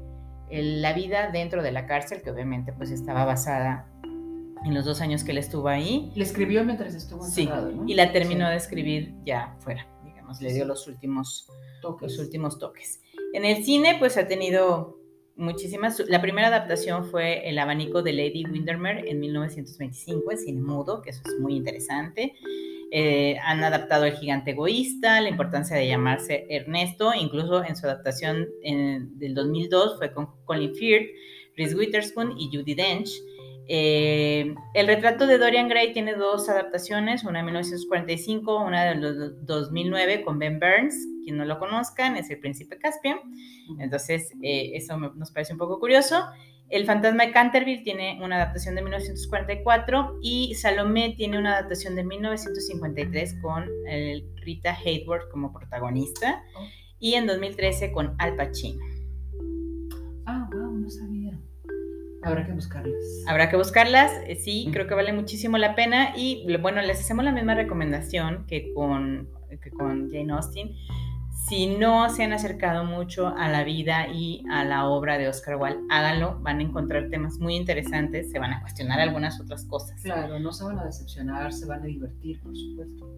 la 0.50 0.92
vida 0.92 1.30
dentro 1.30 1.62
de 1.62 1.72
la 1.72 1.86
cárcel, 1.86 2.20
que 2.20 2.30
obviamente 2.30 2.72
pues 2.74 2.90
estaba 2.90 3.24
basada 3.24 3.86
en 4.64 4.74
los 4.74 4.84
dos 4.84 5.00
años 5.00 5.24
que 5.24 5.32
él 5.32 5.38
estuvo 5.38 5.68
ahí. 5.68 6.12
Le 6.14 6.24
escribió 6.24 6.64
mientras 6.64 6.94
estuvo 6.94 7.24
encerrado, 7.24 7.70
sí, 7.70 7.78
y 7.86 7.94
la 7.94 8.12
terminó 8.12 8.48
de 8.48 8.56
escribir 8.56 9.14
ya 9.24 9.56
fuera, 9.60 9.86
digamos, 10.04 10.40
le 10.40 10.52
dio 10.52 10.64
los 10.64 10.86
últimos 10.86 11.48
toques. 11.80 12.12
los 12.12 12.18
últimos 12.18 12.58
toques. 12.58 13.00
En 13.32 13.44
el 13.44 13.64
cine, 13.64 13.96
pues 13.98 14.16
ha 14.16 14.26
tenido 14.26 14.98
muchísimas. 15.36 16.00
La 16.08 16.20
primera 16.20 16.48
adaptación 16.48 17.06
fue 17.06 17.48
El 17.48 17.58
abanico 17.58 18.02
de 18.02 18.12
Lady 18.12 18.44
Windermere 18.44 19.10
en 19.10 19.20
1925, 19.20 20.30
en 20.30 20.38
cine 20.38 20.60
mudo, 20.60 21.02
que 21.02 21.10
eso 21.10 21.22
es 21.24 21.38
muy 21.40 21.54
interesante. 21.54 22.34
Eh, 22.92 23.36
han 23.44 23.62
adaptado 23.62 24.04
El 24.04 24.14
gigante 24.14 24.50
egoísta, 24.50 25.20
La 25.20 25.28
importancia 25.28 25.76
de 25.76 25.86
llamarse 25.86 26.46
Ernesto, 26.50 27.12
incluso 27.14 27.64
en 27.64 27.76
su 27.76 27.86
adaptación 27.86 28.48
en, 28.62 29.18
del 29.18 29.34
2002 29.34 29.98
fue 29.98 30.12
con 30.12 30.28
Colin 30.44 30.74
Firth, 30.74 31.08
Reese 31.56 31.76
Witherspoon 31.76 32.38
y 32.38 32.50
Judy 32.52 32.74
Dench. 32.74 33.10
Eh, 33.72 34.52
el 34.74 34.86
retrato 34.88 35.28
de 35.28 35.38
Dorian 35.38 35.68
Gray 35.68 35.92
tiene 35.92 36.14
dos 36.14 36.48
adaptaciones, 36.48 37.22
una 37.22 37.38
en 37.38 37.44
1945, 37.44 38.64
una 38.64 38.82
de 38.82 39.30
2009 39.42 40.24
con 40.24 40.40
Ben 40.40 40.58
Burns, 40.58 41.06
quien 41.22 41.36
no 41.36 41.44
lo 41.44 41.60
conozcan, 41.60 42.16
es 42.16 42.28
el 42.30 42.40
príncipe 42.40 42.78
Caspian, 42.78 43.20
entonces 43.78 44.32
eh, 44.42 44.72
eso 44.74 44.98
nos 44.98 45.30
parece 45.30 45.52
un 45.52 45.60
poco 45.60 45.78
curioso. 45.78 46.20
El 46.68 46.84
fantasma 46.84 47.26
de 47.26 47.32
Canterville 47.32 47.84
tiene 47.84 48.18
una 48.20 48.42
adaptación 48.42 48.74
de 48.74 48.82
1944 48.82 50.18
y 50.20 50.56
Salomé 50.56 51.14
tiene 51.16 51.38
una 51.38 51.52
adaptación 51.52 51.94
de 51.94 52.02
1953 52.02 53.36
con 53.40 53.68
Rita 54.34 54.76
Hayworth 54.84 55.30
como 55.30 55.52
protagonista 55.52 56.42
y 56.98 57.14
en 57.14 57.28
2013 57.28 57.92
con 57.92 58.16
Al 58.18 58.34
Pacino. 58.34 58.84
Habrá 62.22 62.46
que 62.46 62.52
buscarlas. 62.52 63.24
Habrá 63.26 63.48
que 63.48 63.56
buscarlas, 63.56 64.12
eh, 64.26 64.36
sí, 64.36 64.68
creo 64.72 64.86
que 64.86 64.94
vale 64.94 65.12
muchísimo 65.12 65.56
la 65.56 65.74
pena 65.74 66.12
y 66.16 66.46
bueno, 66.58 66.82
les 66.82 67.00
hacemos 67.00 67.24
la 67.24 67.32
misma 67.32 67.54
recomendación 67.54 68.44
que 68.46 68.72
con, 68.74 69.28
con 69.76 70.10
Jane 70.10 70.32
Austen. 70.32 70.72
Si 71.48 71.66
no 71.66 72.10
se 72.10 72.22
han 72.22 72.32
acercado 72.32 72.84
mucho 72.84 73.28
a 73.28 73.48
la 73.48 73.64
vida 73.64 74.08
y 74.08 74.44
a 74.50 74.64
la 74.64 74.86
obra 74.86 75.16
de 75.16 75.28
Oscar 75.28 75.56
Wilde, 75.56 75.80
háganlo, 75.88 76.38
van 76.42 76.58
a 76.58 76.62
encontrar 76.62 77.08
temas 77.08 77.38
muy 77.38 77.56
interesantes, 77.56 78.30
se 78.30 78.38
van 78.38 78.52
a 78.52 78.60
cuestionar 78.60 79.00
algunas 79.00 79.40
otras 79.40 79.64
cosas. 79.64 80.00
Claro, 80.02 80.38
no 80.38 80.52
se 80.52 80.64
van 80.64 80.78
a 80.78 80.84
decepcionar, 80.84 81.52
se 81.52 81.66
van 81.66 81.82
a 81.82 81.86
divertir, 81.86 82.40
por 82.42 82.54
supuesto. 82.54 83.10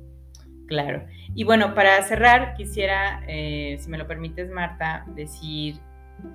Claro. 0.67 1.05
Y 1.35 1.45
bueno, 1.45 1.75
para 1.75 2.01
cerrar, 2.05 2.55
quisiera, 2.55 3.23
eh, 3.27 3.77
si 3.81 3.91
me 3.91 3.99
lo 3.99 4.07
permites, 4.07 4.51
Marta, 4.51 5.05
decir 5.15 5.77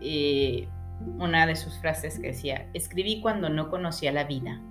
eh, 0.01 0.67
una 1.17 1.45
de 1.45 1.55
sus 1.55 1.79
frases 1.79 2.19
que 2.19 2.27
decía, 2.27 2.67
escribí 2.73 3.21
cuando 3.21 3.49
no 3.49 3.69
conocía 3.69 4.11
la 4.11 4.23
vida. 4.23 4.61